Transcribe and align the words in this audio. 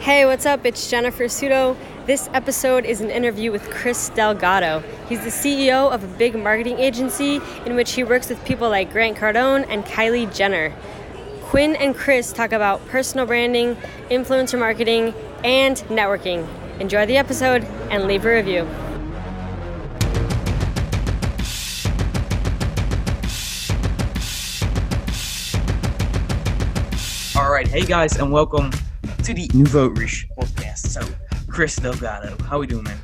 Hey, 0.00 0.24
what's 0.24 0.46
up? 0.46 0.64
It's 0.64 0.88
Jennifer 0.88 1.24
Sutto. 1.24 1.76
This 2.06 2.30
episode 2.32 2.86
is 2.86 3.00
an 3.00 3.10
interview 3.10 3.50
with 3.50 3.68
Chris 3.68 4.10
Delgado. 4.10 4.80
He's 5.08 5.20
the 5.24 5.30
CEO 5.30 5.92
of 5.92 6.04
a 6.04 6.06
big 6.16 6.36
marketing 6.36 6.78
agency 6.78 7.40
in 7.66 7.74
which 7.74 7.92
he 7.92 8.04
works 8.04 8.28
with 8.28 8.42
people 8.44 8.70
like 8.70 8.92
Grant 8.92 9.18
Cardone 9.18 9.66
and 9.68 9.84
Kylie 9.84 10.32
Jenner. 10.34 10.72
Quinn 11.42 11.74
and 11.74 11.96
Chris 11.96 12.32
talk 12.32 12.52
about 12.52 12.86
personal 12.86 13.26
branding, 13.26 13.74
influencer 14.08 14.58
marketing, 14.58 15.12
and 15.42 15.76
networking. 15.88 16.46
Enjoy 16.78 17.04
the 17.04 17.16
episode 17.16 17.64
and 17.90 18.04
leave 18.04 18.24
a 18.24 18.34
review. 18.34 18.60
All 27.36 27.50
right, 27.50 27.66
hey 27.66 27.82
guys, 27.82 28.16
and 28.16 28.32
welcome 28.32 28.70
to 29.28 29.34
the 29.34 29.50
Nouveau 29.52 29.88
Riche 29.88 30.26
podcast. 30.38 30.86
So, 30.86 31.02
Chris 31.48 31.76
Delgado, 31.76 32.34
how 32.44 32.60
we 32.60 32.66
doing, 32.66 32.84
man? 32.84 32.96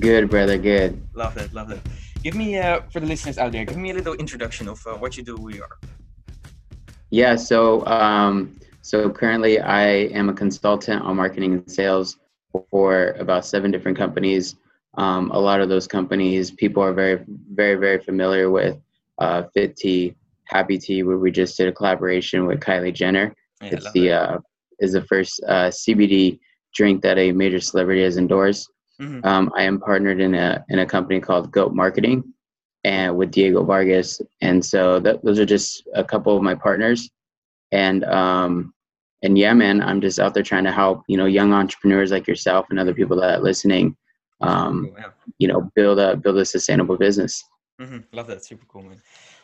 Good, 0.00 0.28
brother. 0.28 0.58
Good. 0.58 1.00
Love 1.14 1.36
that, 1.36 1.54
love 1.54 1.68
that. 1.68 1.78
Give 2.24 2.34
me, 2.34 2.58
uh, 2.58 2.80
for 2.92 2.98
the 2.98 3.06
listeners 3.06 3.38
out 3.38 3.52
there, 3.52 3.64
give 3.64 3.76
me 3.76 3.90
a 3.90 3.94
little 3.94 4.14
introduction 4.14 4.66
of 4.66 4.84
uh, 4.84 4.94
what 4.94 5.16
you 5.16 5.22
do, 5.22 5.36
who 5.36 5.54
you 5.54 5.62
are. 5.62 5.78
Yeah. 7.10 7.36
So, 7.36 7.86
um, 7.86 8.58
so 8.82 9.08
currently, 9.08 9.60
I 9.60 10.08
am 10.18 10.28
a 10.28 10.32
consultant 10.32 11.02
on 11.02 11.14
marketing 11.14 11.52
and 11.52 11.70
sales 11.70 12.18
for 12.68 13.14
about 13.20 13.46
seven 13.46 13.70
different 13.70 13.96
companies. 13.96 14.56
Um, 14.94 15.30
a 15.30 15.38
lot 15.38 15.60
of 15.60 15.68
those 15.68 15.86
companies, 15.86 16.50
people 16.50 16.82
are 16.82 16.92
very, 16.92 17.24
very, 17.28 17.76
very 17.76 18.00
familiar 18.00 18.50
with 18.50 18.76
uh, 19.18 19.44
Fit 19.54 19.76
Tea, 19.76 20.16
Happy 20.46 20.78
Tea, 20.78 21.04
where 21.04 21.18
we 21.18 21.30
just 21.30 21.56
did 21.56 21.68
a 21.68 21.72
collaboration 21.72 22.44
with 22.44 22.58
Kylie 22.58 22.92
Jenner. 22.92 23.36
Yeah, 23.62 23.68
it's 23.68 23.92
the 23.92 24.10
uh, 24.10 24.38
is 24.80 24.92
the 24.92 25.02
first 25.02 25.40
uh, 25.48 25.70
CBD 25.70 26.38
drink 26.74 27.02
that 27.02 27.18
a 27.18 27.32
major 27.32 27.60
celebrity 27.60 28.02
has 28.02 28.16
endorsed. 28.16 28.70
Mhm. 29.00 29.24
Um, 29.24 29.52
I 29.56 29.62
am 29.62 29.80
partnered 29.80 30.20
in 30.20 30.34
a 30.34 30.64
in 30.68 30.78
a 30.80 30.86
company 30.86 31.20
called 31.20 31.50
Goat 31.50 31.74
Marketing, 31.74 32.22
and 32.84 33.16
with 33.16 33.30
Diego 33.30 33.64
Vargas, 33.64 34.20
and 34.40 34.64
so 34.64 35.00
that, 35.00 35.24
those 35.24 35.38
are 35.38 35.46
just 35.46 35.82
a 35.94 36.04
couple 36.04 36.36
of 36.36 36.42
my 36.42 36.54
partners, 36.54 37.10
and 37.72 38.04
um, 38.04 38.72
and 39.22 39.36
yeah, 39.38 39.52
man, 39.52 39.82
I'm 39.82 40.00
just 40.00 40.20
out 40.20 40.34
there 40.34 40.42
trying 40.42 40.64
to 40.64 40.72
help 40.72 41.02
you 41.08 41.16
know 41.16 41.26
young 41.26 41.52
entrepreneurs 41.52 42.12
like 42.12 42.28
yourself 42.28 42.66
and 42.70 42.78
other 42.78 42.94
people 42.94 43.16
that 43.20 43.38
are 43.38 43.42
listening, 43.42 43.96
um, 44.42 44.94
you 45.38 45.48
know, 45.48 45.70
build 45.74 45.98
a 45.98 46.16
build 46.16 46.38
a 46.38 46.44
sustainable 46.44 46.96
business. 46.96 47.42
hmm 47.80 47.98
Love 48.12 48.28
that, 48.28 48.44
super 48.44 48.66
cool, 48.68 48.82
man. 48.82 49.00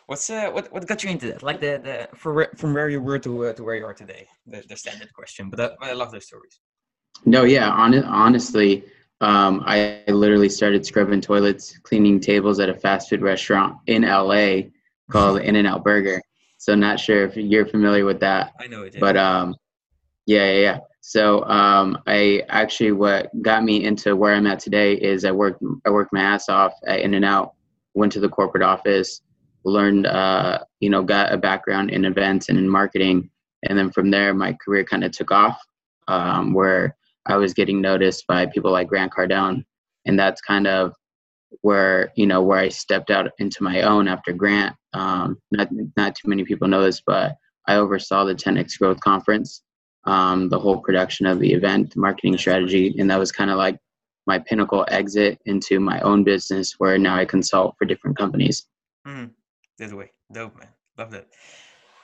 What's 0.07 0.29
uh, 0.29 0.49
what 0.51 0.71
what 0.71 0.87
got 0.87 1.03
you 1.03 1.09
into 1.09 1.27
that? 1.27 1.43
Like 1.43 1.61
the 1.61 1.81
the 1.83 2.17
for 2.17 2.49
from 2.57 2.73
where 2.73 2.89
you 2.89 3.01
were 3.01 3.19
to 3.19 3.45
uh, 3.45 3.53
to 3.53 3.63
where 3.63 3.75
you 3.75 3.85
are 3.85 3.93
today. 3.93 4.27
The, 4.45 4.63
the 4.67 4.75
standard 4.75 5.13
question, 5.13 5.49
but 5.49 5.59
uh, 5.59 5.71
I 5.81 5.93
love 5.93 6.11
those 6.11 6.25
stories. 6.25 6.59
No, 7.25 7.43
yeah, 7.43 7.69
on, 7.69 7.93
honestly, 8.03 8.83
um, 9.21 9.63
I 9.65 10.03
literally 10.07 10.49
started 10.49 10.85
scrubbing 10.85 11.21
toilets, 11.21 11.77
cleaning 11.79 12.19
tables 12.19 12.59
at 12.59 12.69
a 12.69 12.73
fast 12.73 13.09
food 13.09 13.21
restaurant 13.21 13.77
in 13.87 14.01
LA 14.01 14.69
called 15.11 15.41
In 15.41 15.55
and 15.55 15.67
Out 15.67 15.83
Burger. 15.83 16.21
So, 16.57 16.75
not 16.75 16.99
sure 16.99 17.25
if 17.25 17.37
you're 17.37 17.67
familiar 17.67 18.05
with 18.05 18.19
that, 18.21 18.53
I 18.59 18.67
know 18.67 18.83
it. 18.83 18.97
But 18.99 19.17
um, 19.17 19.55
yeah, 20.25 20.51
yeah, 20.51 20.59
yeah. 20.59 20.77
So, 21.01 21.43
um, 21.45 21.99
I 22.07 22.43
actually 22.49 22.91
what 22.91 23.29
got 23.41 23.63
me 23.63 23.83
into 23.83 24.15
where 24.15 24.33
I'm 24.33 24.47
at 24.47 24.59
today 24.59 24.93
is 24.93 25.25
I 25.25 25.31
worked 25.31 25.63
I 25.85 25.89
worked 25.89 26.13
my 26.13 26.21
ass 26.21 26.49
off 26.49 26.73
at 26.87 27.01
In 27.01 27.13
and 27.13 27.25
Out, 27.25 27.53
went 27.93 28.11
to 28.13 28.19
the 28.19 28.29
corporate 28.29 28.63
office, 28.63 29.21
learned 29.63 30.07
uh, 30.07 30.59
you 30.79 30.89
know, 30.89 31.03
got 31.03 31.33
a 31.33 31.37
background 31.37 31.91
in 31.91 32.05
events 32.05 32.49
and 32.49 32.57
in 32.57 32.69
marketing, 32.69 33.29
and 33.63 33.77
then 33.77 33.91
from 33.91 34.11
there 34.11 34.33
my 34.33 34.53
career 34.53 34.83
kind 34.83 35.03
of 35.03 35.11
took 35.11 35.31
off, 35.31 35.59
um, 36.07 36.53
where 36.53 36.95
I 37.25 37.37
was 37.37 37.53
getting 37.53 37.81
noticed 37.81 38.25
by 38.27 38.45
people 38.45 38.71
like 38.71 38.87
Grant 38.87 39.13
Cardone, 39.13 39.65
and 40.05 40.19
that's 40.19 40.41
kind 40.41 40.67
of 40.67 40.93
where 41.61 42.11
you 42.15 42.25
know 42.25 42.41
where 42.41 42.59
I 42.59 42.69
stepped 42.69 43.11
out 43.11 43.31
into 43.39 43.63
my 43.63 43.81
own 43.81 44.07
after 44.07 44.33
Grant. 44.33 44.75
Um, 44.93 45.37
not 45.51 45.69
not 45.97 46.15
too 46.15 46.27
many 46.27 46.43
people 46.43 46.67
know 46.67 46.83
this, 46.83 47.01
but 47.05 47.35
I 47.67 47.75
oversaw 47.75 48.25
the 48.25 48.35
10x 48.35 48.79
Growth 48.79 48.99
Conference, 49.01 49.61
um, 50.05 50.49
the 50.49 50.59
whole 50.59 50.79
production 50.79 51.25
of 51.25 51.39
the 51.39 51.53
event, 51.53 51.93
the 51.93 51.99
marketing 51.99 52.37
strategy, 52.37 52.95
and 52.97 53.09
that 53.11 53.19
was 53.19 53.31
kind 53.31 53.51
of 53.51 53.57
like 53.57 53.77
my 54.27 54.39
pinnacle 54.39 54.85
exit 54.89 55.39
into 55.45 55.79
my 55.79 55.99
own 56.01 56.23
business, 56.23 56.75
where 56.77 56.97
now 56.97 57.15
I 57.15 57.25
consult 57.25 57.75
for 57.77 57.85
different 57.85 58.17
companies. 58.17 58.65
Hmm 59.81 59.89
That 59.89 59.97
way, 59.97 60.11
dope, 60.31 60.57
man. 60.57 60.69
Love 60.97 61.11
that. 61.11 61.27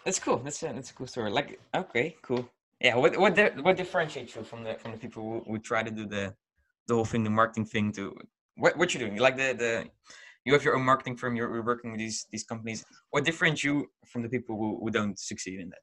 That's 0.05 0.19
cool. 0.19 0.37
That's 0.37 0.63
a, 0.63 0.67
that's 0.67 0.91
a 0.91 0.93
cool 0.93 1.07
story. 1.07 1.31
Like, 1.31 1.59
okay, 1.75 2.15
cool. 2.21 2.49
Yeah. 2.79 2.95
What 2.95 3.17
what 3.17 3.35
di- 3.35 3.61
what 3.61 3.77
differentiates 3.77 4.35
you 4.35 4.43
from 4.43 4.63
the 4.63 4.75
from 4.75 4.91
the 4.91 4.97
people 4.97 5.23
who, 5.23 5.51
who 5.51 5.59
try 5.59 5.83
to 5.83 5.91
do 5.91 6.05
the 6.05 6.33
the 6.87 6.93
whole 6.95 7.05
thing, 7.05 7.23
the 7.23 7.29
marketing 7.29 7.65
thing? 7.65 7.91
To 7.93 8.15
what 8.55 8.77
what 8.77 8.93
you 8.93 8.99
doing? 8.99 9.15
You 9.15 9.21
like 9.21 9.37
the 9.37 9.53
the 9.53 9.89
you 10.45 10.53
have 10.53 10.63
your 10.63 10.75
own 10.75 10.85
marketing 10.85 11.17
firm. 11.17 11.35
You're, 11.35 11.53
you're 11.53 11.65
working 11.65 11.91
with 11.91 11.99
these 11.99 12.25
these 12.31 12.43
companies. 12.43 12.85
What 13.09 13.25
differentiates 13.25 13.63
you 13.63 13.87
from 14.05 14.21
the 14.23 14.29
people 14.29 14.57
who, 14.57 14.79
who 14.81 14.89
don't 14.91 15.19
succeed 15.19 15.59
in 15.59 15.69
that? 15.69 15.79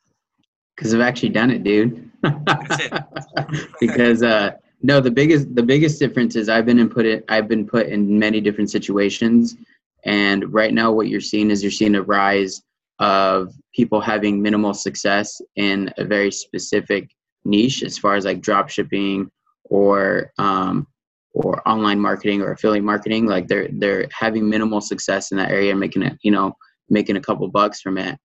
Because 0.75 0.94
I've 0.94 1.00
actually 1.00 1.28
done 1.28 1.50
it, 1.50 1.62
dude. 1.62 2.11
That's 2.22 2.81
it. 2.81 2.93
because 3.81 4.22
uh, 4.22 4.53
no, 4.82 5.00
the 5.00 5.11
biggest 5.11 5.55
the 5.55 5.62
biggest 5.62 5.99
difference 5.99 6.37
is 6.37 6.49
I've 6.49 6.66
been 6.66 6.78
in 6.78 6.88
put 6.88 7.06
it 7.06 7.25
I've 7.28 7.49
been 7.49 7.66
put 7.66 7.87
in 7.87 8.19
many 8.19 8.41
different 8.41 8.71
situations, 8.71 9.56
and 10.04 10.53
right 10.53 10.75
now 10.75 10.92
what 10.92 11.09
you're 11.09 11.20
seeing 11.20 11.50
is 11.50 11.62
you're 11.62 11.72
seeing 11.72 11.94
a 11.94 12.03
rise 12.03 12.62
of 12.98 13.53
people 13.75 14.00
having 14.00 14.41
minimal 14.41 14.75
success 14.75 15.41
in 15.56 15.92
a 15.98 16.04
very 16.04 16.31
specific 16.31 17.10
niche 17.44 17.82
as 17.82 17.98
far 17.98 18.14
as 18.14 18.25
like 18.25 18.41
drop 18.41 18.69
shipping 18.69 19.31
or 19.64 20.32
um, 20.38 20.87
or 21.32 21.66
online 21.69 21.98
marketing 21.98 22.41
or 22.41 22.53
affiliate 22.53 22.84
marketing. 22.84 23.26
Like 23.26 23.48
they're 23.48 23.69
they're 23.72 24.06
having 24.12 24.48
minimal 24.48 24.81
success 24.81 25.32
in 25.32 25.38
that 25.38 25.50
area, 25.50 25.75
making 25.75 26.03
it 26.03 26.19
you 26.22 26.31
know 26.31 26.54
making 26.88 27.16
a 27.16 27.20
couple 27.20 27.48
bucks 27.48 27.81
from 27.81 27.98
it. 27.98 28.19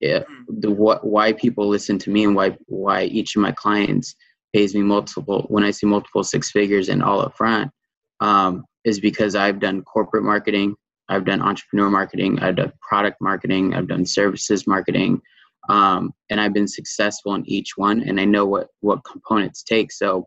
Yeah, 0.00 0.24
the 0.48 0.70
what 0.70 1.06
why 1.06 1.32
people 1.32 1.68
listen 1.68 1.98
to 1.98 2.10
me 2.10 2.24
and 2.24 2.34
why 2.34 2.56
why 2.66 3.04
each 3.04 3.36
of 3.36 3.42
my 3.42 3.52
clients 3.52 4.14
pays 4.54 4.74
me 4.74 4.82
multiple 4.82 5.46
when 5.48 5.64
I 5.64 5.70
see 5.70 5.86
multiple 5.86 6.24
six 6.24 6.50
figures 6.50 6.88
and 6.88 7.02
all 7.02 7.20
up 7.20 7.36
front 7.36 7.70
um, 8.20 8.64
is 8.84 9.00
because 9.00 9.34
I've 9.34 9.60
done 9.60 9.82
corporate 9.82 10.24
marketing, 10.24 10.74
I've 11.10 11.24
done 11.24 11.42
entrepreneur 11.42 11.90
marketing, 11.90 12.38
I've 12.38 12.56
done 12.56 12.72
product 12.80 13.18
marketing, 13.20 13.74
I've 13.74 13.88
done 13.88 14.06
services 14.06 14.66
marketing, 14.66 15.20
um, 15.68 16.12
and 16.30 16.40
I've 16.40 16.54
been 16.54 16.68
successful 16.68 17.34
in 17.34 17.48
each 17.48 17.76
one, 17.76 18.02
and 18.02 18.20
I 18.20 18.24
know 18.24 18.46
what 18.46 18.68
what 18.80 19.04
components 19.04 19.62
take. 19.62 19.92
So, 19.92 20.26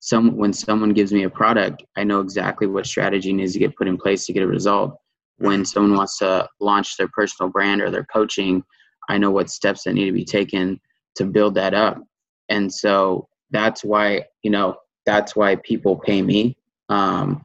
some 0.00 0.36
when 0.36 0.52
someone 0.52 0.94
gives 0.94 1.12
me 1.12 1.24
a 1.24 1.30
product, 1.30 1.84
I 1.96 2.04
know 2.04 2.20
exactly 2.20 2.66
what 2.66 2.86
strategy 2.86 3.32
needs 3.32 3.52
to 3.52 3.58
get 3.58 3.76
put 3.76 3.88
in 3.88 3.98
place 3.98 4.26
to 4.26 4.32
get 4.32 4.42
a 4.42 4.46
result. 4.46 4.96
When 5.38 5.64
someone 5.64 5.96
wants 5.96 6.18
to 6.18 6.48
launch 6.60 6.96
their 6.96 7.08
personal 7.08 7.50
brand 7.50 7.82
or 7.82 7.90
their 7.90 8.06
coaching, 8.12 8.64
I 9.08 9.18
know 9.18 9.30
what 9.30 9.50
steps 9.50 9.84
that 9.84 9.92
need 9.92 10.06
to 10.06 10.12
be 10.12 10.24
taken 10.24 10.80
to 11.16 11.24
build 11.24 11.54
that 11.56 11.74
up. 11.74 12.02
And 12.48 12.72
so 12.72 13.28
that's 13.50 13.84
why, 13.84 14.24
you 14.42 14.50
know, 14.50 14.76
that's 15.04 15.36
why 15.36 15.56
people 15.56 15.96
pay 15.96 16.22
me. 16.22 16.56
Um, 16.88 17.44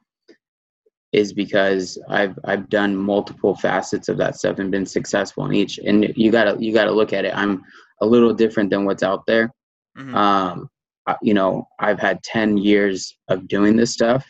is 1.13 1.33
because 1.33 1.97
I've 2.09 2.37
I've 2.45 2.69
done 2.69 2.95
multiple 2.95 3.55
facets 3.55 4.09
of 4.09 4.17
that 4.17 4.35
stuff 4.35 4.59
and 4.59 4.71
been 4.71 4.85
successful 4.85 5.45
in 5.45 5.53
each. 5.53 5.77
And 5.79 6.11
you 6.15 6.31
gotta 6.31 6.57
you 6.59 6.73
gotta 6.73 6.91
look 6.91 7.13
at 7.13 7.25
it. 7.25 7.35
I'm 7.35 7.63
a 8.01 8.05
little 8.05 8.33
different 8.33 8.69
than 8.69 8.85
what's 8.85 9.03
out 9.03 9.25
there. 9.25 9.51
Mhm. 9.97 10.13
Um, 10.13 10.69
I- 11.07 11.15
you 11.21 11.33
know, 11.33 11.67
I've 11.79 11.99
had 11.99 12.21
ten 12.23 12.57
years 12.57 13.17
of 13.29 13.47
doing 13.47 13.75
this 13.77 13.91
stuff. 13.93 14.25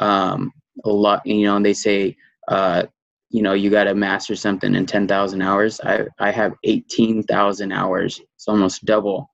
Um, 0.00 0.52
a 0.84 0.90
lot, 0.90 1.24
you 1.26 1.44
know, 1.46 1.56
and 1.56 1.64
they 1.64 1.74
say, 1.74 2.16
uh, 2.48 2.84
you 3.30 3.42
know, 3.42 3.52
you 3.52 3.70
got 3.70 3.84
to 3.84 3.94
master 3.94 4.34
something 4.34 4.74
in 4.74 4.86
ten 4.86 5.06
thousand 5.06 5.42
hours. 5.42 5.80
I 5.84 6.06
I 6.18 6.30
have 6.32 6.54
eighteen 6.64 7.22
thousand 7.22 7.72
hours. 7.72 8.20
It's 8.36 8.48
almost 8.48 8.84
double 8.84 9.30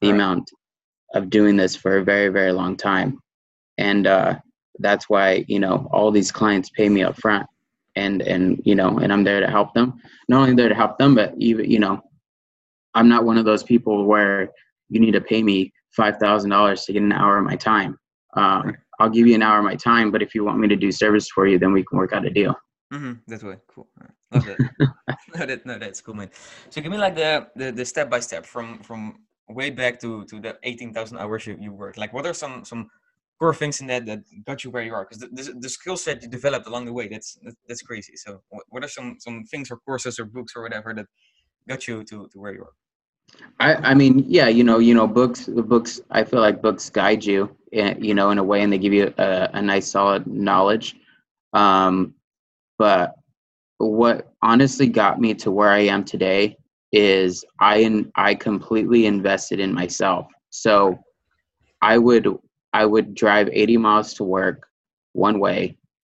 the 0.00 0.08
Right. 0.08 0.14
amount 0.14 0.50
of 1.14 1.28
doing 1.30 1.56
this 1.56 1.74
for 1.74 1.98
a 1.98 2.04
very 2.04 2.28
very 2.28 2.52
long 2.52 2.76
time, 2.76 3.18
and 3.78 4.06
uh, 4.06 4.38
that's 4.80 5.08
why 5.08 5.44
you 5.48 5.60
know 5.60 5.88
all 5.92 6.10
these 6.10 6.32
clients 6.32 6.70
pay 6.70 6.88
me 6.88 7.02
up 7.02 7.16
front, 7.20 7.46
and 7.96 8.22
and 8.22 8.60
you 8.64 8.74
know, 8.74 8.98
and 8.98 9.12
I'm 9.12 9.24
there 9.24 9.40
to 9.40 9.48
help 9.48 9.74
them. 9.74 10.00
Not 10.28 10.42
only 10.42 10.54
there 10.54 10.68
to 10.68 10.74
help 10.74 10.98
them, 10.98 11.14
but 11.14 11.34
even 11.38 11.70
you 11.70 11.78
know, 11.78 12.00
I'm 12.94 13.08
not 13.08 13.24
one 13.24 13.38
of 13.38 13.44
those 13.44 13.62
people 13.62 14.04
where 14.04 14.50
you 14.88 15.00
need 15.00 15.12
to 15.12 15.20
pay 15.20 15.42
me 15.42 15.72
five 15.96 16.16
thousand 16.18 16.50
dollars 16.50 16.84
to 16.84 16.92
get 16.92 17.02
an 17.02 17.12
hour 17.12 17.38
of 17.38 17.44
my 17.44 17.56
time. 17.56 17.98
Um, 18.36 18.76
I'll 18.98 19.10
give 19.10 19.26
you 19.26 19.34
an 19.34 19.42
hour 19.42 19.58
of 19.58 19.64
my 19.64 19.76
time, 19.76 20.10
but 20.10 20.22
if 20.22 20.34
you 20.34 20.44
want 20.44 20.58
me 20.58 20.68
to 20.68 20.76
do 20.76 20.92
service 20.92 21.28
for 21.28 21.46
you, 21.46 21.58
then 21.58 21.72
we 21.72 21.84
can 21.84 21.98
work 21.98 22.12
out 22.12 22.26
a 22.26 22.30
deal. 22.30 22.54
Mm-hmm. 22.92 23.12
That 23.28 23.42
way, 23.42 23.56
cool. 23.68 23.88
Love 24.32 24.46
that. 24.46 24.58
no, 25.34 25.46
that 25.46 25.66
no, 25.66 25.78
that's 25.78 26.00
cool, 26.00 26.14
man. 26.14 26.30
So 26.70 26.80
give 26.80 26.90
me 26.90 26.98
like 26.98 27.14
the 27.14 27.48
the, 27.56 27.70
the 27.72 27.84
step 27.84 28.10
by 28.10 28.20
step 28.20 28.44
from 28.44 28.80
from 28.82 29.20
way 29.48 29.70
back 29.70 30.00
to 30.00 30.24
to 30.26 30.40
the 30.40 30.58
eighteen 30.64 30.92
thousand 30.92 31.18
hours 31.18 31.46
you, 31.46 31.56
you 31.60 31.72
worked. 31.72 31.98
Like, 31.98 32.12
what 32.12 32.26
are 32.26 32.34
some 32.34 32.64
some 32.64 32.90
core 33.40 33.54
things 33.54 33.80
in 33.80 33.86
that 33.86 34.06
that 34.06 34.20
got 34.44 34.62
you 34.62 34.70
where 34.70 34.82
you 34.82 34.94
are? 34.94 35.04
Because 35.04 35.18
the, 35.18 35.28
the 35.28 35.58
the 35.60 35.68
skill 35.68 35.96
set 35.96 36.22
you 36.22 36.28
developed 36.28 36.66
along 36.66 36.84
the 36.84 36.92
way, 36.92 37.08
that's 37.08 37.38
that's, 37.66 37.82
crazy. 37.82 38.14
So 38.16 38.42
what, 38.68 38.84
are 38.84 38.88
some 38.88 39.16
some 39.18 39.44
things 39.44 39.70
or 39.70 39.78
courses 39.78 40.20
or 40.20 40.26
books 40.26 40.52
or 40.54 40.62
whatever 40.62 40.92
that 40.94 41.06
got 41.68 41.88
you 41.88 42.04
to 42.04 42.28
to 42.28 42.38
where 42.38 42.52
you 42.52 42.62
are? 42.62 42.74
I, 43.60 43.74
I 43.90 43.94
mean, 43.94 44.24
yeah, 44.26 44.48
you 44.48 44.64
know, 44.64 44.78
you 44.78 44.94
know, 44.94 45.06
books, 45.06 45.46
the 45.46 45.62
books. 45.62 46.00
I 46.10 46.24
feel 46.24 46.40
like 46.40 46.60
books 46.62 46.90
guide 46.90 47.24
you, 47.24 47.56
in, 47.72 48.02
you 48.02 48.14
know, 48.14 48.30
in 48.30 48.38
a 48.38 48.44
way, 48.44 48.62
and 48.62 48.72
they 48.72 48.78
give 48.78 48.92
you 48.92 49.14
a, 49.18 49.50
a 49.54 49.62
nice, 49.62 49.88
solid 49.90 50.26
knowledge. 50.26 50.96
Um, 51.52 52.14
but 52.78 53.14
what 53.78 54.32
honestly 54.42 54.88
got 54.88 55.20
me 55.20 55.34
to 55.34 55.50
where 55.50 55.70
I 55.70 55.80
am 55.80 56.04
today 56.04 56.56
is 56.92 57.44
I 57.60 57.76
in, 57.76 58.10
I 58.16 58.34
completely 58.34 59.06
invested 59.06 59.60
in 59.60 59.72
myself. 59.72 60.26
So 60.50 60.98
I 61.80 61.98
would 61.98 62.26
I 62.72 62.84
would 62.84 63.14
drive 63.14 63.48
80 63.52 63.76
miles 63.78 64.14
to 64.14 64.24
work 64.24 64.66
one 65.12 65.40
way, 65.40 65.76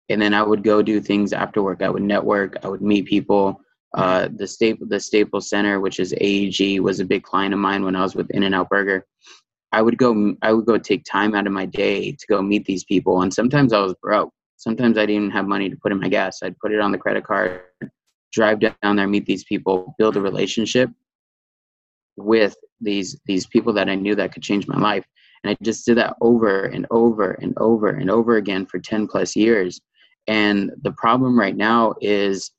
and 0.08 0.20
then 0.20 0.34
I 0.34 0.42
would 0.42 0.62
go 0.62 0.82
do 0.82 1.00
things 1.00 1.32
after 1.32 1.62
work. 1.62 1.82
I 1.82 1.90
would 1.90 2.02
network. 2.02 2.56
I 2.64 2.68
would 2.68 2.82
meet 2.82 3.06
people. 3.06 3.60
Uh, 3.94 4.28
the 4.36 4.46
staple 4.46 4.86
the 4.86 4.98
Staples 4.98 5.50
Center, 5.50 5.80
which 5.80 6.00
is 6.00 6.14
AEG, 6.14 6.80
was 6.80 7.00
a 7.00 7.04
big 7.04 7.22
client 7.22 7.52
of 7.52 7.60
mine 7.60 7.84
when 7.84 7.96
I 7.96 8.02
was 8.02 8.14
with 8.14 8.30
In 8.30 8.42
and 8.42 8.54
Out 8.54 8.70
Burger. 8.70 9.06
I 9.72 9.82
would 9.82 9.96
go 9.96 10.34
I 10.42 10.52
would 10.52 10.66
go 10.66 10.78
take 10.78 11.04
time 11.04 11.34
out 11.34 11.46
of 11.46 11.52
my 11.52 11.66
day 11.66 12.12
to 12.12 12.26
go 12.28 12.42
meet 12.42 12.64
these 12.64 12.84
people, 12.84 13.22
and 13.22 13.32
sometimes 13.32 13.72
I 13.72 13.80
was 13.80 13.94
broke. 14.02 14.32
Sometimes 14.56 14.96
I 14.96 15.06
didn't 15.06 15.32
have 15.32 15.46
money 15.46 15.68
to 15.68 15.76
put 15.76 15.92
in 15.92 16.00
my 16.00 16.08
gas. 16.08 16.42
I'd 16.42 16.58
put 16.58 16.72
it 16.72 16.80
on 16.80 16.92
the 16.92 16.98
credit 16.98 17.24
card, 17.24 17.62
drive 18.32 18.60
down 18.60 18.96
there, 18.96 19.08
meet 19.08 19.26
these 19.26 19.44
people, 19.44 19.94
build 19.98 20.16
a 20.16 20.20
relationship 20.20 20.90
with 22.16 22.54
these 22.80 23.18
these 23.26 23.46
people 23.46 23.72
that 23.72 23.88
I 23.88 23.94
knew 23.94 24.14
that 24.14 24.32
could 24.32 24.42
change 24.42 24.68
my 24.68 24.78
life. 24.78 25.06
And 25.42 25.50
I 25.50 25.56
just 25.62 25.84
did 25.84 25.98
that 25.98 26.16
over 26.20 26.64
and 26.64 26.86
over 26.90 27.32
and 27.32 27.52
over 27.58 27.88
and 27.88 28.10
over 28.10 28.36
again 28.36 28.66
for 28.66 28.78
10 28.78 29.08
plus 29.08 29.34
years. 29.34 29.80
And 30.28 30.70
the 30.82 30.92
problem 30.92 31.38
right 31.38 31.56
now 31.56 31.94
is 32.00 32.52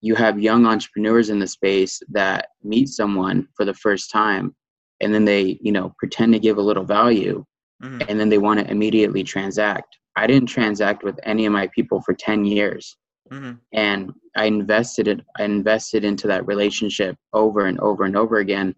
you 0.00 0.14
have 0.14 0.38
young 0.38 0.66
entrepreneurs 0.66 1.30
in 1.30 1.38
the 1.38 1.46
space 1.46 2.00
that 2.10 2.48
meet 2.62 2.88
someone 2.88 3.48
for 3.56 3.64
the 3.64 3.74
first 3.74 4.10
time 4.10 4.54
and 5.00 5.14
then 5.14 5.24
they 5.24 5.58
you 5.60 5.72
know 5.72 5.94
pretend 5.98 6.32
to 6.32 6.38
give 6.38 6.58
a 6.58 6.62
little 6.62 6.84
value 6.84 7.44
mm-hmm. 7.82 8.00
and 8.08 8.18
then 8.18 8.28
they 8.28 8.38
want 8.38 8.58
to 8.60 8.70
immediately 8.70 9.22
transact 9.22 9.96
i 10.16 10.26
didn't 10.26 10.48
transact 10.48 11.04
with 11.04 11.18
any 11.24 11.46
of 11.46 11.52
my 11.52 11.66
people 11.68 12.00
for 12.02 12.14
10 12.14 12.44
years 12.44 12.96
mm-hmm. 13.30 13.52
and 13.72 14.12
i 14.36 14.44
invested 14.44 15.08
it 15.08 15.20
i 15.38 15.44
invested 15.44 16.04
into 16.04 16.26
that 16.26 16.46
relationship 16.46 17.16
over 17.32 17.66
and 17.66 17.78
over 17.80 18.04
and 18.04 18.16
over 18.16 18.38
again 18.38 18.74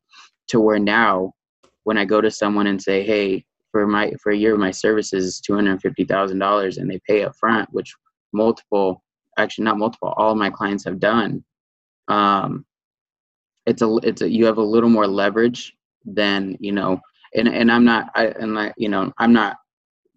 to 0.48 0.60
where 0.60 0.78
now 0.78 1.32
when 1.84 1.96
i 1.96 2.04
go 2.04 2.20
to 2.20 2.30
someone 2.30 2.66
and 2.66 2.82
say 2.82 3.04
hey 3.04 3.44
for 3.76 3.86
my 3.86 4.10
for 4.22 4.32
a 4.32 4.36
year 4.36 4.54
of 4.54 4.58
my 4.58 4.70
services 4.70 5.26
is 5.26 5.42
$250000 5.46 6.78
and 6.78 6.90
they 6.90 6.98
pay 7.06 7.24
up 7.24 7.36
front 7.36 7.68
which 7.72 7.94
multiple 8.32 9.02
actually 9.36 9.64
not 9.64 9.76
multiple 9.76 10.14
all 10.16 10.32
of 10.32 10.38
my 10.38 10.48
clients 10.48 10.82
have 10.82 10.98
done 10.98 11.44
um, 12.08 12.64
it's 13.66 13.82
a 13.82 13.96
it's 14.02 14.22
a 14.22 14.30
you 14.30 14.46
have 14.46 14.56
a 14.56 14.62
little 14.62 14.88
more 14.88 15.06
leverage 15.06 15.76
than 16.06 16.56
you 16.58 16.72
know 16.72 16.98
and 17.34 17.48
and 17.48 17.70
i'm 17.70 17.84
not 17.84 18.08
i 18.14 18.28
and 18.28 18.58
I, 18.58 18.72
you 18.78 18.88
know 18.88 19.12
i'm 19.18 19.34
not 19.34 19.58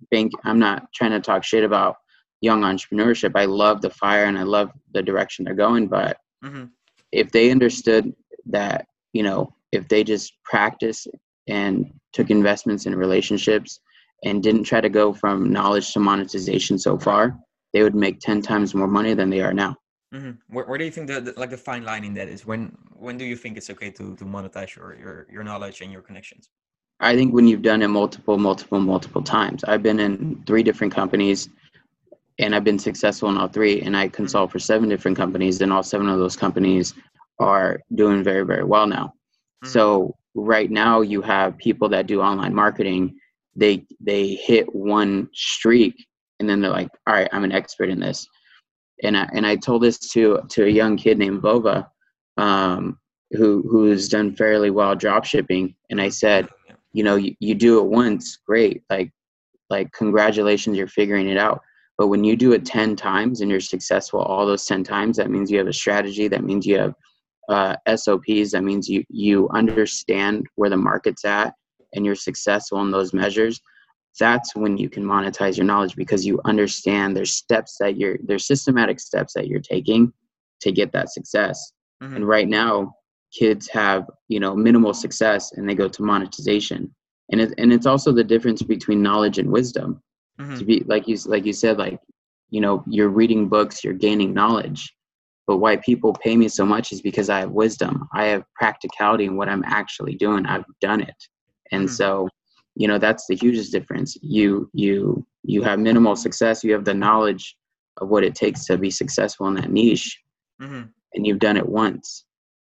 bank 0.10 0.32
i'm 0.46 0.60
not 0.60 0.88
trying 0.94 1.12
to 1.12 1.20
talk 1.20 1.44
shit 1.44 1.66
about 1.66 1.98
young 2.40 2.62
entrepreneurship 2.62 3.34
i 3.36 3.44
love 3.44 3.82
the 3.82 3.90
fire 3.90 4.24
and 4.24 4.40
i 4.40 4.44
love 4.44 4.72
the 4.94 5.04
direction 5.04 5.44
they're 5.44 5.54
going 5.54 5.88
but 5.88 6.16
mm-hmm. 6.46 6.66
if 7.12 7.30
they 7.32 7.52
understood 7.52 8.14
that 8.46 8.88
you 9.12 9.24
know 9.24 9.54
if 9.74 9.86
they 9.90 10.02
just 10.02 10.32
practice 10.46 11.06
and 11.50 11.92
took 12.14 12.30
investments 12.30 12.86
in 12.86 12.96
relationships 12.96 13.80
and 14.24 14.44
didn't 14.44 14.64
try 14.64 14.82
to 14.82 14.90
go 14.90 15.14
from 15.14 15.52
knowledge 15.52 15.94
to 15.94 16.00
monetization 16.00 16.78
so 16.78 16.98
far 16.98 17.38
they 17.74 17.84
would 17.84 17.96
make 17.96 18.20
10 18.20 18.42
times 18.42 18.74
more 18.74 18.88
money 18.88 19.14
than 19.14 19.30
they 19.30 19.42
are 19.42 19.54
now 19.54 19.76
mm-hmm. 20.14 20.32
where, 20.48 20.66
where, 20.66 20.78
do 20.78 20.86
you 20.86 20.92
think 20.92 21.08
the, 21.08 21.34
like 21.38 21.50
the 21.50 21.58
fine 21.58 21.84
line 21.84 22.04
in 22.04 22.14
that 22.14 22.28
is 22.28 22.46
when 22.46 22.76
when 22.94 23.18
do 23.18 23.26
you 23.26 23.36
think 23.36 23.58
it's 23.58 23.70
okay 23.70 23.90
to 23.92 24.16
to 24.16 24.26
monetize 24.26 24.76
your 24.76 24.98
your, 24.98 25.28
your 25.32 25.44
knowledge 25.44 25.82
and 25.82 25.92
your 25.92 26.02
connections 26.02 26.50
i 27.00 27.16
think 27.16 27.34
when 27.34 27.48
you've 27.48 27.62
done 27.62 27.82
it 27.82 27.88
multiple 27.88 28.38
multiple 28.38 28.80
multiple 28.80 29.22
times 29.22 29.64
i've 29.66 29.84
been 29.84 30.00
in 30.00 30.42
three 30.46 30.64
different 30.64 30.94
companies 30.94 31.50
and 32.40 32.56
i've 32.56 32.64
been 32.64 32.80
successful 32.80 33.30
in 33.30 33.38
all 33.38 33.48
three 33.48 33.82
and 33.82 33.96
i 33.96 34.06
mm-hmm. 34.06 34.16
consult 34.16 34.52
for 34.52 34.60
seven 34.60 34.90
different 34.90 35.16
companies 35.16 35.62
and 35.62 35.72
all 35.72 35.84
seven 35.84 36.10
of 36.10 36.20
those 36.20 36.36
companies 36.36 36.94
are 37.40 37.80
doing 37.96 38.24
very 38.24 38.46
very 38.46 38.64
well 38.64 38.88
now 38.88 39.06
mm-hmm. 39.64 39.70
so 39.70 40.16
right 40.36 40.70
now 40.72 41.02
you 41.02 41.22
have 41.22 41.58
people 41.58 41.90
that 41.90 42.08
do 42.08 42.22
online 42.22 42.54
marketing 42.54 43.16
they 43.56 43.86
they 44.00 44.36
hit 44.36 44.74
one 44.74 45.30
streak 45.34 45.96
and 46.40 46.50
then 46.50 46.62
they're 46.62 46.72
like, 46.72 46.90
all 47.06 47.14
right, 47.14 47.30
I'm 47.32 47.44
an 47.44 47.52
expert 47.52 47.90
in 47.90 48.00
this. 48.00 48.28
And 49.04 49.18
I, 49.18 49.28
and 49.34 49.46
I 49.46 49.56
told 49.56 49.84
this 49.84 50.00
to 50.12 50.40
to 50.50 50.66
a 50.66 50.70
young 50.70 50.98
kid 50.98 51.18
named 51.18 51.42
vova 51.42 51.88
um, 52.38 52.98
who 53.32 53.64
who's 53.70 54.10
done 54.10 54.36
fairly 54.36 54.72
well 54.72 54.96
drop 54.96 55.26
shipping. 55.26 55.76
And 55.90 56.02
I 56.02 56.10
said, 56.10 56.48
you 56.94 57.04
know, 57.04 57.16
you, 57.16 57.36
you 57.40 57.56
do 57.56 57.80
it 57.80 57.86
once, 57.86 58.38
great. 58.46 58.84
Like 58.90 59.12
like 59.70 59.92
congratulations, 59.94 60.78
you're 60.78 60.88
figuring 60.88 61.30
it 61.30 61.38
out. 61.38 61.62
But 61.98 62.08
when 62.08 62.24
you 62.24 62.38
do 62.38 62.54
it 62.54 62.66
10 62.66 62.96
times 62.96 63.42
and 63.42 63.52
you're 63.52 63.60
successful 63.60 64.22
all 64.22 64.46
those 64.46 64.64
10 64.66 64.86
times, 64.86 65.18
that 65.18 65.30
means 65.30 65.52
you 65.52 65.58
have 65.58 65.68
a 65.68 65.74
strategy. 65.74 66.30
That 66.30 66.46
means 66.46 66.66
you 66.66 66.78
have 66.80 66.94
uh, 67.50 67.76
SOPs. 67.96 68.52
That 68.52 68.64
means 68.64 68.88
you, 68.88 69.04
you 69.10 69.50
understand 69.50 70.48
where 70.56 70.70
the 70.70 70.78
market's 70.78 71.26
at 71.26 71.54
and 71.94 72.06
you're 72.06 72.16
successful 72.16 72.82
in 72.82 72.92
those 72.92 73.14
measures 73.14 73.62
that's 74.20 74.56
when 74.56 74.78
you 74.78 74.90
can 74.90 75.04
monetize 75.04 75.58
your 75.58 75.66
knowledge 75.66 75.96
because 75.96 76.26
you 76.26 76.40
understand 76.46 77.16
there's 77.16 77.34
steps 77.34 77.78
that 77.80 77.98
you're 77.98 78.18
there's 78.24 78.46
systematic 78.46 79.00
steps 79.00 79.34
that 79.34 79.48
you're 79.48 79.60
taking 79.60 80.12
to 80.62 80.72
get 80.72 80.92
that 80.92 81.12
success 81.12 81.72
mm-hmm. 82.02 82.16
and 82.16 82.28
right 82.28 82.48
now 82.48 82.94
kids 83.32 83.68
have 83.70 84.10
you 84.28 84.40
know 84.40 84.56
minimal 84.56 84.94
success 84.94 85.52
and 85.54 85.68
they 85.68 85.76
go 85.76 85.88
to 85.88 86.04
monetization 86.04 86.94
and 87.32 87.42
it, 87.42 87.54
and 87.58 87.72
it's 87.72 87.86
also 87.86 88.12
the 88.12 88.24
difference 88.24 88.62
between 88.62 89.02
knowledge 89.02 89.38
and 89.38 89.50
wisdom 89.50 90.02
mm-hmm. 90.40 90.56
to 90.56 90.66
be 90.66 90.84
like 90.88 91.08
you 91.08 91.18
like 91.26 91.46
you 91.46 91.54
said 91.54 91.78
like 91.78 92.00
you 92.50 92.62
know 92.62 92.84
you're 92.88 93.10
reading 93.10 93.48
books 93.48 93.84
you're 93.84 93.94
gaining 93.94 94.34
knowledge 94.34 94.94
but 95.50 95.58
why 95.58 95.76
people 95.78 96.14
pay 96.14 96.38
me 96.38 96.48
so 96.48 96.64
much 96.64 96.92
is 96.92 97.02
because 97.02 97.28
i 97.28 97.40
have 97.40 97.50
wisdom 97.50 98.08
i 98.14 98.26
have 98.26 98.44
practicality 98.54 99.26
in 99.26 99.36
what 99.36 99.50
i'm 99.50 99.64
actually 99.66 100.14
doing 100.14 100.46
i've 100.46 100.64
done 100.80 101.02
it 101.02 101.16
and 101.72 101.86
mm-hmm. 101.86 101.94
so 101.94 102.30
you 102.76 102.88
know 102.88 103.00
that's 103.00 103.26
the 103.28 103.36
hugest 103.36 103.72
difference 103.72 104.16
you 104.22 104.70
you 104.74 105.26
you 105.42 105.64
have 105.64 105.80
minimal 105.80 106.16
success 106.16 106.64
you 106.64 106.72
have 106.72 106.86
the 106.86 106.94
knowledge 106.94 107.58
of 107.98 108.10
what 108.10 108.24
it 108.24 108.36
takes 108.36 108.66
to 108.66 108.78
be 108.78 108.92
successful 108.92 109.48
in 109.48 109.56
that 109.56 109.72
niche 109.72 110.22
mm-hmm. 110.62 110.84
and 111.16 111.26
you've 111.26 111.40
done 111.40 111.58
it 111.58 111.68
once 111.68 112.26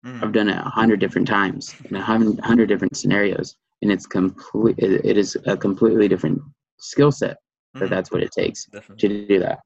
mm-hmm. 0.05 0.23
i've 0.23 0.31
done 0.31 0.47
it 0.47 0.57
a 0.57 0.69
hundred 0.69 1.01
different 1.01 1.27
times 1.27 1.75
in 1.89 1.97
a 1.97 2.01
hundred 2.01 2.69
different 2.69 2.95
scenarios 2.95 3.57
and 3.81 3.91
it's 3.91 4.05
complete 4.05 4.75
it 4.79 5.17
is 5.17 5.37
a 5.47 5.57
completely 5.57 6.07
different 6.07 6.39
skill 6.77 7.11
set 7.11 7.35
That 7.73 7.83
mm-hmm. 7.83 7.93
that's 7.93 8.09
what 8.09 8.23
it 8.23 8.31
takes 8.31 8.67
Definitely. 8.67 9.09
to 9.09 9.27
do 9.27 9.39
that 9.39 9.59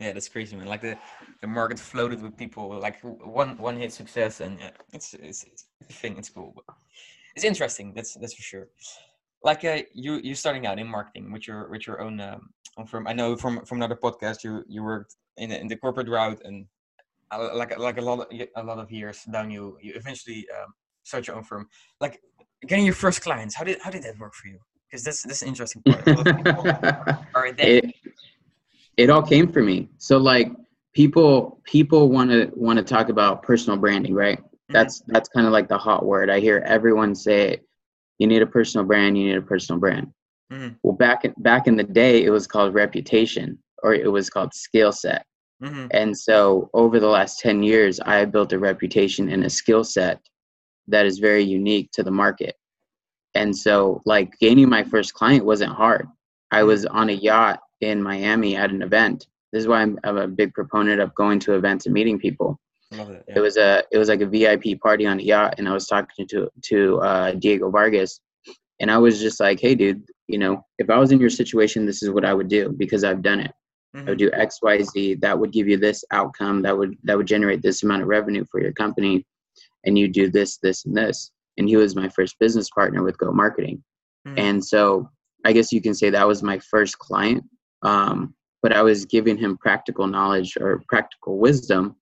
yeah 0.00 0.12
that's 0.12 0.28
crazy 0.28 0.56
man 0.56 0.66
like 0.66 0.80
the 0.80 0.96
the 1.40 1.46
market 1.46 1.78
floated 1.78 2.22
with 2.22 2.36
people 2.36 2.78
like 2.78 2.96
one 3.02 3.56
one 3.58 3.76
hit 3.76 3.92
success 3.92 4.40
and 4.40 4.58
yeah, 4.60 4.70
it's 4.92 5.14
it's, 5.14 5.44
it's 5.44 5.66
a 5.88 5.92
thing 5.92 6.16
it's 6.16 6.30
cool 6.30 6.52
but 6.54 6.64
it's 7.34 7.44
interesting 7.44 7.92
that's 7.94 8.14
that's 8.14 8.34
for 8.34 8.42
sure 8.42 8.68
like 9.42 9.64
uh, 9.64 9.82
you 9.94 10.14
you 10.16 10.34
starting 10.34 10.66
out 10.66 10.78
in 10.78 10.86
marketing 10.86 11.30
with 11.32 11.46
your 11.46 11.68
with 11.70 11.86
your 11.86 12.00
own 12.00 12.20
um, 12.20 12.50
firm. 12.86 13.06
I 13.06 13.12
know 13.12 13.36
from 13.36 13.64
from 13.64 13.78
another 13.78 13.96
podcast 13.96 14.44
you 14.44 14.64
you 14.68 14.82
worked 14.82 15.16
in 15.36 15.52
in 15.52 15.68
the 15.68 15.76
corporate 15.76 16.08
route 16.08 16.40
and 16.44 16.66
uh, 17.30 17.50
like 17.54 17.78
like 17.78 17.98
a 17.98 18.00
lot 18.00 18.20
of, 18.20 18.26
a 18.56 18.62
lot 18.62 18.78
of 18.78 18.90
years 18.90 19.24
down 19.24 19.50
you 19.50 19.78
you 19.80 19.92
eventually 19.94 20.46
um, 20.56 20.72
start 21.02 21.26
your 21.26 21.36
own 21.36 21.44
firm. 21.44 21.68
Like 22.00 22.20
getting 22.66 22.84
your 22.84 22.94
first 22.94 23.22
clients, 23.22 23.54
how 23.54 23.64
did 23.64 23.80
how 23.80 23.90
did 23.90 24.02
that 24.04 24.18
work 24.18 24.34
for 24.34 24.48
you? 24.48 24.58
Because 24.90 25.04
that's 25.04 25.22
that's 25.22 25.42
an 25.42 25.48
interesting 25.48 25.82
part. 25.82 26.06
all 27.34 27.42
right, 27.42 27.56
it, 28.98 29.10
all 29.10 29.22
came 29.22 29.50
for 29.50 29.62
me. 29.62 29.88
So 29.98 30.18
like 30.18 30.52
people 30.92 31.60
people 31.64 32.10
want 32.10 32.30
to 32.30 32.50
want 32.54 32.78
to 32.78 32.84
talk 32.84 33.08
about 33.08 33.42
personal 33.42 33.78
branding, 33.78 34.14
right? 34.14 34.38
Mm-hmm. 34.38 34.72
That's 34.72 35.02
that's 35.06 35.28
kind 35.28 35.46
of 35.46 35.52
like 35.52 35.68
the 35.68 35.78
hot 35.78 36.04
word. 36.04 36.28
I 36.28 36.40
hear 36.40 36.62
everyone 36.66 37.14
say 37.14 37.52
it 37.52 37.68
you 38.18 38.26
need 38.26 38.42
a 38.42 38.46
personal 38.46 38.86
brand 38.86 39.16
you 39.16 39.24
need 39.24 39.36
a 39.36 39.42
personal 39.42 39.80
brand 39.80 40.12
mm-hmm. 40.52 40.74
well 40.82 40.94
back 40.94 41.24
in, 41.24 41.34
back 41.38 41.66
in 41.66 41.76
the 41.76 41.84
day 41.84 42.24
it 42.24 42.30
was 42.30 42.46
called 42.46 42.74
reputation 42.74 43.58
or 43.82 43.94
it 43.94 44.10
was 44.10 44.28
called 44.28 44.52
skill 44.52 44.92
set 44.92 45.24
mm-hmm. 45.62 45.86
and 45.92 46.16
so 46.16 46.68
over 46.74 47.00
the 47.00 47.06
last 47.06 47.40
10 47.40 47.62
years 47.62 48.00
i 48.00 48.16
have 48.16 48.32
built 48.32 48.52
a 48.52 48.58
reputation 48.58 49.30
and 49.30 49.44
a 49.44 49.50
skill 49.50 49.84
set 49.84 50.20
that 50.86 51.06
is 51.06 51.18
very 51.18 51.42
unique 51.42 51.90
to 51.92 52.02
the 52.02 52.10
market 52.10 52.56
and 53.34 53.56
so 53.56 54.00
like 54.04 54.32
gaining 54.40 54.68
my 54.68 54.84
first 54.84 55.14
client 55.14 55.44
wasn't 55.44 55.72
hard 55.72 56.06
i 56.50 56.62
was 56.62 56.84
on 56.86 57.08
a 57.08 57.12
yacht 57.12 57.60
in 57.80 58.02
miami 58.02 58.56
at 58.56 58.70
an 58.70 58.82
event 58.82 59.26
this 59.52 59.62
is 59.62 59.68
why 59.68 59.80
I'm, 59.80 59.98
I'm 60.04 60.18
a 60.18 60.28
big 60.28 60.52
proponent 60.52 61.00
of 61.00 61.14
going 61.14 61.38
to 61.40 61.54
events 61.54 61.86
and 61.86 61.94
meeting 61.94 62.18
people 62.18 62.58
Love 62.92 63.10
it, 63.10 63.24
yeah. 63.28 63.34
it 63.36 63.40
was 63.40 63.56
a 63.56 63.84
it 63.92 63.98
was 63.98 64.08
like 64.08 64.22
a 64.22 64.26
VIP 64.26 64.80
party 64.80 65.06
on 65.06 65.18
a 65.18 65.22
yacht, 65.22 65.54
and 65.58 65.68
I 65.68 65.72
was 65.72 65.86
talking 65.86 66.26
to 66.28 66.48
to 66.70 67.00
uh, 67.00 67.32
Diego 67.32 67.70
Vargas, 67.70 68.20
and 68.80 68.90
I 68.90 68.96
was 68.96 69.20
just 69.20 69.40
like, 69.40 69.60
"Hey, 69.60 69.74
dude, 69.74 70.02
you 70.26 70.38
know, 70.38 70.64
if 70.78 70.88
I 70.88 70.98
was 70.98 71.12
in 71.12 71.20
your 71.20 71.30
situation, 71.30 71.84
this 71.84 72.02
is 72.02 72.10
what 72.10 72.24
I 72.24 72.32
would 72.32 72.48
do 72.48 72.70
because 72.70 73.04
I've 73.04 73.22
done 73.22 73.40
it. 73.40 73.52
Mm-hmm. 73.94 74.06
I 74.06 74.10
would 74.10 74.18
do 74.18 74.30
X, 74.32 74.60
Y, 74.62 74.82
Z. 74.82 75.14
That 75.16 75.38
would 75.38 75.52
give 75.52 75.68
you 75.68 75.76
this 75.76 76.02
outcome. 76.12 76.62
That 76.62 76.76
would 76.76 76.96
that 77.04 77.16
would 77.16 77.26
generate 77.26 77.60
this 77.60 77.82
amount 77.82 78.02
of 78.02 78.08
revenue 78.08 78.44
for 78.50 78.60
your 78.60 78.72
company, 78.72 79.26
and 79.84 79.98
you 79.98 80.08
do 80.08 80.30
this, 80.30 80.56
this, 80.58 80.86
and 80.86 80.96
this. 80.96 81.30
and 81.58 81.68
he 81.68 81.76
was 81.76 81.94
my 81.94 82.08
first 82.08 82.38
business 82.40 82.70
partner 82.70 83.02
with 83.02 83.18
Go 83.18 83.32
Marketing. 83.32 83.82
Mm-hmm. 84.26 84.38
And 84.38 84.64
so 84.64 85.10
I 85.44 85.52
guess 85.52 85.72
you 85.72 85.82
can 85.82 85.94
say 85.94 86.08
that 86.08 86.26
was 86.26 86.42
my 86.42 86.58
first 86.70 86.98
client. 86.98 87.44
Um, 87.82 88.34
but 88.62 88.72
I 88.72 88.82
was 88.82 89.04
giving 89.04 89.36
him 89.36 89.56
practical 89.56 90.06
knowledge 90.06 90.56
or 90.60 90.82
practical 90.88 91.38
wisdom 91.38 91.96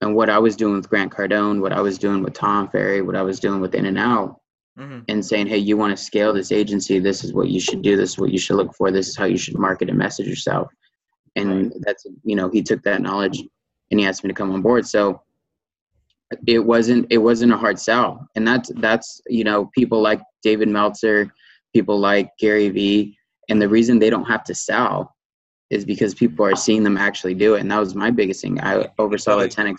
and 0.00 0.14
what 0.14 0.30
I 0.30 0.38
was 0.38 0.56
doing 0.56 0.76
with 0.76 0.88
Grant 0.88 1.12
Cardone, 1.12 1.60
what 1.60 1.72
I 1.72 1.80
was 1.80 1.98
doing 1.98 2.22
with 2.22 2.32
Tom 2.32 2.68
Ferry, 2.68 3.02
what 3.02 3.16
I 3.16 3.22
was 3.22 3.38
doing 3.38 3.60
with 3.60 3.74
In 3.74 3.86
and 3.86 3.98
Out, 3.98 4.40
mm-hmm. 4.78 5.00
and 5.08 5.24
saying, 5.24 5.46
hey, 5.46 5.58
you 5.58 5.76
want 5.76 5.96
to 5.96 6.02
scale 6.02 6.32
this 6.32 6.52
agency, 6.52 6.98
this 6.98 7.22
is 7.22 7.34
what 7.34 7.48
you 7.48 7.60
should 7.60 7.82
do, 7.82 7.96
this 7.96 8.10
is 8.10 8.18
what 8.18 8.30
you 8.30 8.38
should 8.38 8.56
look 8.56 8.74
for, 8.74 8.90
this 8.90 9.08
is 9.08 9.16
how 9.16 9.26
you 9.26 9.36
should 9.36 9.58
market 9.58 9.90
and 9.90 9.98
message 9.98 10.26
yourself. 10.26 10.70
And 11.36 11.72
that's, 11.80 12.06
you 12.24 12.34
know, 12.34 12.48
he 12.48 12.62
took 12.62 12.82
that 12.82 13.02
knowledge 13.02 13.42
and 13.90 14.00
he 14.00 14.06
asked 14.06 14.24
me 14.24 14.28
to 14.28 14.34
come 14.34 14.52
on 14.52 14.62
board. 14.62 14.86
So 14.86 15.22
it 16.46 16.58
wasn't 16.58 17.06
it 17.10 17.18
wasn't 17.18 17.52
a 17.52 17.56
hard 17.56 17.78
sell. 17.78 18.26
And 18.34 18.46
that's 18.46 18.70
that's, 18.76 19.20
you 19.26 19.44
know, 19.44 19.70
people 19.74 20.00
like 20.00 20.20
David 20.42 20.68
Meltzer, 20.68 21.32
people 21.72 21.98
like 21.98 22.30
Gary 22.38 22.68
Vee, 22.70 23.16
and 23.50 23.60
the 23.60 23.68
reason 23.68 23.98
they 23.98 24.10
don't 24.10 24.24
have 24.24 24.44
to 24.44 24.54
sell 24.54 25.14
is 25.68 25.84
because 25.84 26.14
people 26.14 26.46
are 26.46 26.56
seeing 26.56 26.82
them 26.82 26.96
actually 26.96 27.34
do 27.34 27.54
it. 27.54 27.60
And 27.60 27.70
that 27.70 27.78
was 27.78 27.94
my 27.94 28.10
biggest 28.10 28.40
thing. 28.40 28.60
I 28.60 28.88
oversaw 28.98 29.38
the 29.38 29.48
10x. 29.48 29.78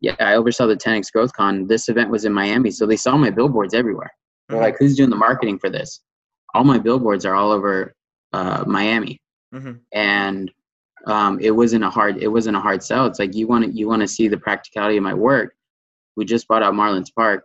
Yeah, 0.00 0.16
I 0.20 0.34
oversaw 0.34 0.66
the 0.66 0.76
10x 0.76 1.12
Growth 1.12 1.32
Con. 1.32 1.66
This 1.66 1.88
event 1.88 2.10
was 2.10 2.24
in 2.24 2.32
Miami, 2.32 2.70
so 2.70 2.86
they 2.86 2.96
saw 2.96 3.16
my 3.16 3.30
billboards 3.30 3.74
everywhere. 3.74 4.12
They're 4.48 4.60
like, 4.60 4.76
"Who's 4.78 4.96
doing 4.96 5.10
the 5.10 5.16
marketing 5.16 5.58
for 5.58 5.68
this?" 5.68 6.00
All 6.54 6.64
my 6.64 6.78
billboards 6.78 7.26
are 7.26 7.34
all 7.34 7.50
over 7.50 7.94
uh, 8.32 8.64
Miami, 8.66 9.20
mm-hmm. 9.52 9.72
and 9.92 10.50
um, 11.06 11.38
it 11.40 11.50
wasn't 11.50 11.82
a 11.84 11.90
hard 11.90 12.18
it 12.18 12.28
wasn't 12.28 12.56
a 12.56 12.60
hard 12.60 12.82
sell. 12.82 13.06
It's 13.06 13.18
like 13.18 13.34
you 13.34 13.48
want 13.48 13.64
to 13.64 13.70
you 13.72 13.88
want 13.88 14.02
to 14.02 14.08
see 14.08 14.28
the 14.28 14.38
practicality 14.38 14.96
of 14.96 15.02
my 15.02 15.14
work. 15.14 15.52
We 16.16 16.24
just 16.24 16.46
bought 16.46 16.62
out 16.62 16.74
Marlins 16.74 17.12
Park. 17.14 17.44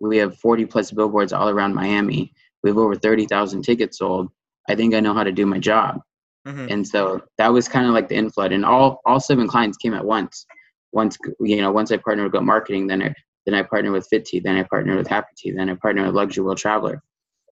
We 0.00 0.16
have 0.18 0.36
40 0.38 0.66
plus 0.66 0.90
billboards 0.90 1.32
all 1.32 1.48
around 1.48 1.74
Miami. 1.74 2.32
We 2.62 2.70
have 2.70 2.78
over 2.78 2.96
30,000 2.96 3.62
tickets 3.62 3.98
sold. 3.98 4.28
I 4.68 4.74
think 4.74 4.94
I 4.94 5.00
know 5.00 5.14
how 5.14 5.24
to 5.24 5.32
do 5.32 5.46
my 5.46 5.58
job. 5.58 6.00
Mm-hmm. 6.46 6.66
And 6.70 6.86
so 6.86 7.22
that 7.38 7.52
was 7.52 7.68
kind 7.68 7.86
of 7.86 7.92
like 7.92 8.08
the 8.08 8.16
inflood, 8.16 8.52
and 8.52 8.64
all 8.64 9.00
all 9.06 9.20
seven 9.20 9.46
clients 9.46 9.78
came 9.78 9.94
at 9.94 10.04
once. 10.04 10.44
Once 10.92 11.16
you 11.40 11.60
know, 11.60 11.70
once 11.70 11.92
I 11.92 11.96
partnered 11.96 12.24
with 12.24 12.32
Go 12.32 12.40
Marketing, 12.40 12.86
then 12.86 13.02
I 13.02 13.14
then 13.46 13.54
I 13.54 13.62
partnered 13.62 13.92
with 13.92 14.08
FitTea, 14.12 14.42
then 14.42 14.56
I 14.56 14.62
partnered 14.64 14.96
with 14.96 15.08
Happy 15.08 15.28
Tea, 15.36 15.52
then 15.52 15.70
I 15.70 15.74
partnered 15.74 16.06
with 16.06 16.14
Luxury 16.14 16.44
World 16.44 16.58
Traveler, 16.58 17.02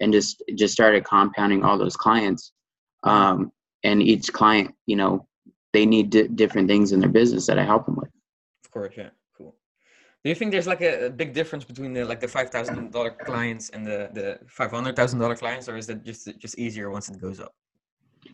and 0.01 0.13
just 0.13 0.43
just 0.57 0.75
started 0.75 1.05
compounding 1.05 1.65
all 1.65 1.79
those 1.79 1.97
clients. 1.97 2.53
Um, 3.03 3.53
and 3.83 4.03
each 4.03 4.33
client, 4.33 4.75
you 4.87 4.97
know, 4.97 5.27
they 5.73 5.87
need 5.87 6.11
d- 6.11 6.29
different 6.29 6.69
things 6.69 6.93
in 6.93 7.01
their 7.01 7.09
business 7.09 7.47
that 7.47 7.59
I 7.59 7.65
help 7.65 7.87
them 7.87 7.97
with. 7.97 8.11
Of 8.65 8.71
course, 8.73 8.93
yeah. 8.97 9.11
Do 10.23 10.29
you 10.29 10.35
think 10.35 10.53
there's 10.53 10.67
like 10.67 10.83
a, 10.83 11.07
a 11.07 11.11
big 11.11 11.33
difference 11.33 11.65
between 11.65 11.95
the 11.95 12.05
like 12.05 12.21
the 12.21 12.29
five 12.29 12.51
thousand 12.51 12.93
dollar 12.93 13.11
clients 13.11 13.71
and 13.71 13.87
the 13.87 14.11
the 14.13 14.39
five 14.49 14.71
hundred 14.71 14.95
thousand 14.95 15.19
dollar 15.19 15.35
clients, 15.35 15.69
or 15.69 15.77
is 15.77 15.87
that 15.87 16.05
just 16.05 16.29
just 16.39 16.59
easier 16.59 16.91
once 16.91 17.09
it 17.09 17.21
goes 17.21 17.41
up? 17.41 17.55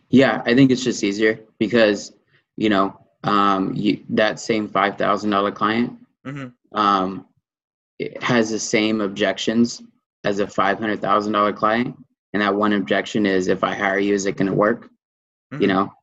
Yeah, 0.09 0.41
I 0.45 0.53
think 0.53 0.69
it's 0.69 0.83
just 0.83 1.03
easier 1.03 1.39
because 1.59 2.13
you 2.57 2.69
know 2.69 2.99
um, 3.23 3.73
you, 3.73 4.03
that 4.09 4.39
same 4.39 4.67
five 4.67 4.97
thousand 4.97 5.29
dollar 5.29 5.51
client 5.51 5.97
mm-hmm. 6.25 6.77
um, 6.77 7.25
has 8.21 8.49
the 8.49 8.59
same 8.59 8.99
objections 8.99 9.81
as 10.25 10.39
a 10.39 10.47
five 10.47 10.79
hundred 10.79 11.01
thousand 11.01 11.31
dollar 11.31 11.53
client, 11.53 11.95
and 12.33 12.41
that 12.41 12.53
one 12.53 12.73
objection 12.73 13.25
is 13.25 13.47
if 13.47 13.63
I 13.63 13.73
hire 13.73 13.99
you, 13.99 14.13
is 14.13 14.25
it 14.25 14.35
going 14.35 14.51
to 14.51 14.53
work? 14.53 14.89
Mm-hmm. 15.53 15.61
You 15.61 15.67
know, 15.69 15.93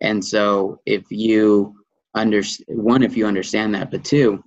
and 0.00 0.24
so 0.24 0.80
if 0.86 1.04
you 1.10 1.74
under 2.14 2.42
one, 2.68 3.02
if 3.02 3.14
you 3.14 3.26
understand 3.26 3.74
that, 3.74 3.90
but 3.90 4.04
two, 4.04 4.42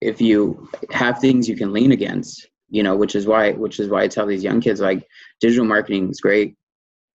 if 0.00 0.20
you 0.20 0.68
have 0.90 1.18
things 1.18 1.48
you 1.48 1.56
can 1.56 1.72
lean 1.72 1.92
against, 1.92 2.48
you 2.68 2.82
know, 2.82 2.96
which 2.96 3.14
is 3.14 3.26
why 3.26 3.52
which 3.52 3.80
is 3.80 3.88
why 3.88 4.02
I 4.02 4.08
tell 4.08 4.26
these 4.26 4.44
young 4.44 4.60
kids 4.60 4.80
like 4.80 5.06
digital 5.40 5.64
marketing 5.64 6.10
is 6.10 6.20
great, 6.20 6.56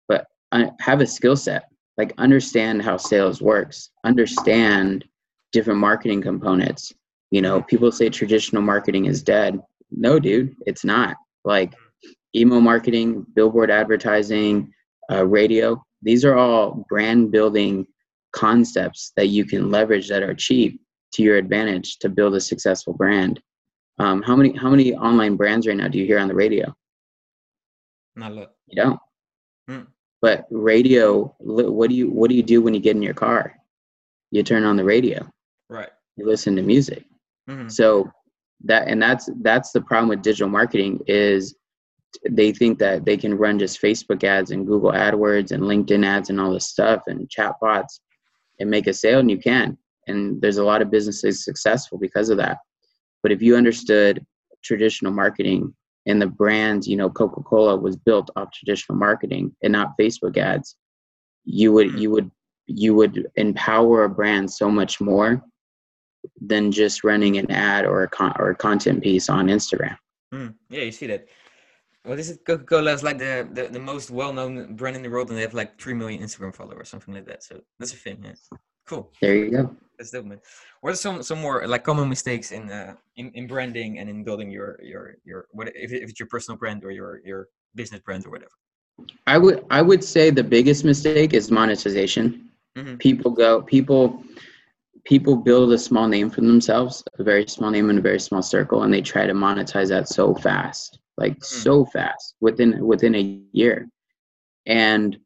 but 0.07 0.25
have 0.79 1.01
a 1.01 1.07
skill 1.07 1.35
set. 1.35 1.63
Like 1.97 2.13
understand 2.17 2.81
how 2.81 2.97
sales 2.97 3.41
works. 3.41 3.91
Understand 4.03 5.05
different 5.51 5.79
marketing 5.79 6.21
components. 6.21 6.93
You 7.31 7.41
know 7.41 7.61
people 7.63 7.91
say 7.91 8.09
traditional 8.09 8.61
marketing 8.61 9.05
is 9.05 9.21
dead. 9.21 9.59
No 9.91 10.19
dude 10.19 10.55
it's 10.65 10.85
not. 10.85 11.17
Like 11.43 11.73
email 12.35 12.61
marketing 12.61 13.25
billboard 13.35 13.69
advertising 13.69 14.71
uh, 15.11 15.25
radio 15.25 15.83
these 16.01 16.25
are 16.25 16.35
all 16.35 16.85
brand 16.89 17.31
building 17.31 17.85
concepts 18.33 19.11
that 19.15 19.27
you 19.27 19.45
can 19.45 19.69
leverage 19.69 20.07
that 20.07 20.23
are 20.23 20.33
cheap 20.33 20.81
to 21.13 21.23
your 21.23 21.37
advantage 21.37 21.97
to 21.99 22.09
build 22.09 22.35
a 22.35 22.41
successful 22.41 22.93
brand 22.93 23.41
um, 23.99 24.21
how 24.21 24.35
many 24.35 24.55
how 24.57 24.69
many 24.69 24.95
online 24.95 25.35
brands 25.35 25.67
right 25.67 25.77
now 25.77 25.87
do 25.87 25.99
you 25.99 26.05
hear 26.05 26.19
on 26.19 26.27
the 26.27 26.35
radio 26.35 26.73
not 28.15 28.31
a 28.31 28.35
lot 28.35 28.51
you 28.67 28.81
don't 28.81 28.99
hmm. 29.67 29.81
But 30.21 30.45
radio, 30.51 31.35
what 31.39 31.89
do 31.89 31.95
you 31.95 32.09
what 32.09 32.29
do 32.29 32.35
you 32.35 32.43
do 32.43 32.61
when 32.61 32.75
you 32.75 32.79
get 32.79 32.95
in 32.95 33.01
your 33.01 33.15
car? 33.15 33.55
You 34.29 34.43
turn 34.43 34.63
on 34.63 34.77
the 34.77 34.83
radio. 34.83 35.27
Right. 35.67 35.89
You 36.15 36.27
listen 36.27 36.55
to 36.55 36.61
music. 36.61 37.05
Mm-hmm. 37.49 37.69
So 37.69 38.09
that 38.65 38.87
and 38.87 39.01
that's 39.01 39.29
that's 39.41 39.71
the 39.71 39.81
problem 39.81 40.09
with 40.09 40.21
digital 40.21 40.47
marketing 40.47 40.99
is 41.07 41.55
they 42.29 42.51
think 42.51 42.77
that 42.77 43.03
they 43.03 43.17
can 43.17 43.35
run 43.35 43.57
just 43.57 43.81
Facebook 43.81 44.23
ads 44.23 44.51
and 44.51 44.67
Google 44.67 44.91
AdWords 44.91 45.53
and 45.53 45.63
LinkedIn 45.63 46.05
ads 46.05 46.29
and 46.29 46.39
all 46.39 46.53
this 46.53 46.67
stuff 46.67 47.03
and 47.07 47.27
chatbots 47.27 47.99
and 48.59 48.69
make 48.69 48.85
a 48.85 48.93
sale 48.93 49.19
and 49.19 49.31
you 49.31 49.39
can. 49.39 49.75
And 50.11 50.41
there's 50.41 50.57
a 50.57 50.63
lot 50.63 50.81
of 50.81 50.91
businesses 50.91 51.43
successful 51.43 51.97
because 51.97 52.29
of 52.29 52.37
that. 52.37 52.57
But 53.23 53.31
if 53.31 53.41
you 53.41 53.55
understood 53.55 54.25
traditional 54.63 55.11
marketing 55.11 55.73
and 56.05 56.21
the 56.21 56.27
brand, 56.27 56.85
you 56.85 56.97
know, 56.97 57.09
Coca-Cola 57.09 57.75
was 57.77 57.95
built 57.95 58.29
off 58.35 58.51
traditional 58.51 58.97
marketing 58.97 59.55
and 59.63 59.71
not 59.71 59.97
Facebook 59.99 60.37
ads, 60.37 60.75
you 61.45 61.71
would 61.73 61.99
you 61.99 62.09
would 62.11 62.29
you 62.67 62.93
would 62.95 63.27
empower 63.35 64.03
a 64.03 64.09
brand 64.09 64.51
so 64.51 64.69
much 64.69 65.01
more 65.01 65.43
than 66.39 66.71
just 66.71 67.03
running 67.03 67.37
an 67.37 67.49
ad 67.49 67.85
or 67.85 68.03
a 68.03 68.07
con- 68.07 68.35
or 68.39 68.51
a 68.51 68.55
content 68.55 69.01
piece 69.01 69.27
on 69.29 69.47
Instagram. 69.47 69.97
Mm, 70.33 70.53
yeah, 70.69 70.83
you 70.83 70.91
see 70.91 71.07
that. 71.07 71.27
What 72.03 72.19
is 72.19 72.29
it? 72.31 72.45
Coca-Cola 72.45 72.93
is 72.93 73.03
like 73.03 73.19
the, 73.19 73.47
the, 73.53 73.63
the 73.67 73.79
most 73.79 74.09
well-known 74.09 74.75
brand 74.75 74.95
in 74.95 75.03
the 75.03 75.09
world, 75.09 75.29
and 75.29 75.37
they 75.37 75.43
have 75.43 75.53
like 75.53 75.79
three 75.79 75.93
million 75.93 76.23
Instagram 76.23 76.55
followers, 76.55 76.89
something 76.89 77.13
like 77.13 77.27
that. 77.27 77.43
So 77.43 77.61
that's 77.79 77.93
a 77.93 77.95
thing. 77.95 78.23
Yeah. 78.23 78.33
Cool. 78.87 79.11
There 79.21 79.35
you 79.35 79.51
go. 79.51 79.75
Man. 80.13 80.39
What 80.81 80.93
are 80.93 80.95
some 80.95 81.21
some 81.23 81.39
more 81.39 81.67
like 81.67 81.83
common 81.83 82.09
mistakes 82.09 82.51
in 82.51 82.71
uh 82.71 82.95
in, 83.17 83.31
in 83.33 83.47
branding 83.47 83.99
and 83.99 84.09
in 84.09 84.23
building 84.23 84.49
your 84.51 84.79
your 84.81 85.15
your 85.23 85.47
what 85.51 85.67
if, 85.75 85.91
if 85.91 86.09
it's 86.09 86.19
your 86.19 86.27
personal 86.27 86.57
brand 86.57 86.83
or 86.83 86.91
your 86.91 87.21
your 87.23 87.47
business 87.75 88.01
brand 88.01 88.25
or 88.25 88.31
whatever? 88.31 88.51
I 89.27 89.37
would 89.37 89.65
I 89.69 89.81
would 89.81 90.03
say 90.03 90.29
the 90.29 90.43
biggest 90.43 90.83
mistake 90.83 91.33
is 91.33 91.51
monetization. 91.51 92.49
Mm-hmm. 92.77 92.95
People 92.97 93.31
go 93.31 93.61
people 93.61 94.23
people 95.03 95.35
build 95.35 95.71
a 95.73 95.77
small 95.77 96.07
name 96.07 96.29
for 96.29 96.41
themselves, 96.41 97.03
a 97.19 97.23
very 97.23 97.47
small 97.47 97.71
name 97.71 97.89
in 97.89 97.97
a 97.97 98.01
very 98.01 98.19
small 98.19 98.41
circle, 98.41 98.83
and 98.83 98.93
they 98.93 99.01
try 99.01 99.25
to 99.25 99.33
monetize 99.33 99.89
that 99.89 100.07
so 100.07 100.33
fast, 100.35 100.99
like 101.17 101.33
mm-hmm. 101.33 101.61
so 101.63 101.85
fast 101.85 102.35
within 102.39 102.85
within 102.85 103.15
a 103.15 103.41
year. 103.51 103.89
And 104.65 105.17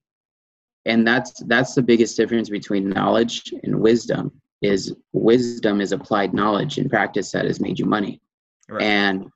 and 0.86 1.06
that's 1.06 1.44
that's 1.48 1.74
the 1.74 1.82
biggest 1.82 2.16
difference 2.18 2.50
between 2.50 2.90
knowledge 2.90 3.54
and 3.64 3.80
wisdom 3.80 4.32
is 4.66 4.94
wisdom 5.14 5.80
is 5.82 5.92
applied 5.92 6.34
knowledge 6.34 6.78
and 6.78 6.90
practice 6.90 7.32
that 7.32 7.46
has 7.46 7.60
made 7.60 7.80
you 7.80 7.86
money. 7.86 8.22
Right. 8.68 8.82
and 8.82 9.28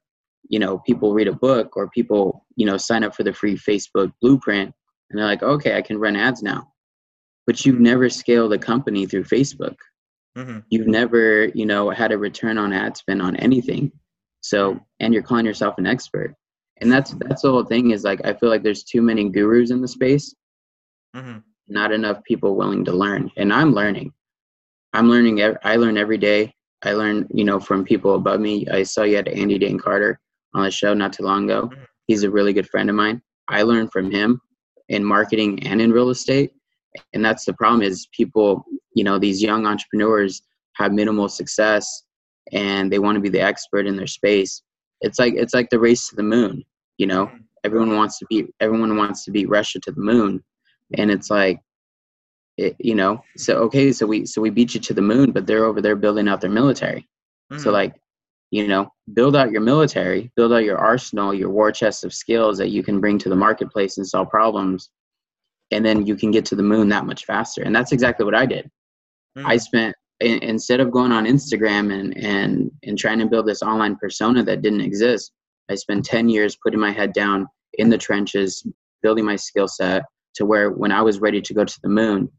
you 0.50 0.58
know 0.58 0.80
people 0.80 1.14
read 1.14 1.28
a 1.28 1.34
book 1.34 1.78
or 1.78 1.88
people 1.92 2.48
you 2.56 2.66
know 2.66 2.78
sign 2.78 3.04
up 3.04 3.14
for 3.14 3.24
the 3.24 3.32
free 3.32 3.56
facebook 3.56 4.12
blueprint 4.22 4.74
and 5.10 5.20
they're 5.20 5.28
like 5.28 5.44
okay 5.44 5.78
i 5.78 5.84
can 5.84 6.00
run 6.00 6.16
ads 6.16 6.42
now. 6.42 6.72
But 7.46 7.64
you've 7.66 7.80
never 7.80 8.10
scaled 8.10 8.54
a 8.54 8.58
company 8.58 9.06
through 9.06 9.26
facebook. 9.26 9.76
Mm-hmm. 10.38 10.60
you've 10.70 10.88
never 10.88 11.46
you 11.54 11.66
know 11.66 11.90
had 11.90 12.12
a 12.12 12.18
return 12.18 12.58
on 12.58 12.74
ad 12.74 12.98
spend 12.98 13.22
on 13.22 13.36
anything. 13.36 13.92
So 14.42 14.80
and 15.00 15.14
you're 15.14 15.24
calling 15.24 15.46
yourself 15.46 15.78
an 15.78 15.86
expert. 15.86 16.34
And 16.82 16.92
that's 16.92 17.12
that's 17.12 17.42
the 17.44 17.52
whole 17.52 17.66
thing 17.66 17.92
is 17.92 18.04
like 18.04 18.22
i 18.26 18.34
feel 18.34 18.50
like 18.50 18.64
there's 18.64 18.84
too 18.84 19.04
many 19.04 19.30
gurus 19.30 19.70
in 19.70 19.82
the 19.82 19.88
space. 19.88 20.34
Mm-hmm. 21.16 21.40
not 21.68 21.92
enough 21.92 22.24
people 22.24 22.56
willing 22.56 22.86
to 22.86 22.94
learn. 22.94 23.30
And 23.38 23.54
i'm 23.54 23.74
learning 23.74 24.14
i'm 24.94 25.10
learning 25.10 25.42
i 25.64 25.76
learn 25.76 25.98
every 25.98 26.18
day. 26.18 26.54
I 26.84 26.94
learn 26.94 27.28
you 27.34 27.44
know 27.44 27.60
from 27.60 27.84
people 27.84 28.16
above 28.16 28.40
me. 28.40 28.66
I 28.72 28.84
saw 28.84 29.04
you 29.04 29.18
had 29.18 29.28
andy 29.28 29.58
dane 29.58 29.78
carter 29.78 30.20
on 30.56 30.64
the 30.64 30.72
show 30.72 30.94
not 30.94 31.14
too 31.14 31.24
long 31.24 31.46
ago. 31.46 31.68
Mm-hmm. 31.68 31.84
he's 32.08 32.24
a 32.24 32.32
really 32.32 32.54
good 32.54 32.70
friend 32.70 32.90
of 32.90 32.96
mine. 32.96 33.22
I 33.50 33.64
learned 33.64 33.92
from 33.92 34.12
him 34.12 34.40
in 34.88 35.04
marketing 35.04 35.68
and 35.68 35.82
in 35.82 35.92
real 35.92 36.10
estate. 36.10 36.52
And 37.14 37.24
that's 37.24 37.46
the 37.46 37.54
problem 37.54 37.82
is 37.82 38.08
people 38.14 38.64
you 38.96 39.04
know 39.04 39.20
these 39.20 39.42
young 39.42 39.66
entrepreneurs 39.66 40.42
have 40.76 40.94
minimal 40.94 41.28
success 41.30 42.04
and 42.54 42.92
they 42.92 43.00
want 43.00 43.16
to 43.16 43.22
be 43.22 43.30
the 43.30 43.42
expert 43.42 43.86
in 43.86 43.98
their 43.98 44.08
space. 44.08 44.64
It's 45.02 45.20
like 45.20 45.34
it's 45.36 45.54
like 45.54 45.70
the 45.70 45.80
race 45.80 46.08
to 46.10 46.16
the 46.16 46.24
moon 46.24 46.64
you 47.00 47.08
know? 47.08 47.26
Mm-hmm. 47.26 47.38
everyone 47.64 47.96
wants 47.96 48.20
to 48.20 48.26
beat 48.30 48.48
everyone 48.60 48.96
wants 48.96 49.26
to 49.26 49.32
beat 49.32 49.50
russia 49.50 49.80
to 49.80 49.92
the 49.92 50.02
moon. 50.02 50.44
And 50.98 51.10
it's 51.10 51.30
like 51.32 51.60
it, 52.60 52.76
you 52.80 52.96
know 52.96 53.24
so 53.38 53.56
okay 53.56 53.92
so 53.92 54.06
we 54.06 54.26
so 54.26 54.42
we 54.42 54.50
beat 54.50 54.74
you 54.74 54.80
to 54.80 54.94
the 54.94 55.02
moon 55.02 55.32
but 55.32 55.46
they're 55.46 55.66
over 55.66 55.82
there 55.82 55.96
building 55.96 56.28
out 56.28 56.42
their 56.42 56.50
military 56.50 57.02
mm-hmm. 57.52 57.62
so 57.62 57.72
like 57.72 57.96
you 58.52 58.68
know, 58.68 58.92
build 59.14 59.36
out 59.36 59.52
your 59.52 59.62
military, 59.62 60.32
build 60.36 60.54
out 60.54 60.64
your 60.64 60.78
arsenal, 60.78 61.34
your 61.34 61.50
war 61.50 61.72
chest 61.72 62.04
of 62.04 62.14
skills 62.14 62.58
that 62.58 62.70
you 62.70 62.82
can 62.82 63.00
bring 63.00 63.20
to 63.20 63.30
the 63.30 63.36
marketplace 63.36 63.98
and 63.98 64.08
solve 64.08 64.30
problems. 64.30 64.90
And 65.72 65.86
then 65.86 66.08
you 66.08 66.16
can 66.16 66.32
get 66.32 66.46
to 66.46 66.56
the 66.56 66.64
moon 66.64 66.90
that 66.90 67.06
much 67.06 67.26
faster. 67.26 67.62
And 67.62 67.76
that's 67.76 67.92
exactly 67.92 68.26
what 68.26 68.34
I 68.34 68.48
did. 68.48 68.70
Mm. 69.38 69.46
I 69.46 69.58
spent 69.58 69.96
in, 70.20 70.40
instead 70.40 70.80
of 70.80 70.92
going 70.92 71.12
on 71.12 71.26
Instagram 71.26 71.94
and 71.94 72.18
and 72.18 72.72
and 72.84 72.98
trying 72.98 73.20
to 73.20 73.28
build 73.28 73.46
this 73.46 73.62
online 73.62 73.96
persona 73.98 74.44
that 74.44 74.64
didn't 74.64 74.82
exist, 74.82 75.32
I 75.70 75.76
spent 75.76 76.06
10 76.06 76.28
years 76.28 76.58
putting 76.64 76.80
my 76.80 76.92
head 76.92 77.14
down 77.14 77.46
in 77.74 77.90
the 77.90 78.00
trenches, 78.00 78.66
building 79.04 79.26
my 79.26 79.36
skill 79.36 79.68
set 79.68 80.04
to 80.36 80.46
where 80.46 80.72
when 80.72 80.92
I 80.92 81.04
was 81.04 81.20
ready 81.20 81.40
to 81.40 81.54
go 81.54 81.64
to 81.64 81.80
the 81.84 81.90
moon, 81.90 82.32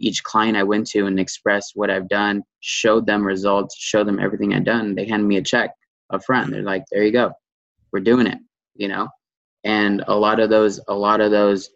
each 0.00 0.24
client 0.24 0.56
I 0.56 0.62
went 0.62 0.86
to 0.88 1.06
and 1.06 1.20
expressed 1.20 1.72
what 1.74 1.90
I've 1.90 2.08
done, 2.08 2.42
showed 2.60 3.06
them 3.06 3.24
results, 3.24 3.76
showed 3.76 4.06
them 4.06 4.18
everything 4.18 4.54
I'd 4.54 4.64
done. 4.64 4.94
They 4.94 5.06
handed 5.06 5.26
me 5.26 5.36
a 5.36 5.42
check 5.42 5.70
up 6.12 6.24
front. 6.24 6.50
They're 6.50 6.62
like, 6.62 6.84
there 6.90 7.04
you 7.04 7.12
go. 7.12 7.32
We're 7.92 8.00
doing 8.00 8.26
it, 8.26 8.38
you 8.74 8.88
know? 8.88 9.08
And 9.64 10.02
a 10.08 10.16
lot 10.16 10.40
of 10.40 10.50
those, 10.50 10.80
a 10.88 10.94
lot 10.94 11.20
of 11.20 11.30
those, 11.30 11.70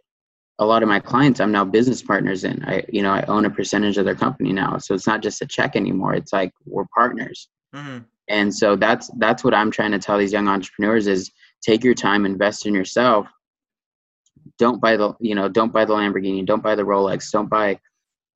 a 0.59 0.65
lot 0.65 0.83
of 0.83 0.89
my 0.89 1.01
clients 1.01 1.41
I'm 1.41 1.53
now 1.53 1.65
business 1.65 2.03
partners 2.03 2.45
in. 2.45 2.65
I, 2.65 2.85
you 2.89 3.03
know, 3.03 3.13
I 3.13 3.23
own 3.23 3.45
a 3.45 3.51
percentage 3.51 3.99
of 3.99 4.05
their 4.05 4.15
company 4.15 4.53
now. 4.53 4.79
So 4.79 4.95
it's 4.95 5.07
not 5.07 5.23
just 5.23 5.43
a 5.43 5.47
check 5.47 5.77
anymore. 5.77 6.15
It's 6.15 6.33
like 6.33 6.53
we're 6.65 6.87
partners. 6.95 7.49
Mhm. 7.75 8.05
And 8.29 8.55
so 8.55 8.77
that's 8.77 9.11
that's 9.19 9.45
what 9.45 9.53
I'm 9.53 9.71
trying 9.71 9.93
to 9.93 9.99
tell 9.99 10.17
these 10.17 10.33
young 10.33 10.49
entrepreneurs 10.49 11.07
is 11.07 11.31
take 11.61 11.85
your 11.85 11.95
time, 11.95 12.25
invest 12.25 12.67
in 12.67 12.75
yourself. 12.75 13.27
Don't 14.59 14.81
buy 14.81 14.97
the 14.97 15.15
you 15.21 15.35
know 15.35 15.49
don't 15.49 15.73
buy 15.73 15.85
the 15.85 15.93
Lamborghini, 15.93 16.47
don't 16.47 16.63
buy 16.63 16.75
the 16.75 16.85
Rolex, 16.85 17.31
don't 17.31 17.51
buy 17.51 17.79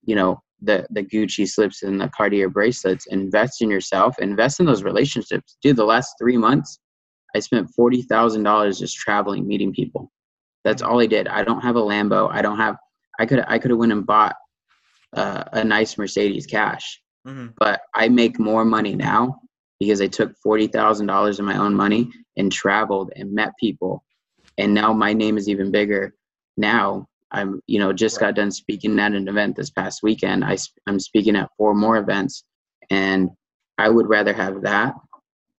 you 0.08 0.16
know 0.18 0.32
the 0.68 0.76
the 0.96 1.04
Gucci 1.04 1.46
slips 1.54 1.82
and 1.82 2.00
the 2.00 2.08
Cartier 2.08 2.48
bracelets. 2.48 3.06
Invest 3.18 3.62
in 3.62 3.70
yourself. 3.70 4.18
Invest 4.18 4.58
in 4.60 4.66
those 4.66 4.82
relationships. 4.82 5.56
Dude, 5.62 5.76
the 5.76 5.84
last 5.94 6.14
three 6.20 6.38
months, 6.38 6.70
I 7.36 7.40
spent 7.40 7.70
forty 7.76 8.02
thousand 8.02 8.42
dollars 8.42 8.78
just 8.78 8.96
traveling, 8.96 9.46
meeting 9.46 9.72
people. 9.72 10.10
That's 10.64 10.82
all 10.82 10.98
I 11.00 11.06
did. 11.06 11.28
I 11.28 11.44
don't 11.44 11.60
have 11.62 11.76
a 11.76 11.80
Lambo. 11.90 12.28
I 12.32 12.40
don't 12.42 12.58
have. 12.58 12.76
I 13.20 13.26
could 13.26 13.44
I 13.46 13.58
could 13.58 13.70
have 13.70 13.78
went 13.78 13.92
and 13.92 14.06
bought 14.06 14.36
uh, 15.14 15.44
a 15.52 15.64
nice 15.64 15.96
Mercedes 15.98 16.46
cash 16.46 16.86
Mhm. 17.26 17.52
but 17.58 17.80
I 17.94 18.08
make 18.08 18.38
more 18.38 18.64
money 18.64 18.94
now 18.94 19.40
because 19.80 20.00
I 20.00 20.06
took 20.06 20.30
forty 20.42 20.66
thousand 20.66 21.06
dollars 21.06 21.38
of 21.38 21.44
my 21.46 21.56
own 21.64 21.74
money 21.74 22.10
and 22.38 22.50
traveled 22.50 23.12
and 23.16 23.32
met 23.32 23.52
people, 23.60 23.92
and 24.58 24.72
now 24.72 24.92
my 24.92 25.12
name 25.12 25.36
is 25.38 25.48
even 25.48 25.70
bigger. 25.70 26.14
Now 26.56 27.06
I'm, 27.30 27.60
you 27.66 27.78
know, 27.78 27.92
just 27.92 28.20
got 28.20 28.34
done 28.34 28.50
speaking 28.50 28.98
at 28.98 29.12
an 29.12 29.28
event 29.28 29.56
this 29.56 29.70
past 29.70 30.02
weekend. 30.02 30.44
I, 30.44 30.56
I'm 30.86 30.98
speaking 30.98 31.36
at 31.36 31.50
four 31.56 31.74
more 31.74 31.96
events, 31.96 32.44
and 32.90 33.30
I 33.76 33.88
would 33.88 34.08
rather 34.08 34.32
have 34.32 34.62
that 34.62 34.94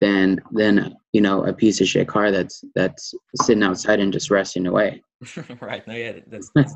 than 0.00 0.40
than 0.50 0.96
you 1.12 1.20
know 1.20 1.44
a 1.44 1.52
piece 1.52 1.80
of 1.80 1.88
shit 1.88 2.08
car 2.08 2.30
that's 2.30 2.64
that's 2.74 3.14
sitting 3.42 3.62
outside 3.62 4.00
and 4.00 4.12
just 4.12 4.30
resting 4.30 4.66
away. 4.66 5.02
right. 5.60 5.86
No, 5.86 5.94
yeah, 5.94 6.20
that's, 6.26 6.50
that's 6.54 6.74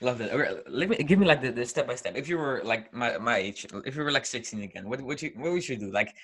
love 0.00 0.18
that. 0.18 0.32
Okay, 0.32 0.60
Let 0.68 0.88
me 0.88 0.96
give 0.96 1.18
me 1.18 1.26
like 1.26 1.42
the, 1.42 1.50
the 1.50 1.66
step 1.66 1.86
by 1.86 1.94
step. 1.94 2.16
If 2.16 2.28
you 2.28 2.38
were 2.38 2.60
like 2.64 2.92
my, 2.92 3.18
my 3.18 3.38
age, 3.38 3.66
if 3.84 3.96
you 3.96 4.02
were 4.02 4.12
like 4.12 4.26
16 4.26 4.62
again, 4.62 4.88
what 4.88 5.00
would 5.00 5.22
you 5.22 5.32
what 5.36 5.52
would 5.52 5.68
you 5.68 5.76
do? 5.76 5.90
Like 5.90 6.14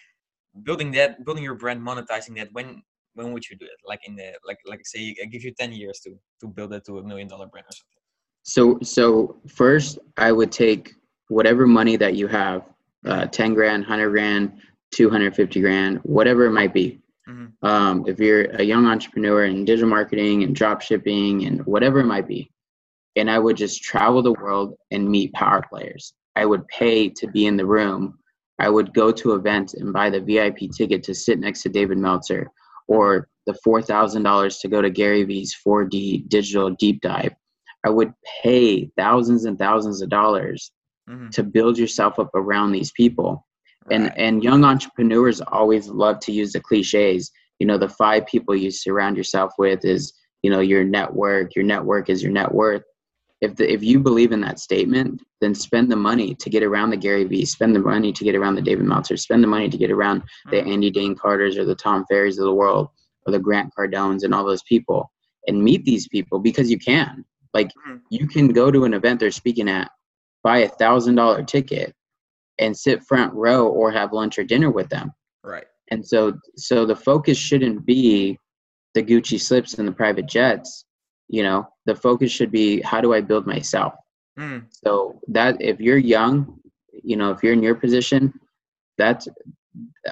building 0.63 0.93
that, 0.93 1.25
building 1.25 1.45
your 1.45 1.55
brand, 1.55 1.81
monetizing 1.81 2.37
that. 2.37 2.53
When 2.53 2.83
when 3.15 3.33
would 3.33 3.49
you 3.49 3.57
do 3.57 3.65
it? 3.67 3.79
Like 3.87 4.01
in 4.07 4.17
the 4.17 4.33
like 4.47 4.59
like 4.67 4.81
say 4.85 5.15
I 5.23 5.27
give 5.27 5.45
you 5.45 5.53
10 5.53 5.73
years 5.73 6.01
to 6.01 6.11
to 6.41 6.47
build 6.47 6.73
it 6.73 6.85
to 6.87 6.99
a 6.99 7.03
million 7.03 7.29
dollar 7.29 7.47
brand 7.47 7.67
or 7.67 7.73
something. 7.73 7.93
So 8.43 8.79
so 8.83 9.37
first, 9.49 9.99
I 10.17 10.33
would 10.33 10.53
take 10.53 10.95
whatever 11.29 11.67
money 11.67 11.97
that 11.97 12.15
you 12.15 12.27
have, 12.29 12.63
uh, 13.07 13.27
ten 13.27 13.55
grand, 13.55 13.85
hundred 13.85 14.11
grand, 14.11 14.53
two 14.93 15.09
hundred 15.11 15.35
fifty 15.35 15.61
grand, 15.61 15.99
whatever 16.03 16.47
it 16.47 16.53
might 16.53 16.75
be. 16.75 17.01
Mhm. 17.29 17.53
Um, 17.63 18.05
if 18.09 18.19
you're 18.19 18.45
a 18.57 18.63
young 18.63 18.87
entrepreneur 18.87 19.45
in 19.45 19.65
digital 19.65 19.89
marketing 19.89 20.43
and 20.43 20.55
drop 20.57 20.83
shipping 20.83 21.47
and 21.47 21.65
whatever 21.67 22.01
it 22.01 22.07
might 22.07 22.27
be, 22.27 22.51
and 23.17 23.31
I 23.31 23.39
would 23.39 23.57
just 23.57 23.83
travel 23.83 24.23
the 24.23 24.33
world 24.33 24.77
and 24.91 25.09
meet 25.09 25.33
power 25.33 25.63
players. 25.69 26.15
I 26.35 26.47
would 26.47 26.67
pay 26.69 27.09
to 27.11 27.27
be 27.29 27.47
in 27.47 27.57
the 27.57 27.67
room. 27.67 28.19
I 28.59 28.69
would 28.69 28.95
go 28.95 29.13
to 29.13 29.35
events 29.35 29.75
and 29.75 29.93
buy 29.93 30.11
the 30.11 30.21
VIP 30.21 30.71
ticket 30.77 31.03
to 31.05 31.15
sit 31.15 31.39
next 31.39 31.63
to 31.63 31.69
David 31.69 31.99
Meltzer, 31.99 32.49
or 32.89 33.29
the 33.47 33.55
four 33.65 33.83
thousand 33.83 34.23
dollars 34.23 34.59
to 34.59 34.69
go 34.69 34.81
to 34.83 34.91
Gary 34.91 35.25
Vee's 35.25 35.55
4D 35.67 36.29
digital 36.29 36.71
deep 36.71 37.01
dive. 37.01 37.33
I 37.85 37.91
would 37.91 38.13
pay 38.43 38.91
thousands 38.97 39.45
and 39.45 39.59
thousands 39.59 40.03
of 40.03 40.09
dollars 40.09 40.71
Mhm. 41.11 41.31
to 41.33 41.43
build 41.43 41.79
yourself 41.79 42.19
up 42.21 42.31
around 42.35 42.71
these 42.73 42.93
people. 42.93 43.45
And 43.91 44.13
and 44.17 44.45
young 44.45 44.65
entrepreneurs 44.65 45.41
always 45.41 45.89
love 45.89 46.21
to 46.21 46.33
use 46.33 46.53
the 46.53 46.61
cliches. 46.61 47.33
You 47.59 47.67
know, 47.67 47.79
the 47.79 47.89
five 47.89 48.27
people 48.27 48.55
you 48.55 48.71
surround 48.71 49.17
yourself 49.17 49.53
with 49.59 49.85
is, 49.85 50.13
you 50.43 50.51
know, 50.51 50.61
your 50.61 50.85
network. 50.85 51.57
Your 51.57 51.65
network 51.65 52.09
is 52.09 52.23
your 52.23 52.31
net 52.33 52.53
worth. 52.53 52.83
If 53.43 53.57
the, 53.57 53.71
if 53.71 53.83
you 53.83 53.99
believe 53.99 54.31
in 54.31 54.41
that 54.43 54.61
statement, 54.61 55.21
then 55.41 55.53
spend 55.53 55.91
the 55.91 55.97
money 55.97 56.33
to 56.37 56.49
get 56.49 56.63
around 56.63 56.91
the 56.91 56.97
Gary 56.97 57.25
Vee. 57.25 57.45
Spend 57.45 57.75
the 57.75 57.81
money 57.81 58.13
to 58.13 58.25
get 58.25 58.37
around 58.37 58.55
the 58.55 58.63
David 58.63 58.87
Meltzer. 58.87 59.17
Spend 59.17 59.43
the 59.43 59.49
money 59.49 59.69
to 59.69 59.77
get 59.77 59.91
around 59.91 60.23
the 60.51 60.59
Mhm. 60.59 60.73
Andy 60.73 60.91
Dane 60.91 61.17
Carters 61.17 61.59
or 61.59 61.65
the 61.65 61.75
Tom 61.75 62.07
Ferries 62.09 62.39
of 62.39 62.45
the 62.45 62.55
world 62.55 62.89
or 63.27 63.33
the 63.33 63.41
Grant 63.41 63.75
Cardones 63.77 64.23
and 64.23 64.33
all 64.33 64.45
those 64.45 64.63
people 64.63 65.11
and 65.49 65.63
meet 65.63 65.85
these 65.85 66.07
people 66.07 66.39
because 66.39 66.71
you 66.71 66.79
can. 66.79 67.25
Like 67.53 67.73
Mhm. 67.89 68.01
you 68.11 68.29
can 68.29 68.47
go 68.49 68.71
to 68.71 68.85
an 68.85 68.95
event 68.95 69.19
they're 69.19 69.33
speaking 69.33 69.69
at, 69.69 69.91
buy 70.45 70.59
a 70.59 70.69
thousand 70.69 71.17
dollar 71.17 71.43
ticket, 71.43 71.95
and 72.61 72.77
sit 72.77 73.03
front 73.03 73.35
row 73.35 73.67
or 73.67 73.91
have 73.91 74.13
lunch 74.13 74.39
or 74.39 74.45
dinner 74.45 74.71
with 74.71 74.89
them. 74.89 75.11
Right. 75.43 75.67
And 75.91 76.07
so 76.07 76.39
so 76.57 76.87
the 76.87 76.95
focus 76.95 77.39
shouldn't 77.39 77.85
be 77.85 78.39
the 78.95 79.03
Gucci 79.03 79.41
slips 79.41 79.75
and 79.75 79.89
the 79.89 79.93
private 79.93 80.27
jets. 80.27 80.85
You 81.29 81.43
know, 81.43 81.69
the 81.87 81.95
focus 81.95 82.31
should 82.31 82.51
be 82.51 82.81
how 82.83 83.01
do 83.01 83.15
I 83.15 83.21
build 83.21 83.47
myself? 83.47 83.95
Mm. 84.39 84.67
So 84.71 85.21
that 85.29 85.61
if 85.61 85.81
you're 85.81 85.99
young, 85.99 86.59
you 87.03 87.17
know, 87.17 87.31
if 87.31 87.43
you're 87.43 87.53
in 87.53 87.63
your 87.63 87.75
position, 87.75 88.33
that's 88.99 89.29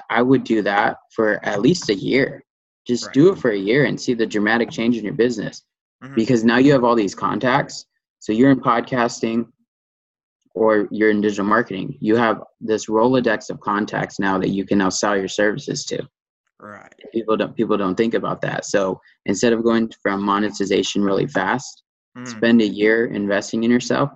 I 0.09 0.21
would 0.21 0.43
do 0.43 0.61
that 0.63 0.97
for 1.15 1.43
at 1.45 1.61
least 1.61 1.89
a 1.89 1.93
year. 1.95 2.43
Just 2.87 3.05
Right. 3.07 3.13
do 3.13 3.31
it 3.31 3.37
for 3.37 3.51
a 3.51 3.57
year 3.57 3.85
and 3.85 3.99
see 3.99 4.13
the 4.15 4.25
dramatic 4.25 4.71
change 4.71 4.97
in 4.97 5.03
your 5.05 5.13
business. 5.13 5.63
Mhm. 6.03 6.15
Because 6.15 6.43
now 6.43 6.57
you 6.57 6.71
have 6.71 6.83
all 6.83 6.95
these 6.95 7.13
contacts. 7.13 7.85
So 8.19 8.33
you're 8.33 8.49
in 8.51 8.59
podcasting 8.59 9.47
or 10.55 10.87
you're 10.91 11.11
in 11.11 11.21
digital 11.21 11.45
marketing. 11.45 11.97
You 11.99 12.15
have 12.15 12.41
this 12.59 12.87
Rolodex 12.87 13.49
of 13.49 13.59
contacts 13.59 14.19
now 14.19 14.37
that 14.39 14.49
you 14.49 14.65
can 14.65 14.79
now 14.79 14.89
sell 14.89 15.15
your 15.17 15.27
services 15.27 15.85
to 15.85 16.07
Right. 16.61 16.93
people 17.11 17.35
don't 17.37 17.55
people 17.55 17.75
don't 17.77 17.95
think 17.95 18.13
about 18.13 18.41
that 18.41 18.65
so 18.65 18.99
instead 19.25 19.51
of 19.53 19.63
going 19.63 19.91
from 20.03 20.21
monetization 20.23 21.03
really 21.03 21.27
fast 21.27 21.83
Mhm. 22.17 22.27
spend 22.27 22.61
a 22.61 22.67
year 22.67 23.07
investing 23.07 23.63
in 23.63 23.71
yourself 23.71 24.11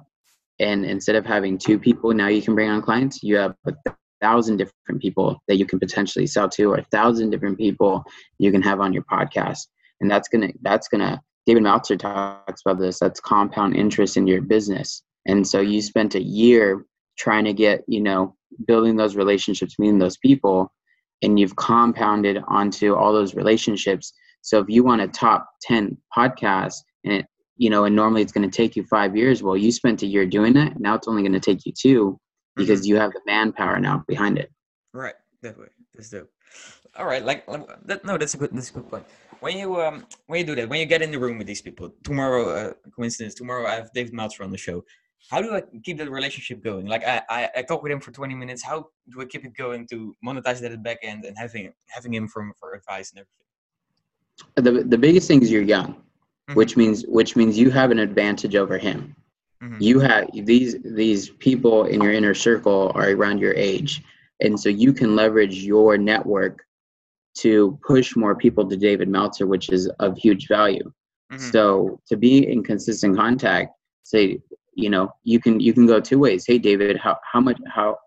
and 0.59 0.85
instead 0.85 1.15
of 1.15 1.25
having 1.25 1.57
two 1.57 1.79
people 1.79 2.13
now 2.13 2.27
you 2.27 2.41
can 2.41 2.53
bring 2.55 2.69
on 2.69 2.81
clients 2.81 3.23
you 3.23 3.35
have 3.37 3.55
a 3.67 3.73
thousand 4.21 4.57
different 4.57 5.01
people 5.01 5.41
that 5.47 5.57
you 5.57 5.65
can 5.65 5.79
potentially 5.79 6.27
sell 6.27 6.49
to 6.49 6.65
or 6.71 6.77
a 6.77 6.83
thousand 6.91 7.29
different 7.29 7.57
people 7.57 8.03
you 8.37 8.51
can 8.51 8.61
have 8.61 8.79
on 8.79 8.93
your 8.93 9.03
podcast 9.03 9.67
and 10.01 10.11
that's 10.11 10.27
gonna 10.27 10.49
that's 10.61 10.87
gonna 10.87 11.21
david 11.45 11.63
Meltzer 11.63 11.95
talks 11.97 12.61
about 12.65 12.79
this 12.79 12.99
that's 12.99 13.19
compound 13.19 13.75
interest 13.75 14.17
in 14.17 14.27
your 14.27 14.41
business 14.41 15.01
and 15.25 15.47
so 15.47 15.61
you 15.61 15.81
spent 15.81 16.15
a 16.15 16.21
year 16.21 16.85
trying 17.17 17.45
to 17.45 17.53
get 17.53 17.83
you 17.87 18.01
know 18.01 18.35
building 18.67 18.95
those 18.95 19.15
relationships 19.15 19.79
meeting 19.79 19.99
those 19.99 20.17
people 20.17 20.71
and 21.25 21.39
you've 21.39 21.55
compounded 21.55 22.41
onto 22.47 22.93
all 22.93 23.11
those 23.11 23.35
relationships. 23.35 24.13
So 24.41 24.59
if 24.59 24.69
you 24.69 24.83
want 24.83 25.01
a 25.01 25.07
top 25.07 25.49
10 25.63 25.97
podcast 26.15 26.75
and 27.03 27.13
it, 27.13 27.25
you 27.57 27.69
know, 27.69 27.85
and 27.85 27.95
normally 27.95 28.21
it's 28.21 28.31
going 28.31 28.49
to 28.49 28.55
take 28.55 28.75
you 28.75 28.83
five 28.83 29.15
years, 29.15 29.41
well, 29.41 29.57
you 29.57 29.71
spent 29.71 30.03
a 30.03 30.05
year 30.05 30.25
doing 30.25 30.55
it. 30.55 30.79
Now 30.79 30.93
it's 30.95 31.07
only 31.07 31.23
going 31.23 31.33
to 31.33 31.39
take 31.39 31.65
you 31.65 31.71
two 31.71 32.19
because 32.55 32.87
you 32.87 32.95
have 32.97 33.11
the 33.11 33.21
manpower 33.25 33.79
now 33.79 34.03
behind 34.07 34.37
it. 34.37 34.51
Right, 34.93 35.15
that 35.41 35.57
way. 35.57 35.67
That's 35.93 36.09
dope. 36.09 36.29
All 36.97 37.05
right, 37.05 37.23
like, 37.25 37.47
like 37.47 37.67
that. 37.85 38.05
No, 38.05 38.17
that's 38.17 38.35
a 38.35 38.37
good. 38.37 38.51
That's 38.53 38.69
a 38.69 38.73
good 38.73 38.89
point. 38.89 39.05
When 39.41 39.57
you 39.57 39.81
um 39.81 40.05
when 40.27 40.39
you 40.39 40.45
do 40.45 40.55
that, 40.55 40.69
when 40.69 40.79
you 40.79 40.85
get 40.85 41.01
in 41.01 41.11
the 41.11 41.19
room 41.19 41.37
with 41.37 41.47
these 41.47 41.61
people 41.61 41.93
tomorrow, 42.03 42.49
uh, 42.49 42.73
coincidence. 42.95 43.33
Tomorrow 43.35 43.67
I 43.67 43.75
have 43.75 43.91
David 43.93 44.13
Meltzer 44.13 44.43
on 44.43 44.51
the 44.51 44.57
show. 44.57 44.85
How 45.29 45.41
do 45.41 45.55
I 45.55 45.61
keep 45.83 45.97
that 45.97 46.09
relationship 46.09 46.63
going? 46.63 46.85
Like 46.85 47.03
I, 47.05 47.21
I 47.29 47.49
I 47.57 47.61
talk 47.63 47.81
with 47.83 47.91
him 47.91 47.99
for 47.99 48.11
twenty 48.11 48.35
minutes. 48.35 48.61
How 48.63 48.87
do 49.11 49.21
I 49.21 49.25
keep 49.25 49.43
it 49.45 49.55
going 49.55 49.87
to 49.87 50.15
monetize 50.25 50.59
that 50.61 50.65
at 50.65 50.71
the 50.71 50.77
back 50.77 50.99
end 51.01 51.25
and 51.25 51.37
having 51.37 51.73
having 51.87 52.13
him 52.13 52.27
from 52.27 52.53
for 52.59 52.73
advice 52.73 53.11
and 53.11 53.19
everything? 53.23 54.83
The, 54.83 54.87
the 54.87 54.97
biggest 54.97 55.27
thing 55.27 55.41
is 55.41 55.51
you're 55.51 55.63
young, 55.63 56.01
Mhm. 56.49 56.55
which 56.55 56.77
means 56.77 57.05
which 57.07 57.35
means 57.35 57.57
you 57.57 57.71
have 57.71 57.89
an 57.91 57.99
advantage 57.99 58.55
over 58.55 58.77
him. 58.77 59.15
Mhm. 59.63 59.81
You 59.81 59.99
have 59.99 60.29
these 60.33 60.75
these 60.83 61.29
people 61.29 61.85
in 61.85 62.01
your 62.01 62.11
inner 62.13 62.35
circle 62.35 62.91
are 62.93 63.09
around 63.09 63.39
your 63.39 63.53
age, 63.55 64.03
and 64.41 64.59
so 64.59 64.69
you 64.69 64.93
can 64.93 65.15
leverage 65.15 65.55
your 65.63 65.97
network 65.97 66.63
to 67.39 67.77
push 67.85 68.15
more 68.15 68.35
people 68.35 68.67
to 68.69 68.77
David 68.77 69.09
Meltzer, 69.09 69.47
which 69.47 69.69
is 69.69 69.87
of 69.99 70.17
huge 70.17 70.47
value. 70.47 70.91
Mhm. 71.33 71.51
So 71.51 71.99
to 72.09 72.15
be 72.15 72.47
in 72.47 72.63
consistent 72.63 73.17
contact, 73.17 73.73
say, 74.03 74.39
you 74.75 74.89
know, 74.89 75.11
you 75.23 75.39
can 75.39 75.59
you 75.59 75.73
can 75.73 75.87
go 75.87 75.99
two 75.99 76.19
ways. 76.19 76.45
Hey 76.47 76.59
David, 76.59 76.97
how 76.97 77.17
how 77.31 77.39
much 77.41 77.59
how 77.67 77.97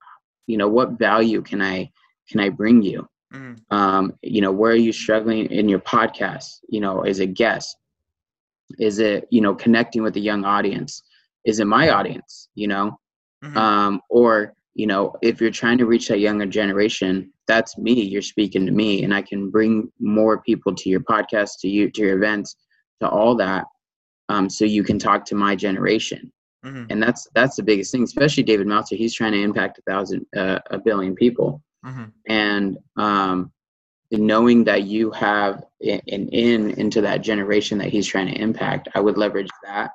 you 0.47 0.57
know 0.57 0.69
what 0.69 0.93
value 0.99 1.43
can 1.43 1.61
I 1.63 1.91
can 2.29 2.41
I 2.41 2.49
bring 2.51 2.83
you? 2.83 3.09
Mhm. 3.35 3.57
Um, 3.71 4.13
you 4.23 4.41
know, 4.41 4.53
where 4.53 4.73
are 4.73 4.77
you 4.89 4.93
struggling 4.93 5.47
in 5.47 5.69
your 5.69 5.81
podcast? 5.81 6.61
You 6.69 6.81
know, 6.81 7.03
is 7.05 7.21
it 7.21 7.35
guest? 7.35 7.77
Is 8.79 8.99
it, 8.99 9.27
you 9.31 9.41
know, 9.41 9.55
connecting 9.55 10.03
with 10.03 10.17
a 10.17 10.21
young 10.21 10.45
audience? 10.45 11.03
Is 11.45 11.61
it 11.61 11.67
my 11.67 11.91
audience? 11.91 12.49
You 12.55 12.69
know, 12.69 12.99
Mhm. 13.45 13.57
um, 13.57 14.01
or 14.11 14.55
you 14.75 14.87
know 14.87 15.15
if 15.23 15.41
you're 15.41 15.51
trying 15.51 15.79
to 15.79 15.87
reach 15.87 16.09
that 16.09 16.21
younger 16.21 16.47
generation 16.47 17.33
that's 17.49 17.77
me 17.79 18.01
you're 18.01 18.23
speaking 18.23 18.65
to 18.65 18.71
me 18.71 19.03
and 19.03 19.13
i 19.13 19.21
can 19.21 19.51
bring 19.51 19.91
more 19.99 20.41
people 20.43 20.73
to 20.73 20.89
your 20.89 21.01
podcast 21.01 21.59
to 21.61 21.69
you 21.69 21.91
to 21.91 22.03
your 22.03 22.17
events 22.17 22.55
to 23.01 23.09
all 23.09 23.35
that 23.35 23.65
um, 24.29 24.49
so 24.49 24.65
you 24.65 24.85
can 24.85 24.99
talk 24.99 25.25
to 25.25 25.35
my 25.35 25.57
generation 25.57 26.31
Mhm. 26.65 26.87
and 26.91 27.03
that's 27.03 27.29
that's 27.35 27.57
the 27.57 27.63
biggest 27.63 27.93
thing 27.93 28.03
especially 28.03 28.43
david 28.43 28.67
meltzer 28.67 28.97
he's 28.97 29.15
trying 29.15 29.33
to 29.33 29.41
impact 29.41 29.79
a 29.79 29.83
thousand 29.83 30.27
uh, 30.37 30.59
a 30.71 30.79
billion 30.79 31.15
people 31.15 31.63
Mhm. 31.87 32.13
and 32.27 32.79
um, 32.97 33.53
knowing 34.11 34.65
that 34.65 34.83
you 34.85 35.11
have 35.13 35.63
an 35.83 36.01
in 36.31 36.71
into 36.73 37.01
that 37.03 37.21
generation 37.23 37.79
that 37.79 37.89
he's 37.89 38.07
trying 38.07 38.27
to 38.27 38.41
impact 38.41 38.89
i 38.95 39.01
would 39.01 39.17
leverage 39.19 39.51
that 39.65 39.91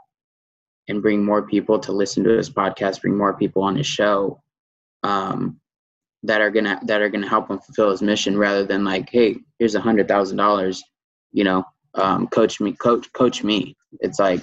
and 0.88 1.02
bring 1.02 1.24
more 1.26 1.42
people 1.48 1.80
to 1.80 1.92
listen 1.92 2.24
to 2.24 2.30
his 2.30 2.50
podcast 2.50 3.02
bring 3.02 3.18
more 3.18 3.34
people 3.34 3.62
on 3.64 3.76
his 3.76 3.88
show 3.88 4.42
um, 5.04 5.60
that 6.24 6.40
are 6.42 6.50
gonna 6.52 6.80
that 6.86 7.02
are 7.02 7.10
gonna 7.10 7.28
help 7.28 7.50
him 7.50 7.60
fulfill 7.60 7.92
his 7.92 8.02
mission 8.02 8.38
rather 8.38 8.64
than 8.66 8.84
like 8.86 9.10
hey 9.10 9.36
here's 9.60 9.76
a 9.76 9.82
hundred 9.82 10.08
thousand 10.08 10.38
dollars 10.38 10.82
you 11.34 11.44
know 11.44 11.64
um, 11.96 12.28
coach 12.28 12.62
me 12.62 12.72
coach 12.74 13.12
coach 13.14 13.44
me 13.44 13.76
it's 14.00 14.20
like 14.20 14.42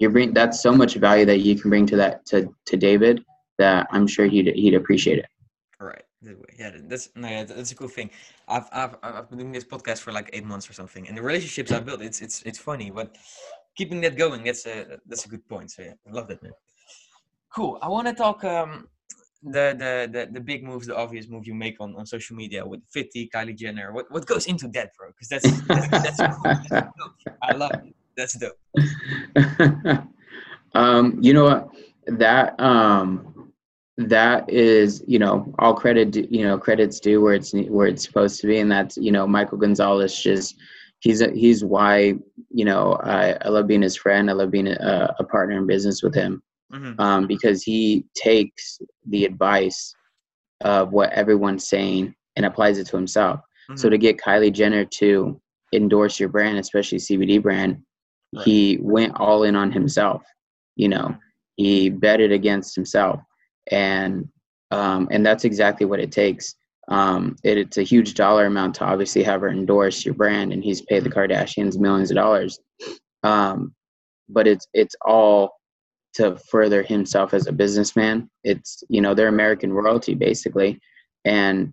you 0.00 0.10
bring 0.10 0.32
that's 0.34 0.60
so 0.60 0.72
much 0.72 0.94
value 0.94 1.24
that 1.24 1.38
you 1.38 1.58
can 1.58 1.70
bring 1.70 1.86
to 1.86 1.96
that 1.96 2.24
to 2.26 2.52
to 2.66 2.76
david 2.76 3.24
that 3.58 3.86
i'm 3.92 4.06
sure 4.06 4.26
he'd 4.26 4.48
he'd 4.54 4.74
appreciate 4.74 5.18
it 5.18 5.26
Right. 5.80 6.02
Yeah, 6.58 6.72
that's 6.82 7.08
no, 7.16 7.26
yeah, 7.28 7.44
that's 7.44 7.72
a 7.72 7.74
cool 7.74 7.88
thing. 7.88 8.10
I've 8.46 8.68
I've 8.72 8.96
I've 9.02 9.30
been 9.30 9.38
doing 9.38 9.52
this 9.52 9.64
podcast 9.64 10.00
for 10.00 10.12
like 10.12 10.28
eight 10.34 10.44
months 10.44 10.68
or 10.68 10.74
something, 10.74 11.08
and 11.08 11.16
the 11.16 11.22
relationships 11.22 11.72
I've 11.72 11.86
built, 11.86 12.02
it's 12.02 12.20
it's 12.20 12.42
it's 12.42 12.58
funny, 12.58 12.90
but 12.90 13.16
keeping 13.74 14.02
that 14.02 14.18
going, 14.18 14.44
that's 14.44 14.66
a 14.66 14.98
that's 15.06 15.24
a 15.24 15.28
good 15.30 15.48
point. 15.48 15.70
So 15.70 15.82
yeah, 15.82 15.94
I 16.06 16.10
love 16.12 16.28
that, 16.28 16.42
man. 16.42 16.52
Cool. 17.54 17.78
I 17.80 17.88
want 17.88 18.06
to 18.08 18.12
talk 18.12 18.44
um 18.44 18.88
the, 19.42 19.74
the 19.78 20.10
the 20.12 20.32
the 20.32 20.40
big 20.40 20.62
moves, 20.62 20.86
the 20.86 20.96
obvious 20.96 21.26
move 21.26 21.46
you 21.46 21.54
make 21.54 21.76
on 21.80 21.96
on 21.96 22.04
social 22.04 22.36
media 22.36 22.66
with 22.66 22.80
Fit 22.92 23.10
Tea, 23.10 23.30
Kylie 23.34 23.56
Jenner. 23.56 23.90
What 23.94 24.10
what 24.10 24.26
goes 24.26 24.46
into 24.46 24.68
that, 24.68 24.90
bro? 24.98 25.08
Because 25.08 25.28
that's 25.28 25.62
that's, 25.62 25.88
that's 25.88 26.18
cool. 26.36 26.52
That's 26.68 26.68
dope. 26.68 27.34
I 27.42 27.54
love 27.54 27.72
it. 27.82 27.94
That's 28.20 28.34
dope. 28.34 28.58
um, 30.74 31.18
you 31.22 31.32
know 31.32 31.44
what? 31.44 31.68
That 32.06 32.60
um, 32.60 33.50
that 33.96 34.50
is 34.50 35.02
you 35.06 35.18
know 35.18 35.54
all 35.58 35.72
credit 35.72 36.14
you 36.30 36.44
know 36.44 36.58
credits 36.58 37.00
due 37.00 37.22
where 37.22 37.32
it's 37.32 37.54
where 37.54 37.86
it's 37.86 38.04
supposed 38.04 38.42
to 38.42 38.46
be, 38.46 38.58
and 38.58 38.70
that's 38.70 38.98
you 38.98 39.10
know 39.10 39.26
Michael 39.26 39.56
Gonzalez 39.56 40.22
just 40.22 40.56
he's 40.98 41.22
a, 41.22 41.30
he's 41.30 41.64
why 41.64 42.14
you 42.50 42.66
know 42.66 43.00
I, 43.02 43.38
I 43.40 43.48
love 43.48 43.66
being 43.66 43.80
his 43.80 43.96
friend. 43.96 44.28
I 44.28 44.34
love 44.34 44.50
being 44.50 44.68
a, 44.68 45.14
a 45.18 45.24
partner 45.24 45.56
in 45.56 45.66
business 45.66 46.02
with 46.02 46.14
him 46.14 46.42
hmm 46.70 46.92
um, 46.98 47.26
because 47.26 47.62
he 47.62 48.04
takes 48.14 48.80
the 49.06 49.24
advice 49.24 49.94
of 50.60 50.92
what 50.92 51.10
everyone's 51.12 51.66
saying 51.66 52.14
and 52.36 52.44
applies 52.44 52.76
it 52.76 52.86
to 52.88 52.96
himself. 52.96 53.40
So 53.76 53.88
Mhm. 53.88 53.92
to 53.92 53.98
get 53.98 54.18
Kylie 54.18 54.52
Jenner 54.52 54.84
to 54.84 55.40
endorse 55.72 56.20
your 56.20 56.28
brand, 56.28 56.58
especially 56.58 56.98
CBD 56.98 57.40
brand, 57.40 57.82
Right. 58.32 58.44
he 58.44 58.78
went 58.80 59.16
all 59.16 59.42
in 59.42 59.56
on 59.56 59.72
himself. 59.72 60.22
You 60.76 60.88
know, 60.88 61.16
he 61.56 61.90
betted 61.90 62.32
against 62.32 62.74
himself, 62.74 63.20
and 63.70 64.28
um, 64.70 65.08
and 65.10 65.24
that's 65.26 65.44
exactly 65.44 65.86
what 65.86 66.00
it 66.00 66.12
takes. 66.12 66.54
Um, 66.88 67.36
it, 67.44 67.58
it's 67.58 67.78
a 67.78 67.82
huge 67.82 68.14
dollar 68.14 68.46
amount 68.46 68.76
to 68.76 68.84
obviously 68.84 69.22
have 69.22 69.42
her 69.42 69.48
endorse 69.48 70.04
your 70.04 70.14
brand, 70.14 70.52
and 70.52 70.62
he's 70.62 70.82
paid 70.82 71.04
the 71.04 71.10
Kardashians 71.10 71.78
millions 71.78 72.10
of 72.10 72.16
dollars. 72.16 72.58
Um, 73.22 73.74
but 74.28 74.46
it's 74.46 74.66
it's 74.72 74.94
all 75.04 75.60
to 76.14 76.36
further 76.36 76.82
himself 76.82 77.34
as 77.34 77.46
a 77.46 77.52
businessman. 77.52 78.30
It's 78.44 78.82
you 78.88 79.00
know 79.00 79.14
they're 79.14 79.28
American 79.28 79.72
royalty 79.72 80.14
basically, 80.14 80.80
and 81.24 81.72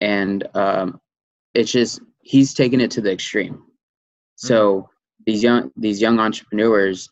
and 0.00 0.46
um, 0.54 1.00
it's 1.54 1.72
just 1.72 2.00
he's 2.20 2.54
taken 2.54 2.80
it 2.80 2.90
to 2.92 3.00
the 3.00 3.12
extreme. 3.12 3.62
So 4.36 4.88
these 5.26 5.42
young 5.42 5.70
these 5.76 6.00
young 6.00 6.18
entrepreneurs, 6.18 7.08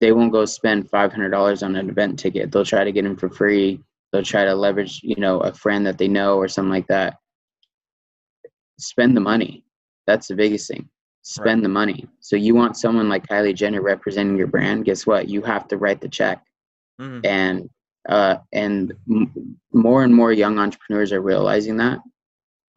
they 0.00 0.12
won't 0.12 0.32
go 0.32 0.44
spend 0.44 0.88
five 0.90 1.12
hundred 1.12 1.30
dollars 1.30 1.62
on 1.62 1.76
an 1.76 1.88
event 1.88 2.18
ticket. 2.18 2.50
They'll 2.50 2.64
try 2.64 2.84
to 2.84 2.92
get 2.92 3.02
them 3.04 3.16
for 3.16 3.28
free. 3.28 3.80
They'll 4.12 4.22
try 4.22 4.44
to 4.44 4.54
leverage 4.54 5.00
you 5.02 5.16
know 5.16 5.40
a 5.40 5.52
friend 5.52 5.86
that 5.86 5.98
they 5.98 6.08
know 6.08 6.36
or 6.36 6.48
something 6.48 6.70
like 6.72 6.86
that. 6.88 7.16
Spend 8.78 9.16
the 9.16 9.20
money. 9.20 9.64
That's 10.06 10.28
the 10.28 10.34
biggest 10.34 10.68
thing. 10.68 10.88
Spend 11.22 11.62
the 11.64 11.68
money. 11.68 12.08
So 12.20 12.36
you 12.36 12.54
want 12.54 12.76
someone 12.76 13.08
like 13.08 13.26
Kylie 13.26 13.54
Jenner 13.54 13.82
representing 13.82 14.36
your 14.38 14.46
brand? 14.46 14.84
Guess 14.86 15.06
what? 15.06 15.28
You 15.28 15.42
have 15.42 15.68
to 15.68 15.76
write 15.76 16.00
the 16.00 16.08
check 16.08 16.42
Mhm. 17.00 17.24
and 17.24 17.70
uh, 18.08 18.38
and 18.54 18.94
m- 19.10 19.58
more 19.74 20.02
and 20.04 20.14
more 20.14 20.32
young 20.32 20.58
entrepreneurs 20.58 21.12
are 21.12 21.20
realizing 21.20 21.76
that. 21.76 21.98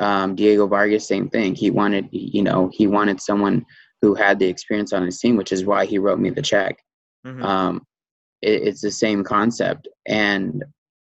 Um, 0.01 0.35
Diego 0.35 0.67
Vargas, 0.67 1.07
same 1.07 1.29
thing. 1.29 1.55
He 1.55 1.71
wanted, 1.71 2.09
you 2.11 2.43
know, 2.43 2.69
he 2.73 2.87
wanted 2.87 3.21
someone 3.21 3.65
who 4.03 4.13
had 4.13 4.37
the 4.37 4.45
experience 4.45 4.91
on 4.91 5.05
his 5.05 5.17
team, 5.17 5.37
which 5.37 5.53
is 5.53 5.63
why 5.63 5.85
he 5.85 5.97
wrote 5.97 6.19
me 6.19 6.29
the 6.29 6.41
check. 6.41 6.77
Mhm. 7.25 7.41
Um, 7.41 7.81
it, 8.41 8.63
it's 8.67 8.81
the 8.81 8.91
same 8.91 9.23
concept, 9.23 9.87
and 10.05 10.61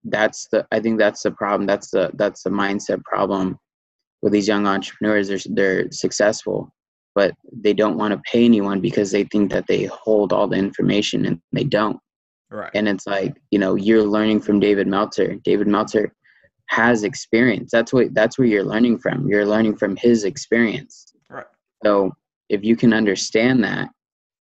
that's 0.05 0.46
the. 0.53 0.64
I 0.70 0.79
think 0.79 0.96
that's 1.01 1.22
the 1.25 1.33
problem. 1.33 1.66
That's 1.66 1.90
the 1.90 2.12
that's 2.14 2.44
the 2.44 2.51
mindset 2.51 3.03
problem 3.05 3.59
with 4.22 4.33
these 4.33 4.46
young 4.46 4.68
entrepreneurs. 4.68 5.27
They're 5.27 5.40
they're 5.59 5.90
successful, 5.90 6.70
but 7.16 7.35
they 7.53 7.75
don't 7.75 7.99
want 7.99 8.12
to 8.14 8.22
pay 8.31 8.44
anyone 8.44 8.81
because 8.81 9.11
they 9.11 9.25
think 9.25 9.51
that 9.51 9.66
they 9.66 9.87
hold 9.87 10.33
all 10.33 10.46
the 10.46 10.57
information, 10.57 11.27
and 11.27 11.40
they 11.53 11.64
don't 11.64 11.99
Right. 12.49 12.70
and 12.75 12.87
it's 12.88 13.09
like 13.09 13.35
you 13.51 13.59
know 13.59 13.75
you're 13.75 14.05
learning 14.05 14.38
from 14.38 14.61
david 14.61 14.87
meltzer 14.87 15.35
david 15.42 15.66
meltzer 15.66 16.12
has 16.66 17.03
experience 17.03 17.70
that's 17.72 17.92
what 17.92 18.14
that's 18.14 18.38
where 18.38 18.46
you're 18.46 18.62
learning 18.62 18.99
from 18.99 19.27
you're 19.29 19.44
learning 19.44 19.75
from 19.77 19.96
his 19.96 20.22
experience 20.22 21.12
Right. 21.29 21.44
so 21.85 22.12
if 22.48 22.64
you 22.64 22.76
can 22.76 22.92
understand 22.92 23.64
that 23.64 23.88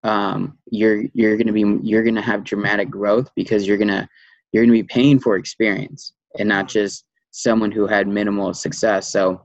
um, 0.04 0.58
you're 0.72 1.04
you're 1.14 1.38
to 1.38 1.52
be 1.52 1.66
you're 1.84 2.04
to 2.04 2.22
have 2.22 2.44
dramatic 2.44 2.90
growth 2.90 3.30
because 3.36 3.68
you're 3.68 3.78
to 3.78 4.08
you're 4.52 4.66
to 4.66 4.72
be 4.72 4.84
paying 4.84 5.20
for 5.20 5.36
experience 5.36 6.14
and 6.38 6.48
not 6.48 6.68
just 6.68 7.06
someone 7.32 7.72
who 7.72 7.86
had 7.86 8.08
minimal 8.08 8.54
success 8.54 9.12
so 9.12 9.42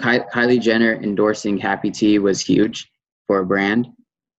Ky- 0.00 0.26
kylie 0.34 0.60
jenner 0.60 0.94
endorsing 0.94 1.56
happy 1.56 1.90
tea 1.90 2.18
was 2.18 2.40
huge 2.40 2.90
for 3.26 3.38
a 3.38 3.46
brand 3.46 3.86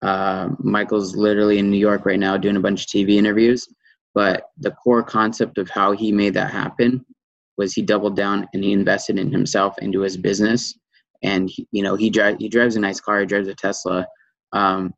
uh, 0.02 0.50
Michael's 0.60 1.16
literally 1.16 1.58
in 1.58 1.72
New 1.72 1.78
York 1.78 2.06
right 2.06 2.20
now 2.20 2.38
doing 2.38 2.56
a 2.56 2.62
bunch 2.62 2.84
of 2.84 2.88
TV 2.88 3.16
interviews. 3.16 3.68
But 4.14 4.46
the 4.58 4.72
core 4.72 5.04
concept 5.04 5.58
of 5.58 5.70
how 5.70 5.92
he 5.92 6.12
made 6.12 6.34
that 6.36 6.52
happen 6.52 7.06
was 7.58 7.74
he 7.74 7.82
doubled 7.82 8.16
down 8.16 8.48
and 8.54 8.64
he 8.64 8.72
invested 8.72 9.18
in 9.18 9.32
himself 9.32 9.78
into 9.80 10.02
his 10.02 10.18
business. 10.18 10.78
And 11.24 11.50
he, 11.50 11.68
you 11.72 11.84
know 11.84 11.96
he 11.96 12.10
drives 12.10 12.38
he 12.40 12.50
drives 12.50 12.76
a 12.76 12.80
nice 12.80 13.00
car. 13.00 13.20
He 13.20 13.26
drives 13.26 13.48
a 13.48 13.56
Tesla, 13.56 14.06
um, 14.54 14.94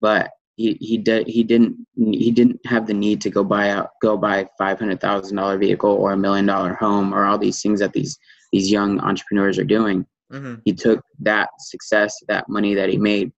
but 0.00 0.30
he 0.56 0.76
he 0.80 0.98
did 0.98 1.26
he 1.26 1.42
didn't 1.44 1.76
he 1.96 2.30
didn't 2.30 2.60
have 2.66 2.86
the 2.86 2.94
need 2.94 3.20
to 3.22 3.30
go 3.30 3.44
buy 3.44 3.70
out 3.70 3.90
go 4.02 4.16
buy 4.16 4.38
a 4.38 4.46
five 4.58 4.78
hundred 4.78 5.00
thousand 5.00 5.36
dollar 5.36 5.58
vehicle 5.58 5.90
or 5.92 6.12
a 6.12 6.16
million 6.16 6.46
dollar 6.46 6.74
home 6.74 7.14
or 7.14 7.24
all 7.24 7.38
these 7.38 7.60
things 7.62 7.80
that 7.80 7.92
these 7.92 8.18
these 8.52 8.70
young 8.70 8.98
entrepreneurs 9.00 9.58
are 9.58 9.64
doing 9.64 10.06
Mhm. 10.32 10.60
he 10.64 10.74
took 10.74 11.02
that 11.20 11.48
success, 11.58 12.14
that 12.28 12.48
money 12.50 12.74
that 12.74 12.90
he 12.90 12.98
made, 12.98 13.32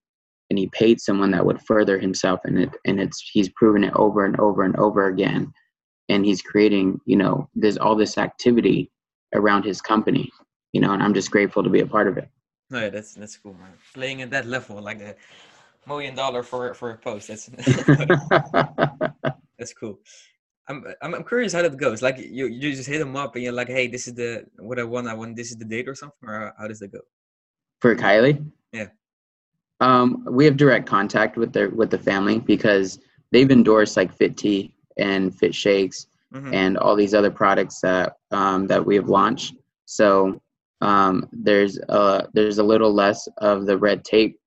and 0.49 0.59
he 0.59 0.67
paid 0.69 0.99
someone 0.99 1.31
that 1.31 1.45
would 1.45 1.61
further 1.61 1.97
himself 1.97 2.41
in 2.45 2.57
it. 2.57 2.69
And 2.85 2.99
it's 2.99 3.21
he's 3.31 3.47
proven 3.49 3.83
it 3.85 3.93
over 3.95 4.25
and 4.25 4.37
over 4.39 4.63
and 4.63 4.75
over 4.75 5.07
again. 5.07 5.53
And 6.09 6.25
he's 6.25 6.41
creating, 6.41 6.99
you 7.05 7.15
know, 7.15 7.47
there's 7.55 7.77
all 7.77 7.95
this 7.95 8.17
activity 8.17 8.91
around 9.33 9.63
his 9.63 9.79
company, 9.81 10.29
you 10.73 10.81
know, 10.81 10.93
and 10.93 11.03
I'm 11.03 11.13
just 11.13 11.31
grateful 11.31 11.63
to 11.63 11.69
be 11.69 11.81
a 11.81 11.85
part 11.85 12.07
of 12.07 12.17
it. 12.17 12.29
No, 12.69 12.79
yeah, 12.79 12.89
that's 12.89 13.15
that's 13.15 13.37
cool, 13.37 13.53
man. 13.53 13.73
Playing 13.93 14.21
at 14.21 14.29
that 14.31 14.45
level, 14.45 14.81
like 14.81 15.01
a 15.01 15.15
million 15.87 16.15
dollar 16.15 16.43
for 16.43 16.73
for 16.73 16.91
a 16.91 16.97
post. 16.97 17.27
That's 17.27 17.47
that's 19.57 19.73
cool. 19.73 19.99
I'm, 20.67 20.85
I'm 21.01 21.15
I'm 21.15 21.23
curious 21.23 21.53
how 21.53 21.61
that 21.63 21.75
goes. 21.77 22.01
Like 22.01 22.17
you 22.17 22.47
you 22.47 22.73
just 22.73 22.87
hit 22.87 22.99
them 22.99 23.15
up 23.15 23.35
and 23.35 23.43
you're 23.43 23.53
like, 23.53 23.67
hey, 23.67 23.87
this 23.87 24.07
is 24.07 24.13
the 24.13 24.45
what 24.59 24.79
I 24.79 24.83
want. 24.83 25.07
I 25.07 25.13
want 25.13 25.35
this 25.35 25.51
is 25.51 25.57
the 25.57 25.65
date 25.65 25.89
or 25.89 25.95
something, 25.95 26.29
or 26.29 26.53
how 26.57 26.67
does 26.67 26.79
that 26.79 26.91
go? 26.91 26.99
For 27.79 27.95
Kylie? 27.95 28.45
Yeah. 28.71 28.87
Um, 29.81 30.23
we 30.29 30.45
have 30.45 30.57
direct 30.57 30.87
contact 30.87 31.35
with 31.35 31.51
their 31.51 31.69
with 31.69 31.89
the 31.89 31.97
family 31.97 32.39
because 32.39 32.99
they've 33.31 33.51
endorsed 33.51 33.97
like 33.97 34.13
Fit 34.13 34.37
Tea 34.37 34.73
and 34.97 35.35
Fit 35.35 35.53
Shakes 35.53 36.07
Mhm. 36.33 36.53
and 36.53 36.77
all 36.77 36.95
these 36.95 37.13
other 37.13 37.31
products 37.31 37.81
that 37.81 38.15
um, 38.31 38.67
that 38.67 38.85
we 38.85 38.95
have 38.95 39.09
launched. 39.09 39.55
So 39.85 40.41
um, 40.81 41.27
there's 41.31 41.77
a, 41.89 42.27
there's 42.33 42.57
a 42.57 42.63
little 42.63 42.93
less 42.93 43.27
of 43.37 43.65
the 43.65 43.77
red 43.77 44.03
tape 44.03 44.37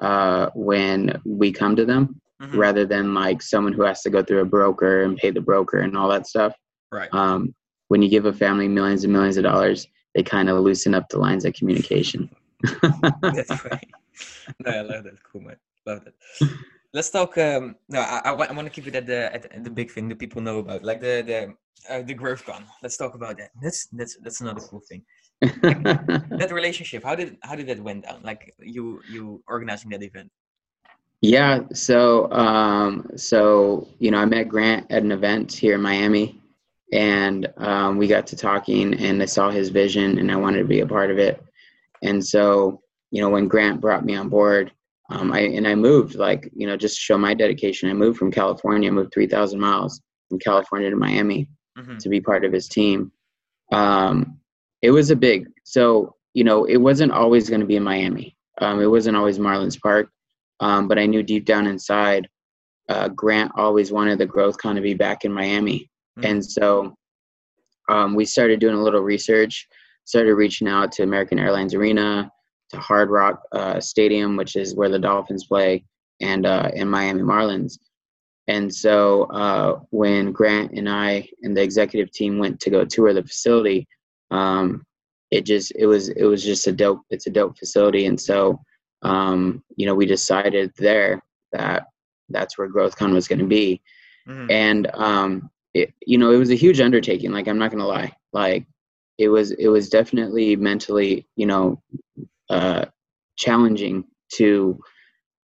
uh, 0.00 0.50
when 0.54 1.20
we 1.24 1.52
come 1.52 1.76
to 1.76 1.84
them, 1.84 2.20
Mhm. 2.40 2.56
rather 2.56 2.86
than 2.86 3.12
like 3.12 3.42
someone 3.42 3.74
who 3.74 3.82
has 3.82 4.00
to 4.02 4.10
go 4.10 4.22
through 4.22 4.40
a 4.40 4.46
broker 4.46 5.02
and 5.02 5.18
pay 5.18 5.30
the 5.30 5.42
broker 5.42 5.80
and 5.80 5.96
all 5.96 6.08
that 6.08 6.26
stuff. 6.26 6.54
Right. 6.90 7.12
Um, 7.12 7.54
when 7.88 8.00
you 8.00 8.08
give 8.08 8.24
a 8.24 8.32
family 8.32 8.66
millions 8.66 9.04
and 9.04 9.12
millions 9.12 9.36
of 9.36 9.44
dollars, 9.44 9.86
they 10.14 10.22
kind 10.22 10.48
of 10.48 10.58
loosen 10.64 10.94
up 10.94 11.08
the 11.08 11.18
lines 11.18 11.44
of 11.44 11.52
communication. 11.52 12.30
That's 13.22 13.64
right. 13.64 13.90
No, 14.64 14.70
I 14.70 14.80
love 14.80 15.04
that. 15.04 15.22
Cool, 15.22 15.42
man. 15.42 15.56
Love 15.86 16.04
that. 16.04 16.14
Let's 16.92 17.10
talk. 17.10 17.36
Um, 17.38 17.76
no, 17.88 18.00
I, 18.00 18.22
I, 18.24 18.32
want, 18.32 18.50
I 18.50 18.54
want 18.54 18.66
to 18.66 18.72
keep 18.72 18.86
it 18.88 18.96
at 18.96 19.06
the 19.06 19.32
at 19.32 19.64
the, 19.64 19.70
big 19.70 19.90
thing 19.90 20.08
that 20.08 20.18
people 20.18 20.42
know 20.42 20.58
about, 20.58 20.82
like 20.82 21.00
the 21.00 21.22
the 21.22 21.94
uh, 21.94 22.02
the 22.02 22.14
GrowthCon. 22.14 22.64
Let's 22.82 22.96
talk 22.96 23.14
about 23.14 23.38
that. 23.38 23.50
That's 23.62 23.86
that's 23.92 24.16
that's 24.22 24.40
another 24.40 24.60
cool 24.60 24.82
thing. 24.88 25.02
that 25.62 26.50
relationship. 26.52 27.02
How 27.02 27.14
did 27.14 27.38
how 27.42 27.54
did 27.54 27.66
that 27.68 27.80
went 27.80 28.04
down? 28.04 28.20
Like 28.22 28.54
you 28.58 29.00
you 29.10 29.42
organizing 29.48 29.90
that 29.90 30.02
event. 30.02 30.30
Yeah. 31.22 31.60
So 31.72 32.30
um, 32.32 33.06
so 33.16 33.88
you 33.98 34.10
know, 34.10 34.18
I 34.18 34.26
met 34.26 34.48
Grant 34.48 34.90
at 34.90 35.02
an 35.02 35.12
event 35.12 35.52
here 35.52 35.76
in 35.76 35.82
Miami, 35.82 36.40
and 36.92 37.48
um, 37.56 37.96
we 37.96 38.06
got 38.06 38.26
to 38.28 38.36
talking, 38.36 38.94
and 38.94 39.22
I 39.22 39.26
saw 39.26 39.50
his 39.50 39.70
vision, 39.70 40.18
and 40.18 40.30
I 40.30 40.36
wanted 40.36 40.58
to 40.58 40.64
be 40.64 40.80
a 40.80 40.86
part 40.86 41.10
of 41.10 41.18
it. 41.18 41.42
And 42.02 42.24
so 42.24 42.82
you 43.10 43.22
know, 43.22 43.30
when 43.30 43.48
Grant 43.48 43.80
brought 43.80 44.04
me 44.04 44.16
on 44.16 44.28
board, 44.28 44.72
um, 45.10 45.32
I 45.32 45.40
and 45.40 45.66
I 45.66 45.74
moved 45.74 46.16
like 46.16 46.50
you 46.54 46.66
know 46.66 46.76
just 46.76 46.96
to 46.96 47.00
show 47.00 47.18
my 47.18 47.34
dedication. 47.34 47.88
I 47.88 47.94
moved 47.94 48.18
from 48.18 48.30
California. 48.30 48.90
I 48.90 48.92
moved 48.92 49.12
three 49.14 49.26
thousand 49.26 49.60
miles 49.60 50.02
from 50.28 50.38
California 50.38 50.90
to 50.90 50.96
Miami 50.96 51.48
mm-hmm. 51.78 51.96
to 51.96 52.08
be 52.08 52.20
part 52.20 52.44
of 52.44 52.52
his 52.52 52.68
team. 52.68 53.10
Um, 53.72 54.39
it 54.82 54.90
was 54.90 55.10
a 55.10 55.16
big 55.16 55.46
so 55.64 56.14
you 56.34 56.44
know 56.44 56.64
it 56.64 56.76
wasn't 56.76 57.12
always 57.12 57.48
going 57.48 57.60
to 57.60 57.66
be 57.66 57.76
in 57.76 57.82
Miami. 57.82 58.36
Um, 58.60 58.80
it 58.80 58.86
wasn't 58.86 59.16
always 59.16 59.38
Marlins 59.38 59.80
Park, 59.80 60.10
um, 60.60 60.86
but 60.86 60.98
I 60.98 61.06
knew 61.06 61.22
deep 61.22 61.46
down 61.46 61.66
inside, 61.66 62.28
uh, 62.88 63.08
Grant 63.08 63.52
always 63.56 63.90
wanted 63.90 64.18
the 64.18 64.26
GrowthCon 64.26 64.52
to 64.52 64.58
kind 64.58 64.78
of 64.78 64.84
be 64.84 64.94
back 64.94 65.24
in 65.24 65.32
Miami, 65.32 65.90
mm-hmm. 66.18 66.26
and 66.26 66.44
so 66.44 66.94
um, 67.88 68.14
we 68.14 68.24
started 68.24 68.60
doing 68.60 68.76
a 68.76 68.82
little 68.82 69.00
research. 69.00 69.66
Started 70.04 70.34
reaching 70.34 70.66
out 70.66 70.90
to 70.92 71.04
American 71.04 71.38
Airlines 71.38 71.72
Arena, 71.72 72.30
to 72.70 72.78
Hard 72.78 73.10
Rock 73.10 73.42
uh, 73.52 73.80
Stadium, 73.80 74.36
which 74.36 74.56
is 74.56 74.74
where 74.74 74.88
the 74.88 74.98
Dolphins 74.98 75.46
play, 75.46 75.84
and 76.20 76.46
uh, 76.46 76.70
in 76.74 76.88
Miami 76.88 77.22
Marlins. 77.22 77.78
And 78.48 78.72
so 78.74 79.24
uh, 79.24 79.80
when 79.90 80.32
Grant 80.32 80.72
and 80.72 80.88
I 80.88 81.28
and 81.42 81.56
the 81.56 81.62
executive 81.62 82.10
team 82.10 82.38
went 82.38 82.58
to 82.60 82.70
go 82.70 82.84
tour 82.84 83.12
the 83.12 83.22
facility, 83.22 83.86
um, 84.30 84.84
it 85.30 85.46
just 85.46 85.72
it 85.76 85.86
was 85.86 86.08
it 86.08 86.24
was 86.24 86.44
just 86.44 86.66
a 86.66 86.72
dope 86.72 87.02
it's 87.10 87.26
a 87.26 87.30
dope 87.30 87.58
facility, 87.58 88.06
and 88.06 88.20
so 88.20 88.60
um, 89.02 89.62
you 89.76 89.86
know 89.86 89.94
we 89.94 90.06
decided 90.06 90.72
there 90.76 91.22
that 91.52 91.86
that's 92.28 92.56
where 92.58 92.70
GrowthCon 92.70 93.12
was 93.12 93.28
going 93.28 93.38
to 93.38 93.46
be, 93.46 93.80
mm-hmm. 94.28 94.50
and 94.50 94.90
um, 94.94 95.50
it, 95.74 95.92
you 96.06 96.18
know 96.18 96.30
it 96.32 96.38
was 96.38 96.50
a 96.50 96.56
huge 96.56 96.80
undertaking. 96.80 97.32
Like 97.32 97.48
I'm 97.48 97.58
not 97.58 97.70
going 97.70 97.80
to 97.82 97.86
lie, 97.86 98.12
like 98.32 98.66
it 99.18 99.28
was 99.28 99.52
it 99.52 99.68
was 99.68 99.88
definitely 99.88 100.56
mentally 100.56 101.26
you 101.36 101.46
know 101.46 101.82
uh, 102.48 102.86
challenging 103.36 104.04
to 104.34 104.80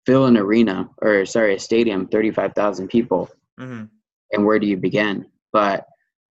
fill 0.06 0.26
an 0.26 0.36
arena 0.36 0.88
or 1.00 1.24
sorry 1.24 1.54
a 1.54 1.58
stadium 1.58 2.06
35,000 2.08 2.88
people 2.88 3.30
mm-hmm. 3.58 3.84
and 4.32 4.44
where 4.44 4.58
do 4.58 4.66
you 4.66 4.76
begin 4.76 5.24
but 5.52 5.86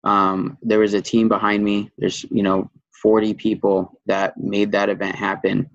um, 0.03 0.57
there 0.61 0.79
was 0.79 0.93
a 0.93 1.01
team 1.01 1.27
behind 1.27 1.63
me. 1.63 1.91
There's 1.97 2.23
you 2.31 2.43
know 2.43 2.69
40 3.01 3.33
people 3.33 3.99
that 4.05 4.37
made 4.37 4.71
that 4.71 4.89
event 4.89 5.15
happen. 5.15 5.69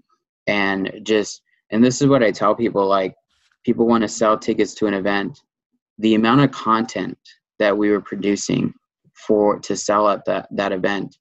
And 0.46 1.00
just 1.02 1.42
and 1.70 1.82
this 1.82 2.00
is 2.02 2.06
what 2.06 2.22
i 2.22 2.30
tell 2.30 2.54
people 2.54 2.86
like 2.86 3.14
people 3.64 3.86
want 3.86 4.02
to 4.02 4.08
sell 4.08 4.38
tickets 4.38 4.74
to 4.74 4.86
an 4.86 4.94
event. 4.94 5.40
The 5.98 6.14
amount 6.14 6.42
of 6.42 6.50
content 6.50 7.18
that 7.58 7.76
we 7.76 7.90
were 7.90 8.00
producing 8.00 8.74
for 9.14 9.58
to 9.60 9.76
sell 9.76 10.08
at 10.08 10.24
that 10.26 10.48
that 10.52 10.72
event 10.72 11.16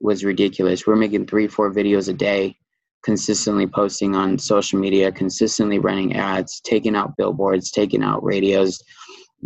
was 0.00 0.24
ridiculous. 0.24 0.86
We're 0.86 0.96
making 0.96 1.26
three 1.26 1.48
four 1.48 1.72
videos 1.72 2.08
a 2.08 2.12
day 2.12 2.56
consistently 3.04 3.66
posting 3.66 4.14
on 4.14 4.38
social 4.38 4.78
media, 4.78 5.10
consistently 5.10 5.78
running 5.78 6.14
ads, 6.14 6.60
taking 6.60 6.94
out 6.96 7.16
billboards, 7.16 7.70
taking 7.70 8.02
out 8.02 8.22
radios, 8.22 8.80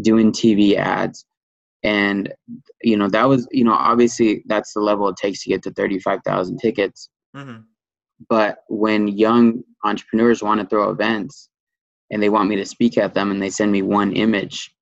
doing 0.02 0.30
TV 0.30 0.76
ads. 0.76 1.25
And, 1.86 2.34
you 2.82 2.96
know, 2.96 3.08
that 3.08 3.28
was, 3.28 3.46
you 3.52 3.62
know, 3.62 3.72
obviously 3.72 4.42
that's 4.46 4.72
the 4.72 4.80
level 4.80 5.08
it 5.08 5.16
takes 5.16 5.44
to 5.44 5.50
get 5.50 5.62
to 5.62 5.70
35,000 5.70 6.58
tickets. 6.58 7.08
Mm-hmm. 7.34 7.60
But 8.28 8.58
when 8.68 9.06
young 9.06 9.62
entrepreneurs 9.84 10.42
want 10.42 10.60
to 10.60 10.66
throw 10.66 10.90
events 10.90 11.48
and 12.10 12.20
they 12.20 12.28
want 12.28 12.48
me 12.48 12.56
to 12.56 12.66
speak 12.66 12.98
at 12.98 13.14
them 13.14 13.30
and 13.30 13.40
they 13.40 13.50
send 13.50 13.70
me 13.70 13.82
one 13.82 14.12
image, 14.12 14.74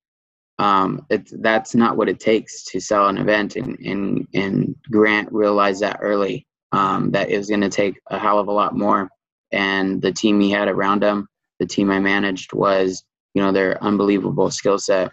um, 0.58 1.04
it's, 1.10 1.34
that's 1.42 1.74
not 1.74 1.98
what 1.98 2.08
it 2.08 2.20
takes 2.20 2.64
to 2.64 2.80
sell 2.80 3.08
an 3.08 3.18
event. 3.18 3.56
And, 3.56 3.78
and, 3.80 4.26
and 4.32 4.74
Grant 4.90 5.30
realized 5.30 5.82
that 5.82 5.98
early 6.00 6.46
um, 6.72 7.10
was 7.12 7.50
going 7.50 7.60
to 7.60 7.68
take 7.68 8.00
a 8.10 8.18
hell 8.18 8.38
of 8.38 8.48
a 8.48 8.52
lot 8.52 8.74
more. 8.74 9.10
And 9.52 10.00
the 10.00 10.12
team 10.12 10.40
he 10.40 10.50
had 10.50 10.68
around 10.68 11.04
him, 11.04 11.28
the 11.60 11.66
team 11.66 11.90
I 11.90 12.00
managed, 12.00 12.54
was 12.54 13.04
you 13.34 13.42
know 13.42 13.52
their 13.52 13.82
unbelievable 13.82 14.50
skill 14.50 14.78
set. 14.78 15.12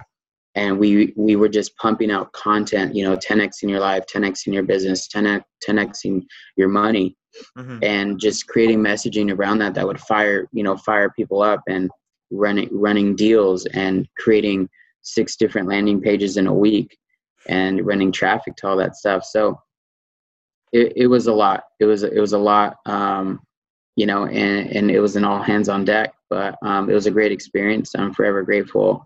And 0.55 0.77
we 0.77 1.13
we 1.15 1.35
were 1.37 1.49
just 1.49 1.75
pumping 1.77 2.11
out 2.11 2.33
content, 2.33 2.93
you 2.93 3.03
know, 3.03 3.15
10x 3.15 3.63
in 3.63 3.69
your 3.69 3.79
life, 3.79 4.03
10x 4.13 4.47
in 4.47 4.53
your 4.53 4.63
business, 4.63 5.07
10x 5.07 5.43
10x 5.67 6.05
in 6.05 6.25
your 6.57 6.67
money, 6.67 7.15
mm-hmm. 7.57 7.79
and 7.81 8.19
just 8.19 8.47
creating 8.47 8.79
messaging 8.79 9.33
around 9.33 9.59
that 9.59 9.73
that 9.75 9.87
would 9.87 9.99
fire 9.99 10.49
you 10.51 10.63
know 10.63 10.75
fire 10.75 11.09
people 11.11 11.41
up 11.41 11.61
and 11.69 11.89
running 12.31 12.69
running 12.71 13.15
deals 13.15 13.65
and 13.67 14.07
creating 14.17 14.67
six 15.01 15.35
different 15.35 15.67
landing 15.67 16.01
pages 16.01 16.37
in 16.37 16.47
a 16.47 16.53
week 16.53 16.97
and 17.47 17.85
running 17.85 18.11
traffic 18.11 18.55
to 18.55 18.67
all 18.67 18.77
that 18.77 18.95
stuff. 18.95 19.23
So 19.23 19.59
it, 20.71 20.93
it 20.95 21.07
was 21.07 21.27
a 21.27 21.33
lot. 21.33 21.63
It 21.79 21.85
was 21.85 22.03
it 22.03 22.19
was 22.19 22.33
a 22.33 22.37
lot, 22.37 22.77
um, 22.85 23.41
you 23.95 24.05
know, 24.05 24.25
and 24.25 24.69
and 24.69 24.91
it 24.91 24.99
was 24.99 25.15
an 25.15 25.25
all 25.25 25.41
hands 25.41 25.69
on 25.69 25.85
deck. 25.85 26.13
But 26.29 26.57
um, 26.63 26.89
it 26.89 26.93
was 26.93 27.07
a 27.07 27.11
great 27.11 27.31
experience. 27.31 27.93
I'm 27.95 28.13
forever 28.13 28.43
grateful 28.43 29.05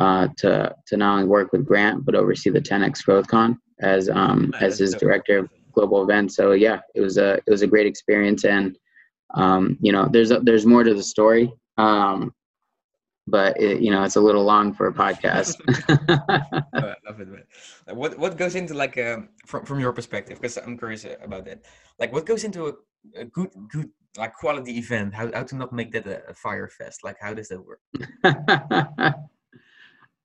uh, 0.00 0.28
to 0.38 0.74
to 0.86 0.96
not 0.96 1.14
only 1.14 1.26
work 1.26 1.52
with 1.52 1.66
Grant 1.66 2.04
but 2.04 2.14
oversee 2.14 2.50
the 2.50 2.60
10x 2.60 3.04
GrowthCon 3.06 3.58
as 3.80 4.08
um, 4.08 4.52
as 4.60 4.78
his 4.78 4.94
director 4.94 5.38
of 5.38 5.50
global 5.72 6.02
events. 6.02 6.36
So 6.36 6.52
yeah, 6.52 6.80
it 6.94 7.00
was 7.00 7.18
a 7.18 7.34
it 7.34 7.50
was 7.50 7.62
a 7.62 7.66
great 7.66 7.86
experience, 7.86 8.44
and 8.44 8.78
um, 9.34 9.76
you 9.80 9.92
know, 9.92 10.08
there's 10.10 10.30
a, 10.30 10.40
there's 10.40 10.66
more 10.66 10.84
to 10.84 10.94
the 10.94 11.02
story. 11.02 11.52
Um, 11.78 12.32
but 13.28 13.58
it, 13.60 13.80
you 13.80 13.90
know 13.90 14.02
it's 14.02 14.16
a 14.16 14.20
little 14.20 14.44
long 14.44 14.74
for 14.74 14.88
a 14.88 14.92
podcast. 14.92 15.60
I 16.74 16.94
love 17.06 17.20
it, 17.20 17.28
man. 17.28 17.44
What 17.96 18.18
what 18.18 18.36
goes 18.36 18.54
into 18.54 18.74
like 18.74 18.98
um, 18.98 19.28
from 19.46 19.64
from 19.64 19.80
your 19.80 19.92
perspective? 19.92 20.40
Because 20.40 20.56
I'm 20.56 20.78
curious 20.78 21.06
about 21.22 21.44
that. 21.46 21.62
Like, 21.98 22.12
what 22.12 22.26
goes 22.26 22.44
into 22.44 22.66
a, 22.66 22.72
a 23.16 23.24
good 23.24 23.50
good 23.68 23.90
like 24.16 24.34
quality 24.34 24.78
event? 24.78 25.14
How 25.14 25.30
how 25.32 25.44
to 25.44 25.56
not 25.56 25.72
make 25.72 25.92
that 25.92 26.06
a, 26.06 26.30
a 26.30 26.34
Fyre 26.34 26.68
Fest? 26.68 27.04
Like, 27.04 27.16
how 27.20 27.32
does 27.34 27.48
that 27.48 27.62
work? 27.64 27.80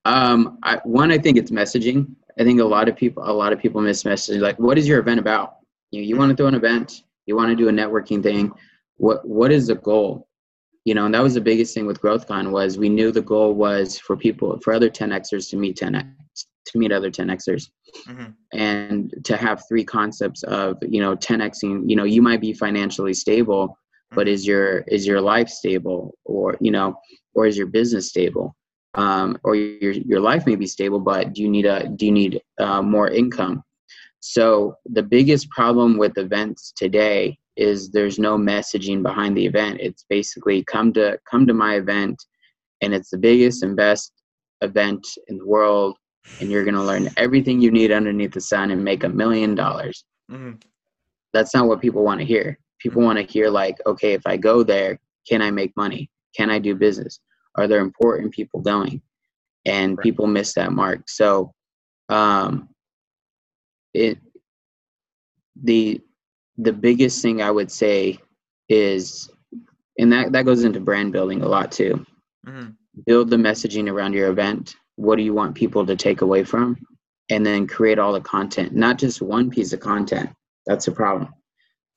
um, 0.08 0.58
I, 0.63 0.80
one, 0.84 1.12
I 1.12 1.17
think 1.17 1.38
it's 1.38 1.52
messaging. 1.52 2.15
I 2.39 2.43
think 2.43 2.60
a 2.60 2.65
lot 2.65 2.88
of 2.88 2.96
people 2.96 3.24
a 3.26 3.34
lot 3.34 3.54
of 3.54 3.60
people 3.60 3.82
miss 3.82 4.04
messaging. 4.04 4.39
Like, 4.39 4.60
what 4.60 4.78
is 4.78 4.88
your 4.88 5.00
event 5.00 5.20
about? 5.20 5.58
You 5.91 6.02
you 6.02 6.17
want 6.17 6.30
to 6.32 6.36
throw 6.36 6.48
an 6.48 6.56
event? 6.56 7.04
You 7.26 7.36
want 7.36 7.50
to 7.50 7.56
do 7.56 7.70
a 7.70 7.72
networking 7.72 8.22
thing? 8.24 8.52
What 8.98 9.28
what 9.28 9.52
is 9.52 9.67
the 9.67 9.76
goal? 9.76 10.28
you 10.88 10.93
know, 10.93 11.04
and 11.04 11.13
that 11.13 11.22
was 11.22 11.34
the 11.34 11.41
biggest 11.41 11.74
thing 11.74 11.86
with 11.86 12.00
GrowthCon 12.00 12.50
was 12.50 12.78
we 12.78 12.88
knew 12.88 13.12
the 13.12 13.22
goal 13.22 13.54
was 13.54 14.00
for 14.00 14.15
people, 14.15 14.58
for 14.62 14.72
other 14.72 14.89
10xers 14.89 15.50
to 15.50 15.58
meet 15.58 15.78
10x, 15.78 16.06
to 16.67 16.78
meet 16.78 16.93
other 16.93 17.12
10xers 17.12 17.67
mm-hmm. 18.08 18.28
and 18.54 19.13
to 19.26 19.36
have 19.36 19.65
three 19.67 19.84
concepts 19.84 20.43
of, 20.43 20.78
you 20.82 21.02
know, 21.02 21.13
10xing, 21.13 21.89
you 21.89 21.98
know, 21.98 22.06
you 22.06 22.22
might 22.22 22.39
be 22.39 22.54
financially 22.54 23.13
stable, 23.13 23.67
mm-hmm. 23.67 24.15
but 24.15 24.30
is 24.30 24.48
your, 24.48 24.86
is 24.88 25.06
your 25.06 25.20
life 25.20 25.50
stable 25.50 26.17
or, 26.24 26.56
you 26.62 26.72
know, 26.72 26.98
or 27.36 27.46
is 27.46 27.58
your 27.58 27.67
business 27.67 28.08
stable? 28.08 28.56
Um, 28.98 29.38
or 29.44 29.56
your, 29.56 29.92
your 29.92 30.20
life 30.20 30.48
may 30.48 30.56
be 30.56 30.66
stable, 30.66 31.00
but 31.00 31.34
do 31.34 31.44
you 31.44 31.50
need 31.50 31.68
a, 31.68 31.88
do 31.88 32.08
you 32.08 32.12
need 32.12 32.42
uh, 32.60 32.82
more 32.82 33.10
income? 33.10 33.64
So 34.20 34.76
the 34.86 35.04
biggest 35.04 35.50
problem 35.52 35.98
with 35.98 36.18
events 36.18 36.74
today 36.76 37.38
is 37.56 37.90
there's 37.90 38.18
no 38.18 38.38
messaging 38.38 39.04
behind 39.04 39.38
the 39.38 39.46
event. 39.46 39.80
It's 39.80 40.06
basically 40.10 40.64
come 40.64 40.94
to 40.94 41.20
come 41.30 41.46
to 41.46 41.54
my 41.54 41.76
event, 41.76 42.18
and 42.82 42.94
it's 42.94 43.10
the 43.10 43.18
biggest 43.18 43.64
and 43.64 43.76
best 43.76 44.12
event 44.62 45.08
in 45.28 45.38
the 45.38 45.46
world, 45.46 45.96
and 46.40 46.50
you're 46.50 46.66
gonna 46.66 46.84
learn 46.84 47.10
everything 47.18 47.62
you 47.62 47.72
need 47.72 47.92
underneath 47.92 48.34
the 48.34 48.42
sun 48.42 48.72
and 48.72 48.84
make 48.84 49.04
a 49.04 49.10
million 49.10 49.54
dollars. 49.54 50.06
Mm-hmm. 50.32 50.54
That's 51.34 51.54
not 51.54 51.68
what 51.68 51.82
people 51.82 52.04
want 52.04 52.20
to 52.20 52.26
hear. 52.26 52.58
People 52.80 53.04
want 53.04 53.18
to 53.20 53.32
hear 53.32 53.50
like, 53.50 53.78
okay, 53.86 54.14
if 54.14 54.26
I 54.26 54.38
go 54.38 54.64
there, 54.64 55.00
can 55.28 55.42
I 55.42 55.52
make 55.52 55.76
money? 55.78 56.10
Can 56.36 56.50
I 56.50 56.60
do 56.60 56.76
business? 56.76 57.20
Are 57.58 57.67
there 57.67 57.80
important 57.80 58.34
people 58.34 58.62
going? 58.62 59.02
And 59.65 59.98
right. 59.98 60.04
people 60.04 60.28
miss 60.28 60.54
that 60.54 60.72
mark. 60.72 61.10
So, 61.10 61.54
um, 62.10 62.70
it 63.93 64.20
the 65.62 66.02
the 66.58 66.74
biggest 66.74 67.22
thing 67.22 67.41
I 67.41 67.52
would 67.52 67.72
say 67.72 68.20
is, 68.70 69.30
and 69.98 70.12
that, 70.13 70.32
that 70.32 70.46
goes 70.46 70.63
into 70.63 70.80
brand 70.80 71.12
building 71.12 71.41
a 71.41 71.48
lot 71.48 71.72
too. 71.72 72.06
Mm-hmm. 72.48 72.70
Build 73.06 73.30
the 73.30 73.36
messaging 73.36 73.91
around 73.91 74.13
your 74.13 74.30
event. 74.30 74.76
What 74.96 75.17
do 75.17 75.24
you 75.24 75.34
want 75.34 75.56
people 75.56 75.86
to 75.86 75.96
take 75.96 76.22
away 76.22 76.43
from? 76.43 76.78
and 77.30 77.46
then 77.46 77.67
create 77.67 78.00
all 78.00 78.13
the 78.13 78.22
content, 78.22 78.74
not 78.74 78.98
just 78.98 79.22
one 79.22 79.50
piece 79.50 79.74
of 79.74 79.80
content. 79.80 80.30
That's 80.65 80.88
a 80.88 80.91
problem. 80.91 81.34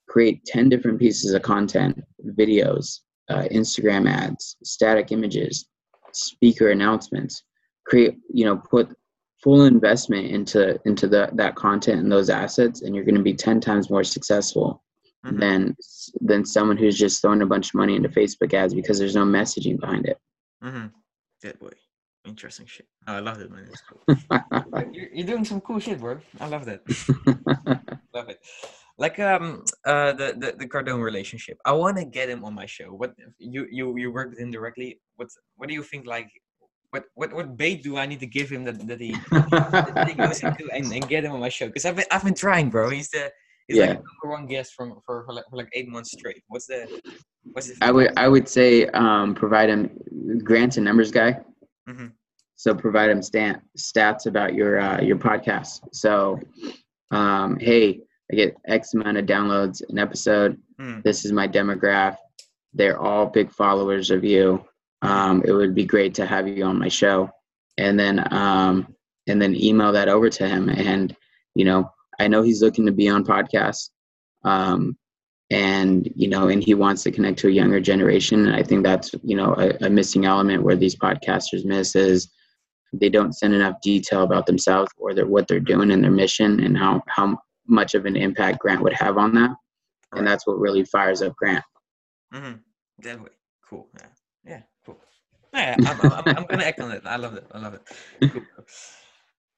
Create 0.08 0.44
10 0.44 0.68
different 0.68 0.98
pieces 0.98 1.32
of 1.32 1.42
content, 1.42 2.02
videos, 2.38 3.00
uh, 3.30 3.44
Instagram 3.48 4.10
ads, 4.10 4.56
static 4.64 5.12
images, 5.12 5.66
speaker 6.12 6.70
announcements. 6.70 7.42
Create, 7.86 8.18
you 8.32 8.44
know, 8.44 8.56
put 8.56 8.94
full 9.42 9.64
investment 9.64 10.26
into 10.26 10.78
into 10.84 11.08
the, 11.08 11.30
that 11.34 11.54
content 11.54 12.00
and 12.00 12.12
those 12.12 12.30
assets, 12.30 12.82
and 12.82 12.94
you're 12.94 13.04
going 13.04 13.14
to 13.14 13.22
be 13.22 13.34
10 13.34 13.60
times 13.60 13.90
more 13.90 14.04
successful 14.04 14.82
mm-hmm. 15.24 15.38
than 15.38 15.76
than 16.20 16.44
someone 16.44 16.76
who's 16.76 16.98
just 16.98 17.20
throwing 17.20 17.42
a 17.42 17.46
bunch 17.46 17.70
of 17.70 17.74
money 17.74 17.96
into 17.96 18.08
Facebook 18.08 18.54
ads 18.54 18.74
because 18.74 18.98
there's 18.98 19.16
no 19.16 19.24
messaging 19.24 19.78
behind 19.80 20.06
it. 20.06 20.18
Mm-hmm. 20.62 20.86
That 21.42 21.58
boy. 21.58 21.70
Interesting 22.26 22.66
shit. 22.66 22.86
Oh, 23.06 23.14
I 23.14 23.20
love 23.20 23.40
it, 23.40 23.50
man. 23.50 23.70
Cool. 23.88 24.18
you're, 24.92 25.08
you're 25.14 25.26
doing 25.26 25.44
some 25.44 25.62
cool 25.62 25.78
shit, 25.78 26.00
bro. 26.00 26.18
I 26.38 26.48
love 26.48 26.66
that. 26.66 26.82
love 28.14 28.28
it. 28.28 28.40
Like 29.00 29.18
um 29.18 29.64
uh 29.86 30.12
the, 30.12 30.28
the 30.38 30.48
the 30.60 30.66
Cardone 30.66 31.02
relationship. 31.02 31.56
I 31.64 31.72
want 31.72 31.96
to 31.96 32.04
get 32.04 32.28
him 32.28 32.44
on 32.44 32.54
my 32.54 32.66
show. 32.66 32.88
What 33.00 33.14
you 33.38 33.66
you 33.70 33.96
you 33.96 34.12
work 34.12 34.30
with 34.30 34.38
him 34.38 34.50
directly? 34.50 35.00
What 35.16 35.28
what 35.56 35.68
do 35.68 35.74
you 35.74 35.82
think? 35.82 36.06
Like 36.06 36.28
what 36.90 37.04
what 37.14 37.32
what 37.32 37.56
bait 37.56 37.82
do 37.82 37.96
I 37.96 38.04
need 38.04 38.20
to 38.20 38.26
give 38.26 38.50
him 38.50 38.62
that 38.64 38.86
that 38.86 39.00
he, 39.00 39.12
that 39.30 40.06
he 40.06 40.14
goes 40.14 40.42
into 40.46 40.68
and, 40.70 40.92
and 40.92 41.08
get 41.08 41.24
him 41.24 41.32
on 41.32 41.40
my 41.40 41.48
show? 41.48 41.66
Because 41.66 41.86
I've 41.86 41.96
been 41.96 42.04
I've 42.10 42.24
been 42.24 42.34
trying, 42.34 42.68
bro. 42.68 42.90
He's 42.90 43.08
the 43.08 43.30
he's 43.68 43.78
yeah. 43.78 43.86
like 43.86 44.02
number 44.10 44.36
one 44.36 44.44
guest 44.46 44.74
from 44.74 45.00
for, 45.06 45.24
for 45.24 45.32
like, 45.32 45.44
for 45.48 45.56
like 45.56 45.70
eight 45.72 45.88
months 45.88 46.12
straight. 46.12 46.42
What's 46.48 46.66
the 46.66 47.00
what's 47.52 47.68
the 47.68 47.76
I 47.80 47.90
would 47.90 48.12
I 48.18 48.28
would 48.28 48.50
say 48.50 48.86
um 48.88 49.34
provide 49.34 49.70
him 49.70 49.88
Grant's 50.44 50.76
a 50.76 50.82
numbers 50.82 51.10
guy. 51.10 51.40
Mm-hmm. 51.88 52.08
So 52.60 52.74
provide 52.74 53.08
him 53.08 53.22
stat, 53.22 53.62
stats 53.78 54.26
about 54.26 54.52
your 54.52 54.78
uh, 54.78 55.00
your 55.00 55.16
podcast. 55.16 55.80
So, 55.92 56.38
um, 57.10 57.58
hey, 57.58 58.02
I 58.30 58.36
get 58.36 58.56
X 58.66 58.94
amount 58.94 59.16
of 59.16 59.26
downloads 59.26 59.82
an 59.88 59.98
episode. 59.98 60.58
Mm. 60.80 61.02
This 61.02 61.24
is 61.24 61.32
my 61.32 61.48
demographic. 61.48 62.16
They're 62.72 63.00
all 63.00 63.26
big 63.26 63.50
followers 63.50 64.10
of 64.10 64.24
you. 64.24 64.64
Um, 65.02 65.42
it 65.44 65.52
would 65.52 65.74
be 65.74 65.84
great 65.84 66.14
to 66.14 66.26
have 66.26 66.46
you 66.46 66.64
on 66.64 66.78
my 66.78 66.88
show, 66.88 67.30
and 67.78 67.98
then 67.98 68.32
um, 68.32 68.94
and 69.26 69.40
then 69.40 69.56
email 69.56 69.92
that 69.92 70.08
over 70.08 70.28
to 70.30 70.48
him. 70.48 70.68
And 70.68 71.16
you 71.54 71.64
know, 71.64 71.90
I 72.20 72.28
know 72.28 72.42
he's 72.42 72.62
looking 72.62 72.86
to 72.86 72.92
be 72.92 73.08
on 73.08 73.24
podcasts. 73.24 73.90
Um, 74.44 74.96
and 75.50 76.08
you 76.14 76.28
know 76.28 76.48
and 76.48 76.62
he 76.62 76.74
wants 76.74 77.02
to 77.02 77.10
connect 77.10 77.38
to 77.40 77.48
a 77.48 77.50
younger 77.50 77.80
generation 77.80 78.46
and 78.46 78.54
i 78.54 78.62
think 78.62 78.84
that's 78.84 79.12
you 79.24 79.36
know 79.36 79.54
a, 79.58 79.86
a, 79.86 79.90
missing 79.90 80.24
element 80.24 80.62
where 80.62 80.76
these 80.76 80.94
podcasters 80.94 81.64
miss 81.64 81.96
is 81.96 82.30
they 82.92 83.08
don't 83.08 83.36
send 83.36 83.52
enough 83.52 83.74
detail 83.82 84.22
about 84.22 84.46
themselves 84.46 84.90
or 84.96 85.12
their, 85.12 85.26
what 85.26 85.48
they're 85.48 85.60
doing 85.60 85.90
and 85.90 86.04
their 86.04 86.10
mission 86.10 86.60
and 86.60 86.78
how 86.78 87.02
how 87.08 87.36
much 87.70 87.94
of 87.94 88.06
an 88.06 88.16
impact 88.16 88.58
grant 88.58 88.82
would 88.82 88.92
have 88.92 89.18
on 89.18 89.34
that. 89.34 89.50
And 90.12 90.26
that's 90.26 90.46
what 90.46 90.58
really 90.58 90.84
fires 90.84 91.22
up 91.22 91.34
grant. 91.36 91.64
Mm-hmm. 92.34 92.58
definitely. 93.00 93.36
Cool. 93.68 93.88
Yeah. 93.96 94.06
Yeah 94.44 94.62
cool. 94.84 94.98
Yeah 95.52 95.76
I'm, 95.78 96.00
I'm, 96.00 96.36
I'm, 96.36 96.46
gonna 96.46 96.64
act 96.64 96.80
on 96.80 96.90
it. 96.92 97.02
I 97.04 97.16
love 97.16 97.34
it. 97.34 97.46
I 97.52 97.58
love 97.58 97.74
it. 97.74 98.30
Cool. 98.32 98.42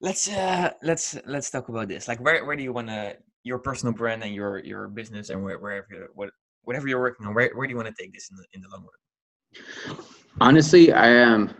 let's 0.01 0.29
uh 0.29 0.71
let's 0.83 1.17
let's 1.27 1.51
talk 1.51 1.69
about 1.69 1.89
this. 1.89 2.09
Like 2.09 2.21
where, 2.21 2.45
where 2.45 2.57
do 2.57 2.63
you 2.63 2.73
want 2.73 2.89
to 2.89 3.17
your 3.45 3.59
personal 3.59 3.95
brand 3.95 4.23
and 4.23 4.35
your 4.35 4.59
your 4.59 4.89
business 4.89 5.31
and 5.31 5.43
where, 5.43 5.59
wherever 5.59 6.09
what 6.15 6.31
whatever 6.63 6.89
you're 6.89 7.01
working 7.01 7.27
on, 7.27 7.35
where, 7.35 7.51
where 7.55 7.67
do 7.67 7.73
you 7.73 7.77
want 7.77 7.89
to 7.89 8.03
take 8.03 8.13
this 8.13 8.31
in 8.31 8.37
the 8.37 8.45
in 8.55 8.61
the 8.63 8.69
long 8.69 8.85
run? 8.85 9.97
Honestly, 10.41 10.93
I 10.93 11.09
am. 11.09 11.49
Um, 11.49 11.55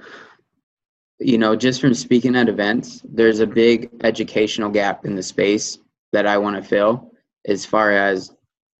you 1.19 1.39
know, 1.39 1.55
just 1.55 1.81
from 1.81 1.95
speaking 1.95 2.35
at 2.35 2.49
events, 2.49 3.01
there's 3.05 3.39
a 3.39 3.47
big 3.47 3.91
educational 4.03 4.69
gap 4.69 5.05
in 5.05 5.15
the 5.15 5.23
space 5.23 5.79
that 6.13 6.27
I 6.27 6.39
want 6.39 6.57
to 6.57 6.63
fill. 6.63 7.11
As 7.47 7.67
far 7.67 7.91
as 7.91 8.31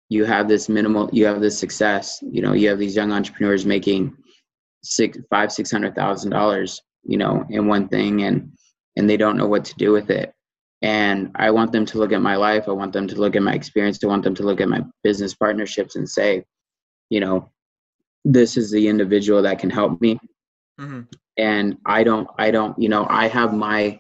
you 0.09 0.25
have 0.25 0.49
this 0.49 0.69
minimal, 0.69 1.11
you 1.13 1.27
have 1.27 1.41
this 1.41 1.59
success. 1.59 2.19
You 2.23 2.43
know, 2.43 2.53
you 2.53 2.69
have 2.69 2.79
these 2.79 2.97
young 2.97 3.13
entrepreneurs 3.13 3.67
making 3.67 4.17
six, 4.83 5.19
five, 5.31 5.53
six 5.53 5.71
hundred 5.71 5.95
thousand 5.95 6.31
dollars. 6.31 6.81
You 7.05 7.19
know, 7.19 7.45
in 7.51 7.67
one 7.67 7.89
thing, 7.89 8.23
and 8.23 8.53
and 8.97 9.09
they 9.09 9.17
don't 9.17 9.37
know 9.37 9.47
what 9.47 9.65
to 9.65 9.75
do 9.77 9.93
with 9.93 10.11
it 10.11 10.35
and 10.83 11.31
i 11.37 11.51
want 11.51 11.73
them 11.73 11.87
to 11.87 11.99
look 11.99 12.13
at 12.13 12.21
my 12.21 12.37
life 12.37 12.65
i 12.69 12.73
want 12.73 12.93
them 12.93 13.07
to 13.07 13.17
look 13.17 13.37
at 13.37 13.43
my 13.43 13.55
experience 13.55 13.99
i 14.03 14.07
want 14.07 14.23
them 14.23 14.35
to 14.35 14.43
look 14.43 14.61
at 14.61 14.69
my 14.69 14.83
business 15.03 15.35
partnerships 15.35 15.97
and 15.97 16.09
say 16.09 16.45
you 17.09 17.21
know 17.21 17.51
this 18.25 18.57
is 18.57 18.71
the 18.71 18.89
individual 18.89 19.43
that 19.43 19.59
can 19.59 19.71
help 19.71 20.01
me 20.01 20.19
mm-hmm. 20.81 21.03
and 21.39 21.77
i 21.87 22.03
don't 22.03 22.29
i 22.39 22.51
don't 22.51 22.79
you 22.79 22.89
know 22.89 23.07
i 23.09 23.29
have 23.29 23.55
my 23.55 23.99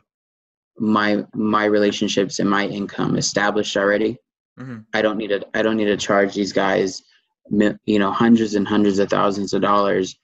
my 0.79 1.25
my 1.35 1.65
relationships 1.65 2.39
and 2.39 2.49
my 2.49 2.67
income 2.67 3.17
established 3.17 3.77
already 3.77 4.17
mm-hmm. 4.59 4.79
i 4.95 5.03
don't 5.03 5.19
need 5.19 5.29
to 5.29 5.45
i 5.55 5.63
don't 5.63 5.77
need 5.77 5.87
to 5.87 5.97
charge 5.97 6.35
these 6.35 6.53
guys 6.53 7.03
you 7.51 7.99
know 7.99 8.11
hundreds 8.11 8.55
and 8.55 8.67
hundreds 8.67 8.99
of 8.99 9.09
thousands 9.09 9.53
of 9.53 9.61
dollars 9.61 10.17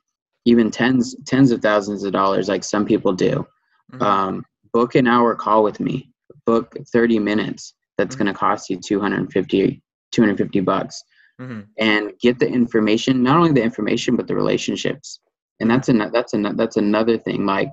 even 0.45 0.71
tens 0.71 1.15
tens 1.27 1.51
of 1.51 1.61
thousands 1.61 2.05
of 2.05 2.13
dollars 2.13 2.49
like 2.49 2.65
some 2.65 2.87
people 2.87 3.13
do 3.13 3.47
mm-hmm. 3.93 4.03
um, 4.03 4.45
book 4.73 4.95
an 4.95 5.07
hour 5.07 5.35
call 5.35 5.63
with 5.63 5.81
me 5.81 6.11
book 6.47 6.75
30 6.93 7.19
minutes 7.19 7.75
that's 7.99 8.15
mm-hmm. 8.15 8.25
going 8.25 8.35
to 8.35 8.39
cost 8.39 8.71
you 8.71 8.79
250 8.79 9.83
250 10.13 10.61
bucks 10.61 11.05
mm-hmm. 11.41 11.61
and 11.79 12.13
get 12.21 12.39
the 12.39 12.49
information 12.49 13.23
not 13.23 13.37
only 13.37 13.53
the 13.53 13.63
information 13.63 14.17
but 14.17 14.27
the 14.27 14.35
relationships 14.35 15.21
and 15.61 15.71
that's 15.71 15.89
an 15.89 16.11
that's 16.13 16.33
an 16.33 16.57
that's 16.57 16.77
another 16.77 17.19
thing 17.19 17.45
like 17.45 17.71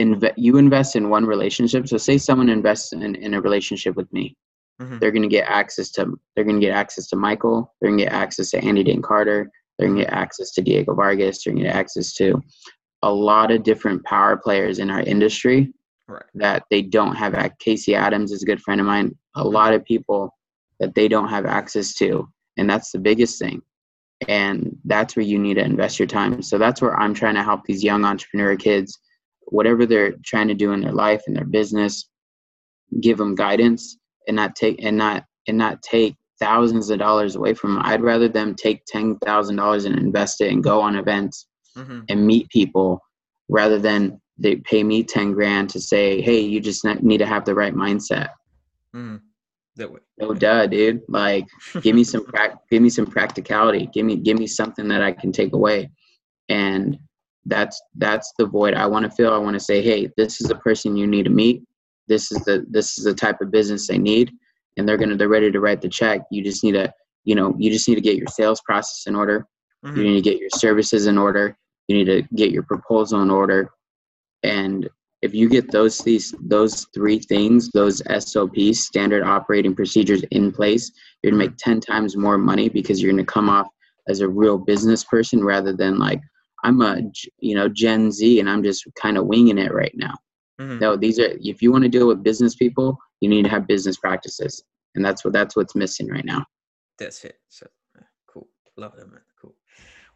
inve- 0.00 0.34
you 0.36 0.56
invest 0.56 0.96
in 0.96 1.10
one 1.10 1.24
relationship 1.24 1.88
so 1.88 1.96
say 1.96 2.18
someone 2.18 2.48
invests 2.48 2.92
in, 2.92 3.14
in 3.14 3.34
a 3.34 3.40
relationship 3.40 3.96
with 3.96 4.12
me 4.12 4.36
mm-hmm. 4.80 4.98
they're 4.98 5.12
going 5.12 5.22
to 5.22 5.28
get 5.28 5.48
access 5.48 5.90
to 5.90 6.18
they're 6.34 6.44
going 6.44 6.60
to 6.60 6.66
get 6.66 6.74
access 6.74 7.08
to 7.08 7.16
michael 7.16 7.74
they're 7.80 7.90
going 7.90 7.98
to 7.98 8.04
get 8.04 8.12
access 8.12 8.50
to 8.50 8.58
andy 8.64 8.82
dane 8.82 9.02
carter 9.02 9.50
they're 9.78 9.88
going 9.88 9.98
to 9.98 10.04
get 10.04 10.12
access 10.12 10.50
to 10.52 10.62
diego 10.62 10.94
vargas 10.94 11.44
they're 11.44 11.52
going 11.52 11.64
to 11.64 11.70
get 11.70 11.76
access 11.76 12.12
to 12.14 12.42
a 13.02 13.12
lot 13.12 13.50
of 13.50 13.62
different 13.62 14.04
power 14.04 14.36
players 14.36 14.78
in 14.78 14.90
our 14.90 15.00
industry 15.00 15.72
right. 16.10 16.22
that 16.34 16.64
they 16.70 16.82
don't 16.82 17.16
have. 17.16 17.34
Casey 17.58 17.94
Adams 17.94 18.32
is 18.32 18.42
a 18.42 18.46
good 18.46 18.60
friend 18.60 18.80
of 18.80 18.86
mine. 18.86 19.16
A 19.36 19.44
lot 19.44 19.72
of 19.72 19.84
people 19.84 20.36
that 20.78 20.94
they 20.94 21.08
don't 21.08 21.28
have 21.28 21.46
access 21.46 21.94
to, 21.94 22.28
and 22.56 22.68
that's 22.68 22.92
the 22.92 22.98
biggest 22.98 23.38
thing. 23.38 23.62
And 24.28 24.76
that's 24.84 25.16
where 25.16 25.24
you 25.24 25.38
need 25.38 25.54
to 25.54 25.64
invest 25.64 25.98
your 25.98 26.08
time. 26.08 26.42
So 26.42 26.58
that's 26.58 26.82
where 26.82 26.98
I'm 26.98 27.14
trying 27.14 27.36
to 27.36 27.42
help 27.42 27.64
these 27.64 27.82
young 27.82 28.04
entrepreneur 28.04 28.54
kids, 28.54 28.98
whatever 29.50 29.86
they're 29.86 30.14
trying 30.24 30.48
to 30.48 30.54
do 30.54 30.72
in 30.72 30.80
their 30.80 30.92
life 30.92 31.22
and 31.26 31.36
their 31.36 31.44
business, 31.44 32.08
give 33.00 33.18
them 33.18 33.34
guidance 33.34 33.98
and 34.26 34.36
not 34.36 34.56
take 34.56 34.82
and 34.82 34.96
not 34.96 35.24
and 35.46 35.58
not 35.58 35.82
take 35.82 36.16
thousands 36.38 36.90
of 36.90 36.98
dollars 36.98 37.36
away 37.36 37.54
from 37.54 37.74
them. 37.74 37.82
I'd 37.84 38.02
rather 38.02 38.28
them 38.28 38.54
take 38.54 38.84
ten 38.86 39.16
thousand 39.18 39.56
dollars 39.56 39.84
and 39.84 39.98
invest 39.98 40.40
it 40.40 40.52
and 40.52 40.64
go 40.64 40.80
on 40.80 40.96
events 40.96 41.46
mm-hmm. 41.76 42.00
and 42.08 42.26
meet 42.26 42.48
people 42.48 43.00
rather 43.48 43.78
than 43.78 44.20
they 44.38 44.56
pay 44.56 44.82
me 44.82 45.02
10 45.02 45.32
grand 45.32 45.68
to 45.68 45.80
say 45.80 46.22
hey 46.22 46.40
you 46.40 46.60
just 46.60 46.84
need 47.02 47.18
to 47.18 47.26
have 47.26 47.44
the 47.44 47.54
right 47.54 47.74
mindset. 47.74 48.30
Mm, 48.94 49.20
that 49.76 49.92
way 49.92 50.00
no 50.18 50.32
duh 50.32 50.66
dude. 50.66 51.02
Like 51.08 51.46
give 51.82 51.94
me 51.94 52.04
some 52.12 52.24
pra- 52.24 52.58
give 52.70 52.82
me 52.82 52.90
some 52.90 53.06
practicality. 53.06 53.88
Give 53.92 54.06
me 54.06 54.16
give 54.16 54.38
me 54.38 54.46
something 54.46 54.88
that 54.88 55.02
i 55.02 55.12
can 55.12 55.32
take 55.32 55.52
away. 55.52 55.90
And 56.48 56.98
that's 57.46 57.80
that's 57.96 58.32
the 58.38 58.46
void 58.46 58.74
i 58.74 58.86
want 58.86 59.04
to 59.04 59.10
fill. 59.10 59.32
I 59.32 59.38
want 59.38 59.54
to 59.54 59.60
say 59.60 59.82
hey 59.82 60.10
this 60.16 60.40
is 60.40 60.48
the 60.48 60.56
person 60.56 60.96
you 60.96 61.06
need 61.06 61.24
to 61.24 61.30
meet. 61.30 61.62
This 62.10 62.32
is 62.32 62.44
the 62.44 62.66
this 62.68 62.98
is 62.98 63.04
the 63.04 63.14
type 63.14 63.40
of 63.40 63.50
business 63.50 63.86
they 63.86 63.96
need. 63.96 64.32
And 64.76 64.86
they're 64.86 64.98
gonna 64.98 65.16
they're 65.16 65.28
ready 65.28 65.50
to 65.50 65.60
write 65.60 65.80
the 65.80 65.88
check. 65.88 66.22
You 66.30 66.42
just 66.42 66.62
need 66.64 66.72
to 66.72 66.92
you 67.24 67.34
know 67.34 67.54
you 67.58 67.70
just 67.70 67.88
need 67.88 67.94
to 67.94 68.00
get 68.00 68.16
your 68.16 68.26
sales 68.26 68.60
process 68.60 69.04
in 69.06 69.14
order. 69.14 69.46
Mm-hmm. 69.84 69.96
you 69.96 70.04
need 70.04 70.24
to 70.24 70.30
get 70.30 70.40
your 70.40 70.50
services 70.50 71.06
in 71.06 71.16
order. 71.16 71.56
You 71.88 71.96
need 71.96 72.04
to 72.04 72.22
get 72.34 72.50
your 72.50 72.64
proposal 72.64 73.22
in 73.22 73.30
order. 73.30 73.70
And 74.42 74.88
if 75.22 75.34
you 75.34 75.48
get 75.48 75.70
those 75.70 75.98
these 75.98 76.34
those 76.40 76.86
three 76.94 77.18
things, 77.18 77.70
those 77.70 78.02
SOPs, 78.18 78.80
standard 78.80 79.22
operating 79.22 79.74
procedures 79.74 80.22
in 80.30 80.50
place, 80.50 80.90
you're 81.22 81.30
gonna 81.30 81.44
make 81.44 81.56
ten 81.56 81.80
times 81.80 82.16
more 82.16 82.38
money 82.38 82.68
because 82.68 83.00
you're 83.00 83.12
gonna 83.12 83.24
come 83.24 83.48
off 83.48 83.68
as 84.08 84.20
a 84.20 84.28
real 84.28 84.58
business 84.58 85.04
person 85.04 85.44
rather 85.44 85.72
than 85.72 85.98
like 85.98 86.20
I'm 86.64 86.80
a 86.82 87.00
you 87.38 87.54
know 87.54 87.68
Gen 87.68 88.10
Z 88.10 88.40
and 88.40 88.48
I'm 88.48 88.62
just 88.62 88.86
kind 89.00 89.16
of 89.16 89.26
winging 89.26 89.58
it 89.58 89.72
right 89.72 89.94
now. 89.94 90.14
Mm-hmm. 90.60 90.78
No, 90.78 90.96
these 90.96 91.18
are 91.18 91.32
if 91.40 91.62
you 91.62 91.72
want 91.72 91.84
to 91.84 91.88
deal 91.88 92.06
with 92.06 92.22
business 92.22 92.54
people, 92.54 92.98
you 93.20 93.28
need 93.28 93.44
to 93.44 93.48
have 93.48 93.66
business 93.66 93.96
practices, 93.96 94.62
and 94.94 95.04
that's 95.04 95.24
what 95.24 95.32
that's 95.32 95.56
what's 95.56 95.74
missing 95.74 96.08
right 96.08 96.24
now. 96.24 96.44
That's 96.98 97.24
it. 97.24 97.38
So 97.48 97.66
cool, 98.26 98.48
love 98.76 98.94
that 98.96 99.10
man. 99.10 99.20
Cool. 99.40 99.54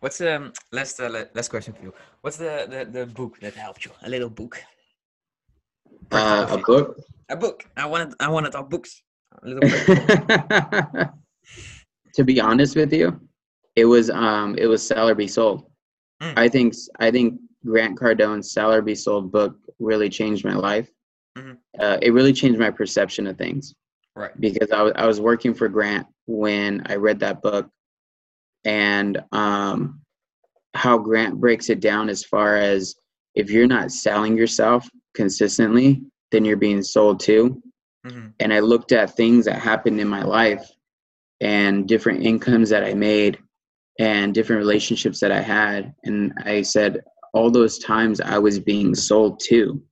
What's 0.01 0.21
um 0.21 0.53
last 0.71 1.01
uh, 1.01 1.09
last 1.35 1.49
question 1.49 1.73
for 1.73 1.83
you? 1.83 1.95
What's 2.21 2.37
the, 2.37 2.67
the 2.69 2.85
the 3.01 3.07
book 3.07 3.41
that 3.41 3.55
helped 3.55 3.87
you? 3.87 3.91
A 4.03 4.11
little 4.11 4.29
book. 4.29 4.63
Uh, 6.11 6.47
a 6.51 6.59
book. 6.59 6.99
A 7.31 7.37
book. 7.37 7.65
I 7.77 7.87
wanted 7.87 8.15
I 8.21 8.29
wanted 8.29 8.53
talk 8.53 8.69
books. 8.69 9.03
to 12.15 12.25
be 12.25 12.41
honest 12.41 12.77
with 12.77 12.93
you, 12.93 13.19
it 13.77 13.85
was 13.87 14.11
um 14.11 14.57
it 14.59 14.67
was 14.67 14.87
Sell 14.87 15.09
or 15.09 15.15
Be 15.15 15.27
Sold. 15.27 15.65
Mm. 16.23 16.39
I 16.39 16.49
think 16.49 16.75
I 16.99 17.11
think 17.11 17.41
Grant 17.65 17.99
Cardone's 17.99 18.53
Sell 18.53 18.73
or 18.73 18.83
Be 18.83 18.95
Sold 18.95 19.33
book 19.33 19.57
really 19.79 20.09
changed 20.09 20.45
my 20.45 20.55
life. 20.55 20.91
Mhm. 21.37 21.59
uh, 21.81 21.99
it 22.01 22.13
really 22.13 22.33
changed 22.33 22.61
my 22.61 22.71
perception 22.71 23.27
of 23.27 23.37
things 23.37 23.75
Right. 24.15 24.31
because 24.41 24.71
I 24.71 24.83
was 24.83 24.93
I 24.95 25.07
was 25.07 25.21
working 25.21 25.53
for 25.53 25.69
Grant 25.69 26.07
when 26.27 26.83
I 26.87 26.95
read 26.95 27.19
that 27.21 27.43
book, 27.43 27.69
and 28.65 29.23
um, 29.33 30.01
how 30.75 30.97
Grant 30.99 31.41
breaks 31.41 31.71
it 31.71 31.81
down 31.81 32.09
as 32.09 32.25
far 32.25 32.57
as 32.57 32.95
if 33.35 33.51
you're 33.51 33.67
not 33.67 33.91
selling 33.91 34.37
yourself 34.37 34.89
consistently, 35.15 36.03
then 36.31 36.45
you're 36.45 36.57
being 36.57 36.83
sold 36.83 37.21
to. 37.21 37.61
hmm 38.07 38.27
And 38.41 38.53
I 38.53 38.61
looked 38.61 38.93
at 38.93 39.17
things 39.17 39.45
that 39.47 39.59
happened 39.61 40.01
in 40.01 40.09
my 40.09 40.23
life 40.23 40.65
and 41.41 41.87
different 41.89 42.23
incomes 42.25 42.71
that 42.71 42.85
I 42.85 42.95
made 42.95 43.39
and 43.99 44.35
different 44.35 44.61
relationships 44.61 45.21
that 45.21 45.33
I 45.33 45.41
had, 45.41 45.95
and 46.05 46.33
I 46.45 46.63
said 46.63 47.03
all 47.33 47.51
those 47.51 47.79
times 47.79 48.21
I 48.21 48.39
was 48.39 48.59
being 48.59 48.95
sold 48.95 49.41
to. 49.49 49.83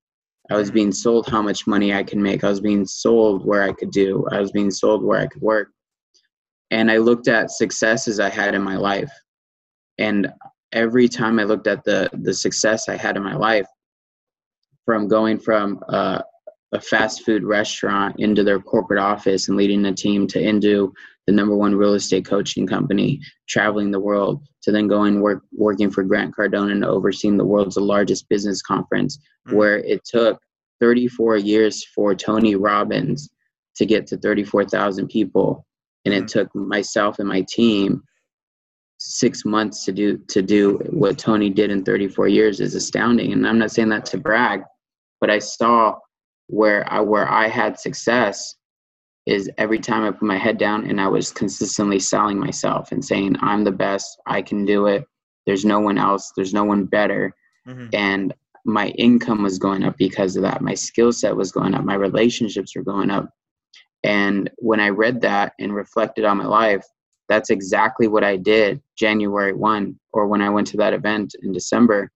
I 0.50 0.57
was 0.57 0.70
being 0.70 0.92
sold 0.92 1.28
how 1.28 1.42
much 1.42 1.66
money 1.66 1.94
I 1.94 2.03
can 2.03 2.22
make. 2.22 2.44
I 2.44 2.50
was 2.50 2.61
being 2.61 2.84
sold 2.84 3.46
where 3.46 3.62
I 3.62 3.72
could 3.72 3.90
do. 3.90 4.26
I 4.30 4.40
was 4.40 4.53
being 4.53 4.70
sold 4.70 5.03
where 5.05 5.20
I 5.20 5.26
could 5.26 5.42
work. 5.42 5.68
And 6.70 6.90
I 6.90 6.98
looked 6.98 7.28
at 7.28 7.50
successes 7.50 8.18
I 8.18 8.28
had 8.28 8.55
in 8.55 8.62
my 8.62 8.76
life. 8.76 9.11
And 9.98 10.32
every 10.72 11.09
time 11.09 11.38
I 11.38 11.44
looked 11.44 11.66
at 11.66 11.84
the 11.84 12.09
the 12.12 12.34
success 12.34 12.88
I 12.88 12.96
had 12.96 13.16
in 13.16 13.22
my 13.22 13.36
life, 13.36 13.66
from 14.84 15.09
going 15.09 15.38
from 15.38 15.80
uh, 15.88 16.22
a 16.72 16.80
fast 16.80 17.24
food 17.24 17.44
restaurant 17.44 18.16
into 18.18 18.42
their 18.42 18.59
corporate 18.59 18.98
office 18.98 19.48
and 19.48 19.57
leading 19.57 19.84
a 19.86 19.94
team 19.94 20.26
to 20.28 20.40
into 20.40 20.92
the 21.26 21.32
number 21.32 21.56
one 21.56 21.74
real 21.74 21.94
estate 21.94 22.24
coaching 22.24 22.66
company, 22.66 23.20
traveling 23.48 23.90
the 23.90 24.00
world, 24.00 24.42
to 24.62 24.72
then 24.72 24.88
going 24.88 25.20
work 25.20 25.42
working 25.52 25.90
for 25.90 26.02
Grant 26.02 26.34
Cardone 26.34 26.72
and 26.72 26.84
overseeing 26.84 27.36
the 27.36 27.44
world's 27.44 27.76
largest 27.76 28.28
business 28.28 28.62
conference, 28.62 29.18
Mhm. 29.48 29.56
where 29.56 29.78
it 29.78 30.04
took 30.04 30.40
34 30.80 31.36
years 31.36 31.84
for 31.94 32.14
Tony 32.14 32.56
Robbins 32.56 33.30
to 33.76 33.86
get 33.86 34.06
to 34.08 34.16
34,000 34.16 35.08
people, 35.08 35.64
and 36.04 36.12
it 36.12 36.28
took 36.28 36.52
myself 36.54 37.18
and 37.18 37.28
my 37.28 37.44
team 37.48 38.02
six 38.98 39.44
months 39.44 39.84
to 39.84 39.92
do 39.92 40.16
to 40.28 40.42
do 40.42 40.78
what 40.90 41.18
Tony 41.18 41.50
did 41.50 41.70
in 41.70 41.84
34 41.84 42.28
years 42.28 42.60
is 42.60 42.74
astounding. 42.74 43.32
And 43.32 43.46
I'm 43.46 43.58
not 43.58 43.72
saying 43.72 43.88
that 43.88 44.04
to 44.06 44.18
brag, 44.18 44.62
but 45.20 45.30
I 45.30 45.38
saw 45.40 45.98
where 46.46 46.90
I 46.92 47.00
where 47.00 47.28
I 47.28 47.48
had 47.48 47.78
success 47.80 48.54
is 49.26 49.50
every 49.58 49.78
time 49.78 50.04
I 50.04 50.10
put 50.10 50.22
my 50.22 50.38
head 50.38 50.58
down 50.58 50.88
and 50.88 51.00
I 51.00 51.08
was 51.08 51.30
consistently 51.30 51.98
selling 51.98 52.38
myself 52.38 52.92
and 52.92 53.04
saying 53.04 53.36
I'm 53.40 53.64
the 53.64 53.72
best, 53.72 54.20
I 54.26 54.42
can 54.42 54.64
do 54.64 54.86
it. 54.86 55.06
There's 55.46 55.64
no 55.64 55.80
one 55.80 55.98
else, 55.98 56.32
there's 56.36 56.54
no 56.54 56.64
one 56.64 56.84
better 56.84 57.34
hmm 57.64 57.86
and 57.92 58.34
my 58.64 58.88
income 58.90 59.42
was 59.42 59.58
going 59.58 59.82
up 59.82 59.96
because 59.96 60.36
of 60.36 60.42
that. 60.42 60.62
My 60.62 60.74
skill 60.74 61.12
set 61.12 61.34
was 61.36 61.50
going 61.52 61.74
up, 61.74 61.84
my 61.84 61.94
relationships 61.94 62.76
were 62.76 62.82
going 62.82 63.10
up. 63.10 63.28
And 64.04 64.50
when 64.56 64.80
I 64.80 64.88
read 64.88 65.20
that 65.22 65.52
and 65.58 65.74
reflected 65.74 66.24
on 66.24 66.38
my 66.38 66.46
life, 66.46 66.84
that's 67.28 67.50
exactly 67.50 68.08
what 68.08 68.24
I 68.24 68.36
did 68.36 68.82
January 68.96 69.52
1 69.52 69.98
or 70.12 70.26
when 70.26 70.42
I 70.42 70.50
went 70.50 70.66
to 70.68 70.76
that 70.78 70.94
event 70.94 71.34
in 71.42 71.52
December. 71.52 72.10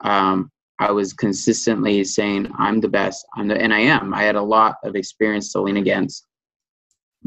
Um, 0.00 0.50
I 0.78 0.90
was 0.90 1.12
consistently 1.12 2.04
saying, 2.04 2.50
I'm 2.58 2.80
the 2.80 2.88
best. 2.88 3.26
I'm 3.36 3.48
the, 3.48 3.56
and 3.60 3.72
I 3.72 3.80
am. 3.80 4.12
I 4.12 4.22
had 4.22 4.36
a 4.36 4.42
lot 4.42 4.76
of 4.84 4.94
experience 4.94 5.52
to 5.52 5.62
lean 5.62 5.76
against. 5.78 6.26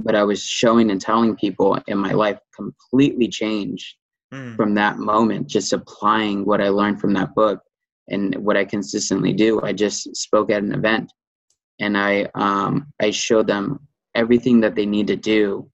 But 0.04 0.16
I 0.16 0.24
was 0.24 0.42
showing 0.42 0.92
and 0.92 1.02
telling 1.02 1.36
people, 1.36 1.78
and 1.88 2.00
my 2.00 2.14
life 2.14 2.40
completely 2.56 3.28
changed 3.28 3.96
hmm 4.32 4.56
from 4.56 4.76
that 4.76 4.98
moment, 5.00 5.48
just 5.48 5.74
applying 5.74 6.46
what 6.46 6.62
I 6.62 6.70
learned 6.70 7.00
from 7.02 7.14
that 7.14 7.34
book 7.34 7.62
and 8.10 8.36
what 8.36 8.58
I 8.58 8.66
consistently 8.66 9.34
do. 9.34 9.62
I 9.62 9.74
just 9.74 10.16
spoke 10.16 10.52
at 10.52 10.64
an 10.64 10.74
event 10.74 11.12
and 11.80 11.98
I 11.98 12.30
um, 12.36 12.92
I 13.02 13.12
showed 13.12 13.48
them 13.48 13.88
everything 14.16 14.60
that 14.62 14.76
they 14.76 14.86
need 14.86 15.08
to 15.08 15.16
do 15.16 15.70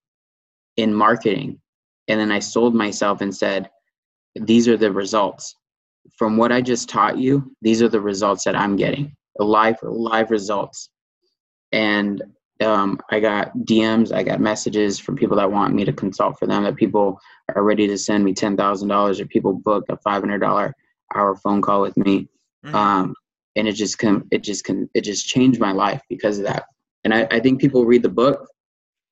in 0.77 0.93
marketing. 0.93 1.59
And 2.07 2.19
then 2.19 2.31
I 2.31 2.39
sold 2.39 2.75
myself 2.75 3.21
and 3.21 3.35
said, 3.35 3.69
these 4.35 4.67
are 4.67 4.77
the 4.77 4.91
results. 4.91 5.55
From 6.17 6.37
what 6.37 6.51
I 6.51 6.61
just 6.61 6.87
taught 6.89 7.17
you, 7.17 7.55
these 7.61 7.81
are 7.81 7.89
the 7.89 8.01
results 8.01 8.43
that 8.43 8.55
I'm 8.55 8.75
getting. 8.75 9.15
Live 9.39 9.77
live 9.81 10.31
results. 10.31 10.89
And 11.71 12.21
um, 12.61 12.99
I 13.11 13.19
got 13.19 13.55
DMs, 13.59 14.13
I 14.13 14.23
got 14.23 14.39
messages 14.39 14.97
from 14.97 15.15
people 15.15 15.37
that 15.37 15.51
want 15.51 15.73
me 15.73 15.83
to 15.85 15.93
consult 15.93 16.39
for 16.39 16.47
them, 16.47 16.63
that 16.63 16.75
people 16.75 17.19
are 17.53 17.63
ready 17.63 17.87
to 17.87 17.97
send 17.97 18.23
me 18.23 18.33
ten 18.33 18.55
thousand 18.55 18.87
dollars, 18.87 19.19
or 19.19 19.25
people 19.25 19.53
book 19.53 19.85
a 19.89 19.97
five 19.97 20.21
hundred 20.21 20.39
dollar 20.39 20.73
hour 21.13 21.35
phone 21.35 21.61
call 21.61 21.81
with 21.81 21.97
me. 21.97 22.27
Mhm. 22.65 22.73
Um, 22.73 23.15
and 23.57 23.67
it 23.67 23.73
just 23.73 23.97
can, 23.97 24.27
it 24.31 24.43
just 24.43 24.65
can, 24.65 24.89
it 24.93 25.01
just 25.01 25.27
changed 25.27 25.59
my 25.59 25.71
life 25.71 26.01
because 26.09 26.39
of 26.39 26.45
that. 26.45 26.65
And 27.05 27.13
I, 27.13 27.27
I 27.31 27.39
think 27.39 27.61
people 27.61 27.85
read 27.85 28.03
the 28.03 28.09
book, 28.09 28.47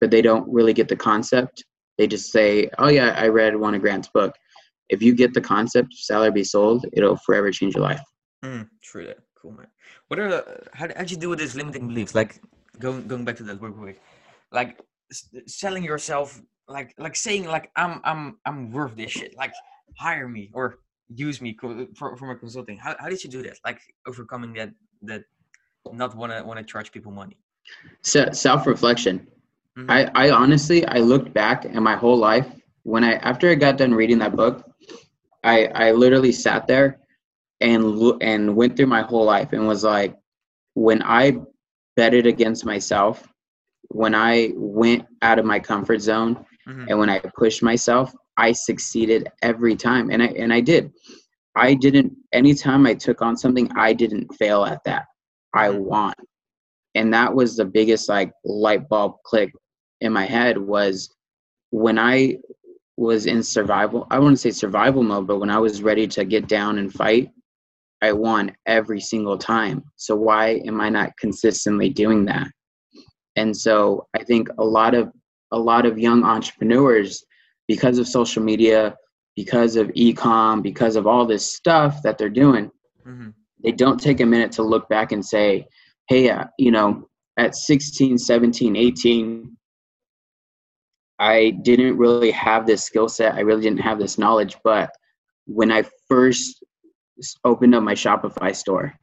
but 0.02 0.12
they 0.12 0.22
don't 0.22 0.48
really 0.52 0.74
get 0.74 0.90
the 0.90 0.96
concept. 0.96 1.64
They 1.98 2.08
just 2.08 2.32
say, 2.32 2.70
"Oh 2.80 2.90
yeah, 2.90 3.14
I 3.18 3.28
read 3.28 3.56
one 3.56 3.76
of 3.76 3.82
Grant's 3.82 4.10
book." 4.10 4.36
If 4.90 5.02
you 5.02 5.14
get 5.14 5.34
the 5.34 5.42
concept, 5.42 5.94
or 6.12 6.32
be 6.32 6.44
sold, 6.44 6.86
it'll 6.94 7.18
forever 7.18 7.52
change 7.52 7.76
your 7.76 7.84
life. 7.84 8.02
Mm, 8.44 8.70
true 8.82 9.06
that. 9.08 9.20
Cool, 9.40 9.52
man. 9.52 9.68
What 10.08 10.20
are 10.20 10.30
the, 10.30 10.58
how 10.74 10.88
how'd 10.96 11.12
you 11.12 11.18
deal 11.18 11.30
with 11.30 11.40
these 11.40 11.56
limiting 11.56 11.88
beliefs? 11.88 12.16
Like 12.16 12.42
going 12.80 13.08
going 13.08 13.26
back 13.26 13.36
to 13.38 13.44
that 13.44 13.62
real 13.62 13.74
quick, 13.74 14.02
like 14.52 14.80
selling 15.48 15.84
yourself, 15.84 16.42
like 16.68 16.94
like 16.98 17.16
saying 17.16 17.46
like 17.46 17.72
I'm 17.76 18.02
I'm 18.04 18.38
I'm 18.46 18.72
worth 18.72 18.96
this 18.96 19.12
shit. 19.12 19.36
Like 19.38 19.54
hire 19.98 20.28
me 20.28 20.50
or 20.54 20.80
use 21.14 21.42
me 21.42 21.54
co- 21.54 21.88
for 21.96 22.16
for 22.18 22.26
my 22.28 22.36
consulting. 22.36 22.78
How 22.78 22.96
how 23.00 23.10
did 23.10 23.24
you 23.24 23.30
do 23.30 23.42
that? 23.44 23.58
Like 23.66 23.80
overcoming 24.08 24.54
that 24.54 24.72
that 25.04 25.24
not 25.92 26.16
wanna 26.16 26.44
wanna 26.46 26.64
charge 26.64 26.92
people 26.92 27.12
money. 27.12 27.38
Se- 28.02 28.34
self 28.34 28.66
reflection. 28.68 29.28
Mhm. 29.78 29.90
I, 29.90 30.28
I 30.28 30.32
honestly 30.32 30.86
I 30.86 31.00
looked 31.00 31.34
back 31.34 31.66
at 31.66 31.82
my 31.82 31.96
whole 31.96 32.18
life 32.18 32.48
when 32.84 33.04
I 33.04 33.14
after 33.16 33.50
I 33.50 33.56
got 33.56 33.78
done 33.78 33.94
reading 33.94 34.20
that 34.20 34.36
book, 34.36 34.70
I 35.44 35.66
I 35.68 35.92
literally 35.92 36.32
sat 36.32 36.68
there 36.68 37.00
and 37.62 38.22
and 38.22 38.56
went 38.56 38.76
through 38.78 38.88
my 38.88 39.02
whole 39.02 39.26
life 39.26 39.54
and 39.54 39.68
was 39.68 39.84
like, 39.84 40.16
when 40.76 41.02
I 41.02 41.38
betted 41.96 42.26
against 42.28 42.66
myself, 42.66 43.28
when 43.90 44.16
I 44.16 44.52
went 44.56 45.06
out 45.22 45.40
of 45.40 45.46
my 45.46 45.60
comfort 45.60 46.02
zone, 46.02 46.46
Mhm. 46.68 46.86
and 46.90 47.00
when 47.00 47.10
I 47.10 47.20
pushed 47.38 47.62
myself, 47.64 48.14
I 48.38 48.52
succeeded 48.54 49.28
every 49.42 49.76
time, 49.76 50.10
and 50.10 50.22
I 50.24 50.28
and 50.28 50.52
I 50.54 50.62
did. 50.62 50.92
I 51.56 51.76
didn't. 51.76 52.14
Anytime 52.34 52.86
I 52.88 52.96
took 52.96 53.22
on 53.22 53.38
something, 53.38 53.70
I 53.76 53.94
didn't 53.94 54.34
fail 54.36 54.66
at 54.66 54.84
that. 54.86 55.06
I 55.54 55.70
Mhm. 55.70 55.80
won, 55.80 56.14
and 56.96 57.14
that 57.14 57.34
was 57.34 57.56
the 57.56 57.66
biggest 57.66 58.10
like 58.10 58.32
light 58.44 58.88
bulb 58.90 59.16
click 59.24 59.52
in 60.02 60.12
my 60.14 60.26
head 60.26 60.58
was 60.58 61.14
when 61.72 62.00
I 62.00 62.38
was 62.98 63.26
in 63.26 63.44
survival. 63.44 64.08
I 64.12 64.20
wouldn't 64.20 64.40
say 64.40 64.52
survival 64.52 65.04
mode, 65.04 65.28
but 65.28 65.40
when 65.40 65.50
I 65.50 65.60
was 65.60 65.84
ready 65.84 66.08
to 66.08 66.26
get 66.26 66.48
down 66.48 66.78
and 66.80 66.92
fight, 66.92 67.30
I 68.04 68.12
won 68.12 68.52
every 68.66 69.00
single 69.00 69.38
time. 69.38 69.82
So 69.96 70.16
why 70.16 70.62
am 70.66 70.82
I 70.82 70.90
not 70.90 71.18
consistently 71.18 71.90
doing 71.90 72.26
that? 72.26 72.48
And 73.38 73.56
so 73.56 74.08
I 74.14 74.24
think 74.24 74.50
a 74.58 74.64
lot 74.64 74.94
of 74.94 75.12
a 75.52 75.58
lot 75.58 75.86
of 75.86 76.00
young 76.00 76.24
entrepreneurs, 76.24 77.24
because 77.68 78.00
of 78.00 78.08
social 78.08 78.44
media, 78.44 78.96
because 79.36 79.76
of 79.76 79.92
e-com, 79.94 80.62
because 80.62 80.96
of 80.96 81.06
all 81.06 81.26
this 81.26 81.46
stuff 81.56 82.02
that 82.04 82.18
they're 82.18 82.42
doing, 82.44 82.72
Mhm. 83.08 83.34
they 83.64 83.72
don't 83.72 84.00
take 84.02 84.20
a 84.20 84.26
minute 84.26 84.52
to 84.54 84.64
look 84.64 84.90
back 84.90 85.12
and 85.12 85.24
say, 85.24 85.68
hey, 86.10 86.30
uh, 86.30 86.46
you 86.58 86.72
know, 86.72 87.08
at 87.38 87.56
16, 87.56 88.18
17, 88.18 88.76
18, 88.76 89.56
I 91.20 91.52
didn't 91.62 91.98
really 91.98 92.32
have 92.32 92.66
this 92.66 92.84
skill 92.84 93.08
set. 93.08 93.36
I 93.36 93.42
really 93.42 93.62
didn't 93.62 93.80
have 93.90 94.00
this 94.00 94.18
knowledge. 94.18 94.58
But 94.64 94.92
when 95.46 95.72
I 95.72 95.84
first 96.10 96.64
opened 97.44 97.76
up 97.76 97.84
my 97.84 97.94
Shopify 97.94 98.56
store, 98.56 98.94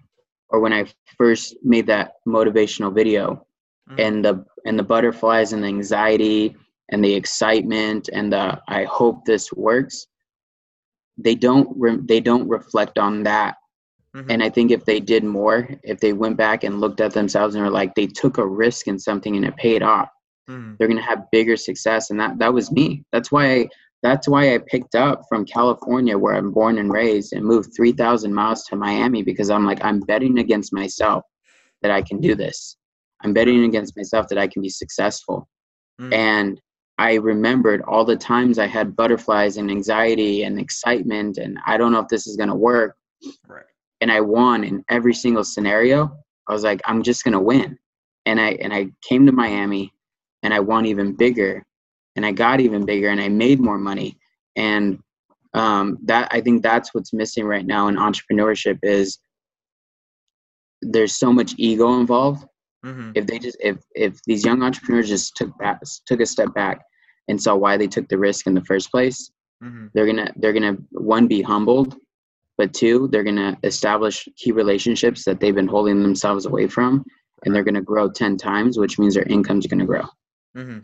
or 0.48 0.60
when 0.60 0.72
I 0.72 0.86
first 1.16 1.56
made 1.62 1.86
that 1.86 2.14
motivational 2.26 2.94
video, 2.94 3.46
Mhm. 3.90 4.00
and 4.00 4.24
the 4.24 4.44
and 4.66 4.78
the 4.78 4.82
butterflies 4.82 5.52
and 5.52 5.62
the 5.62 5.68
anxiety 5.68 6.54
and 6.90 7.04
the 7.04 7.14
excitement 7.14 8.08
and 8.12 8.32
the 8.32 8.60
I 8.68 8.84
hope 8.84 9.24
this 9.24 9.52
works, 9.52 10.06
they 11.16 11.34
don't 11.34 11.68
re- 11.76 11.98
they 12.04 12.20
don't 12.20 12.48
reflect 12.48 12.98
on 12.98 13.22
that. 13.24 13.56
Mhm. 14.16 14.26
And 14.30 14.42
I 14.42 14.50
think 14.50 14.70
if 14.70 14.84
they 14.84 15.00
did 15.00 15.24
more, 15.24 15.68
if 15.82 16.00
they 16.00 16.12
went 16.12 16.36
back 16.36 16.64
and 16.64 16.80
looked 16.80 17.00
at 17.00 17.12
themselves 17.12 17.54
and 17.54 17.64
were 17.64 17.70
like 17.70 17.94
they 17.94 18.06
took 18.06 18.38
a 18.38 18.46
risk 18.46 18.88
in 18.88 18.98
something 18.98 19.36
and 19.36 19.44
it 19.44 19.56
paid 19.56 19.82
off, 19.82 20.08
Mhm. 20.48 20.76
they're 20.78 20.88
gonna 20.88 21.00
have 21.02 21.30
bigger 21.30 21.56
success. 21.56 22.10
And 22.10 22.18
that 22.20 22.38
that 22.38 22.52
was 22.52 22.72
me. 22.72 23.04
That's 23.12 23.30
why 23.30 23.44
I 23.52 23.68
that's 24.02 24.28
why 24.28 24.54
I 24.54 24.58
picked 24.58 24.94
up 24.94 25.22
from 25.28 25.44
California 25.44 26.16
where 26.16 26.34
I'm 26.34 26.52
born 26.52 26.78
and 26.78 26.92
raised 26.92 27.32
and 27.32 27.44
moved 27.44 27.74
three 27.76 27.92
thousand 27.92 28.34
miles 28.34 28.64
to 28.64 28.76
Miami 28.76 29.22
because 29.22 29.50
I'm 29.50 29.66
like 29.66 29.84
I'm 29.84 30.00
betting 30.00 30.38
against 30.38 30.72
myself 30.72 31.24
that 31.82 31.90
I 31.90 32.02
can 32.02 32.20
do 32.20 32.34
this. 32.34 32.76
I'm 33.22 33.32
betting 33.34 33.64
against 33.64 33.96
myself 33.96 34.28
that 34.28 34.38
I 34.38 34.46
can 34.46 34.62
be 34.62 34.70
successful. 34.70 35.48
Mhm. 36.00 36.14
And 36.14 36.60
I 36.98 37.14
remembered 37.14 37.82
all 37.82 38.04
the 38.04 38.16
times 38.16 38.58
I 38.58 38.66
had 38.66 38.96
butterflies 38.96 39.56
and 39.56 39.70
anxiety 39.70 40.42
and 40.44 40.58
excitement 40.58 41.38
and 41.38 41.58
I 41.66 41.76
don't 41.76 41.92
know 41.92 42.00
if 42.00 42.08
this 42.08 42.26
is 42.26 42.36
gonna 42.36 42.56
work 42.56 42.96
Right. 43.46 43.64
and 44.00 44.10
I 44.10 44.20
won 44.20 44.64
in 44.64 44.82
every 44.88 45.14
single 45.14 45.44
scenario, 45.44 46.10
I 46.48 46.52
was 46.52 46.64
like, 46.64 46.80
I'm 46.84 47.02
just 47.02 47.24
gonna 47.24 47.40
win. 47.40 47.78
And 48.26 48.40
I 48.40 48.50
and 48.62 48.72
I 48.72 48.88
came 49.02 49.26
to 49.26 49.32
Miami 49.32 49.92
and 50.42 50.52
I 50.54 50.60
won 50.60 50.86
even 50.86 51.14
bigger 51.14 51.64
and 52.16 52.26
I 52.26 52.32
got 52.32 52.60
even 52.60 52.84
bigger 52.84 53.08
and 53.08 53.20
I 53.20 53.28
made 53.28 53.60
more 53.60 53.78
money. 53.78 54.18
And 54.56 54.98
um, 55.54 55.98
that 56.04 56.28
I 56.30 56.40
think 56.40 56.62
that's 56.62 56.94
what's 56.94 57.12
missing 57.12 57.44
right 57.44 57.66
now 57.66 57.88
in 57.88 57.96
entrepreneurship 57.96 58.78
is 58.82 59.18
there's 60.82 61.16
so 61.16 61.32
much 61.32 61.54
ego 61.56 61.98
involved. 61.98 62.46
Mm-hmm. 62.84 63.12
If 63.14 63.26
they 63.26 63.38
just 63.38 63.56
if 63.60 63.76
if 63.94 64.20
these 64.24 64.44
young 64.44 64.62
entrepreneurs 64.62 65.08
just 65.08 65.36
took 65.36 65.56
back 65.58 65.80
took 66.06 66.20
a 66.20 66.26
step 66.26 66.54
back 66.54 66.82
and 67.28 67.40
saw 67.40 67.54
why 67.54 67.76
they 67.76 67.86
took 67.86 68.08
the 68.08 68.18
risk 68.18 68.46
in 68.46 68.54
the 68.54 68.64
first 68.64 68.90
place, 68.90 69.30
Mm-hmm. 69.62 69.88
they're 69.92 70.06
gonna 70.06 70.32
they're 70.36 70.54
gonna 70.54 70.78
one 70.92 71.26
be 71.26 71.42
humbled, 71.42 71.94
but 72.56 72.72
two 72.72 73.08
they're 73.12 73.22
gonna 73.22 73.58
establish 73.62 74.26
key 74.36 74.52
relationships 74.52 75.22
that 75.26 75.38
they've 75.38 75.54
been 75.54 75.68
holding 75.68 76.00
themselves 76.02 76.46
away 76.46 76.66
from, 76.66 77.04
and 77.44 77.54
they're 77.54 77.62
gonna 77.62 77.82
grow 77.82 78.08
ten 78.08 78.38
times, 78.38 78.78
which 78.78 78.98
means 78.98 79.14
their 79.14 79.24
income's 79.24 79.66
gonna 79.66 79.84
grow. 79.84 80.04
Mm-hmm. 80.56 80.78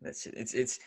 That's 0.00 0.26
it. 0.26 0.34
It's 0.36 0.54
it's 0.54 0.78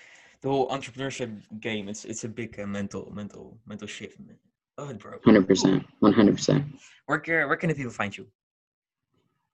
the 0.41 0.49
whole 0.49 0.67
entrepreneurship 0.69 1.41
game. 1.59 1.89
It's 1.89 2.05
it's 2.05 2.23
a 2.23 2.29
big 2.29 2.59
uh, 2.59 2.67
mental 2.67 3.11
mental 3.13 3.57
mental 3.65 3.87
shift. 3.87 4.19
Man. 4.19 4.37
It, 4.77 4.99
bro. 4.99 5.19
Hundred 5.23 5.47
percent, 5.47 5.85
one 5.99 6.13
hundred 6.13 6.35
percent. 6.35 6.65
Where 7.05 7.19
can 7.19 7.47
where 7.47 7.57
can 7.57 7.69
the 7.69 7.75
people 7.75 7.91
find 7.91 8.15
you? 8.15 8.27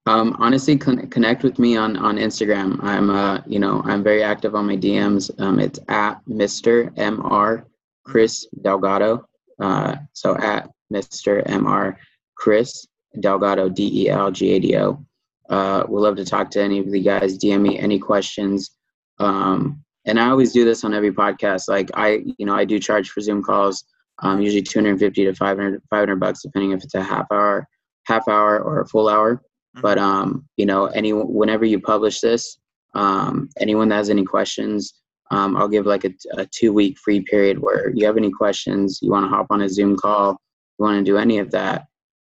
Um, 0.06 0.36
honestly, 0.40 0.78
con- 0.78 1.08
connect 1.10 1.44
with 1.44 1.60
me 1.60 1.76
on 1.76 1.98
on 1.98 2.18
Instagram. 2.18 2.82
I'm 2.84 3.10
uh, 3.10 3.42
you 3.46 3.60
know, 3.60 3.82
I'm 3.86 4.04
very 4.04 4.24
active 4.24 4.56
on 4.56 4.66
my 4.66 4.78
DMs. 4.78 5.30
Um, 5.40 5.60
it's 5.60 5.80
at 5.88 6.24
Mr. 6.26 6.94
Mr. 6.96 7.66
Chris 8.06 8.48
Delgado. 8.62 9.28
Uh, 9.60 9.98
so 10.14 10.38
at 10.38 10.70
Mr. 10.92 11.46
Mr. 11.46 11.96
Chris 12.36 12.88
Delgado 13.20 13.68
D 13.68 14.06
E 14.06 14.10
L 14.10 14.32
G 14.32 14.54
A 14.54 14.60
D 14.60 14.78
O. 14.78 15.06
Uh, 15.50 15.84
we'd 15.90 16.00
love 16.00 16.16
to 16.16 16.26
talk 16.26 16.50
to 16.52 16.62
any 16.62 16.80
of 16.80 16.90
the 16.92 17.02
guys. 17.02 17.38
DM 17.38 17.62
me 17.62 17.78
any 17.78 18.00
questions. 18.00 18.72
Um, 19.20 19.84
and 20.06 20.20
I 20.20 20.30
always 20.30 20.54
do 20.54 20.66
this 20.66 20.84
on 20.84 20.94
every 20.94 21.12
podcast. 21.12 21.68
Like 21.68 21.90
I, 21.94 22.24
you 22.38 22.46
know, 22.46 22.56
I 22.56 22.66
do 22.66 22.80
charge 22.80 23.10
for 23.10 23.22
Zoom 23.22 23.44
calls. 23.44 23.84
Um, 24.22 24.42
usually 24.42 24.62
250 24.62 25.26
to 25.26 25.34
500, 25.34 25.82
500 25.90 26.20
bucks, 26.20 26.42
depending 26.42 26.72
if 26.72 26.84
it's 26.84 26.96
a 26.96 27.02
half 27.02 27.26
hour, 27.32 27.66
half 28.06 28.28
hour 28.28 28.60
or 28.60 28.82
a 28.82 28.88
full 28.88 29.08
hour 29.08 29.42
but 29.76 29.98
um, 29.98 30.46
you 30.58 30.66
know 30.66 30.88
any 30.88 31.14
whenever 31.14 31.66
you 31.66 31.80
publish 31.80 32.20
this 32.20 32.58
um, 32.96 33.50
anyone 33.60 33.90
that 33.90 33.98
has 33.98 34.10
any 34.10 34.24
questions 34.24 34.94
um, 35.32 35.56
i'll 35.56 35.68
give 35.68 35.86
like 35.86 36.06
a, 36.06 36.12
a 36.38 36.46
two 36.48 36.74
week 36.74 36.98
free 36.98 37.22
period 37.22 37.60
where 37.60 37.92
you 37.92 38.06
have 38.06 38.18
any 38.18 38.32
questions 38.32 39.00
you 39.02 39.12
want 39.12 39.24
to 39.24 39.30
hop 39.30 39.48
on 39.50 39.62
a 39.62 39.70
zoom 39.70 39.96
call 39.96 40.32
you 40.78 40.86
want 40.86 40.98
to 40.98 41.04
do 41.04 41.18
any 41.18 41.38
of 41.38 41.52
that 41.52 41.86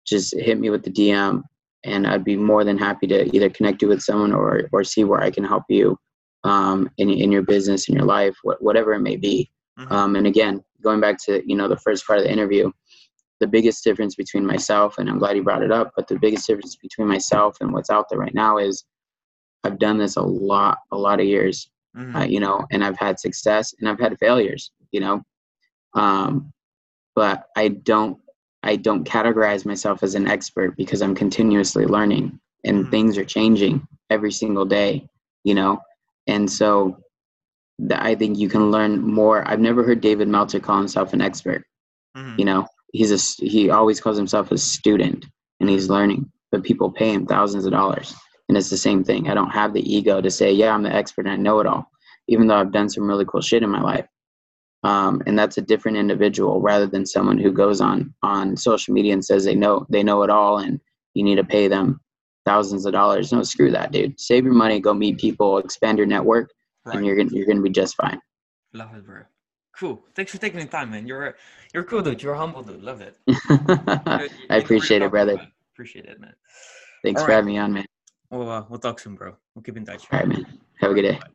just 0.07 0.35
hit 0.39 0.59
me 0.59 0.70
with 0.70 0.85
the 0.85 0.91
dm 0.91 1.43
and 1.85 2.07
i'd 2.07 2.24
be 2.24 2.37
more 2.37 2.64
than 2.64 2.78
happy 2.78 3.07
to 3.07 3.35
either 3.35 3.51
connect 3.51 3.82
you 3.82 3.89
with 3.89 4.03
someone 4.03 4.32
or 4.32 4.68
or 4.72 4.85
see 4.85 5.05
where 5.05 5.20
i 5.20 5.30
can 5.30 5.45
help 5.45 5.64
you 5.68 5.99
um, 6.45 6.89
in, 6.99 7.11
in 7.11 7.33
your 7.33 7.43
business 7.43 7.89
in 7.89 7.95
your 7.95 8.05
life 8.05 8.37
wh- 8.45 8.61
whatever 8.63 8.93
it 8.95 9.01
may 9.01 9.17
be 9.17 9.51
Mhm. 9.79 9.91
um, 9.93 10.17
and 10.17 10.27
again 10.27 10.63
going 10.83 11.01
back 11.01 11.17
to 11.25 11.43
you 11.47 11.57
know 11.57 11.69
the 11.69 11.77
first 11.79 12.07
part 12.07 12.19
of 12.19 12.25
the 12.25 12.33
interview 12.33 12.71
the 13.41 13.47
biggest 13.47 13.83
difference 13.85 14.15
between 14.15 14.47
myself 14.47 14.99
and 14.99 15.09
i'm 15.11 15.19
glad 15.19 15.37
you 15.37 15.43
brought 15.43 15.63
it 15.63 15.73
up 15.73 15.93
but 15.97 16.07
the 16.09 16.19
biggest 16.19 16.47
difference 16.47 16.77
between 16.77 17.09
myself 17.09 17.57
and 17.61 17.73
what's 17.73 17.91
out 17.91 18.07
there 18.09 18.19
right 18.19 18.35
now 18.35 18.59
is 18.59 18.85
i've 19.65 19.79
done 19.79 19.99
this 19.99 20.17
a 20.17 20.23
lot 20.23 20.79
a 20.93 20.97
lot 20.97 21.21
of 21.21 21.27
years 21.27 21.71
Mhm. 21.97 22.17
uh, 22.17 22.25
you 22.25 22.41
know 22.41 22.65
and 22.71 22.85
i've 22.85 22.99
had 22.99 23.19
success 23.19 23.75
and 23.81 23.89
i've 23.89 24.01
had 24.01 24.17
failures 24.19 24.71
you 24.93 25.01
know 25.01 25.23
um, 25.95 26.53
but 27.15 27.45
i 27.57 27.69
don't 27.69 28.19
i 28.63 28.77
don't 28.77 29.05
categorize 29.09 29.65
myself 29.65 30.03
as 30.03 30.15
an 30.15 30.27
expert 30.29 30.77
because 30.77 31.03
i'm 31.03 31.15
continuously 31.15 31.87
learning 31.87 32.39
and 32.65 32.87
Mhm. 32.87 32.91
things 32.91 33.19
are 33.19 33.25
changing 33.25 33.87
every 34.11 34.33
single 34.33 34.65
day 34.65 35.07
you 35.45 35.55
know 35.55 35.81
and 36.27 36.51
so 36.51 36.97
i 37.93 38.14
think 38.14 38.39
you 38.39 38.49
can 38.49 38.70
learn 38.70 39.01
more. 39.03 39.47
I've 39.49 39.61
never 39.61 39.83
heard 39.83 40.01
david 40.01 40.29
meltzer 40.29 40.61
call 40.61 40.79
himself 40.79 41.12
an 41.12 41.20
expert. 41.20 41.64
Mhm. 42.16 42.39
you 42.39 42.45
know 42.45 42.66
he's 42.93 43.11
a 43.11 43.45
he 43.45 43.70
always 43.70 44.01
calls 44.01 44.16
himself 44.16 44.53
a 44.53 44.59
student 44.59 45.27
and 45.61 45.68
he's 45.68 45.91
learning 45.91 46.31
but 46.53 46.62
people 46.62 46.91
pay 46.93 47.12
him 47.12 47.27
thousands 47.27 47.66
of 47.66 47.72
dollars. 47.72 48.14
And 48.49 48.57
it's 48.59 48.70
the 48.70 48.77
same 48.77 49.03
thing. 49.03 49.29
I 49.29 49.35
don't 49.35 49.51
have 49.51 49.72
the 49.72 49.83
ego 49.97 50.20
to 50.20 50.31
say 50.31 50.53
yeah 50.53 50.72
i'm 50.75 50.83
the 50.85 50.93
expert 50.95 51.27
and 51.27 51.35
i 51.35 51.37
know 51.37 51.59
it 51.61 51.66
all 51.66 51.91
even 52.29 52.47
though 52.47 52.57
i've 52.57 52.72
done 52.72 52.89
some 52.89 53.09
really 53.09 53.25
cool 53.25 53.41
shit 53.41 53.62
in 53.64 53.70
my 53.70 53.81
life. 53.81 54.07
Um, 54.85 55.22
and 55.27 55.37
that's 55.39 55.57
a 55.57 55.62
different 55.62 55.97
individual 55.97 56.61
rather 56.61 56.87
than 56.87 57.07
someone 57.07 57.39
who 57.39 57.51
goes 57.53 57.81
on 57.81 58.14
on 58.22 58.55
social 58.57 58.93
media 58.95 59.14
and 59.14 59.25
says 59.25 59.45
they 59.45 59.55
know 59.57 59.87
they 59.89 60.03
know 60.03 60.22
it 60.22 60.31
all 60.31 60.59
and 60.59 60.79
you 61.14 61.25
need 61.25 61.37
to 61.37 61.45
pay 61.45 61.68
them 61.68 62.01
thousands 62.45 62.85
of 62.87 62.93
dollars 62.93 63.33
no 63.33 63.43
screw 63.43 63.71
that 63.71 63.91
dude 63.93 64.19
save 64.21 64.45
your 64.45 64.55
money 64.55 64.79
go 64.81 64.93
meet 64.95 65.19
people 65.19 65.59
expand 65.59 65.99
your 65.99 66.07
network 66.07 66.51
Right. 66.85 66.97
and 66.97 67.07
you're 67.07 67.17
gonna 67.17 67.31
you're 67.33 67.47
gonna 67.47 67.63
be 67.63 67.71
just 67.71 67.95
fine 67.97 68.21
Love 68.75 68.95
it, 68.97 69.07
bro. 69.07 69.23
Cool. 69.79 70.05
Thanks 70.17 70.33
for 70.33 70.39
taking 70.39 70.61
the 70.61 70.67
time, 70.67 70.91
man. 70.91 71.07
You're 71.07 71.37
you're 71.73 71.85
cool 71.85 72.03
dude. 72.03 72.23
You're 72.23 72.35
humble 72.35 72.63
dude. 72.63 72.83
Love 72.83 73.01
it. 73.01 73.17
You- 73.27 73.35
you 73.49 73.57
know 73.57 73.75
what 73.77 74.31
i 74.51 74.57
appreciate 74.59 75.01
it 75.03 75.11
brother 75.11 75.35
about. 75.35 75.49
Appreciate 75.73 76.05
it, 76.07 76.21
man. 76.21 76.35
thanks 77.03 77.21
All 77.21 77.27
for 77.27 77.31
right. 77.31 77.37
having 77.37 77.53
me 77.55 77.59
on 77.59 77.73
man 77.73 77.87
We'll 78.31 78.51
uh, 78.51 78.65
we'll 78.69 78.79
talk 78.81 78.99
soon, 79.01 79.15
bro. 79.15 79.37
We'll 79.55 79.63
keep 79.63 79.77
in 79.77 79.85
touch. 79.85 80.05
all 80.13 80.19
right 80.19 80.29
man 80.29 80.45
have 80.81 80.91
a 80.91 80.95
good 80.95 81.03
day 81.03 81.19
Bye. 81.21 81.29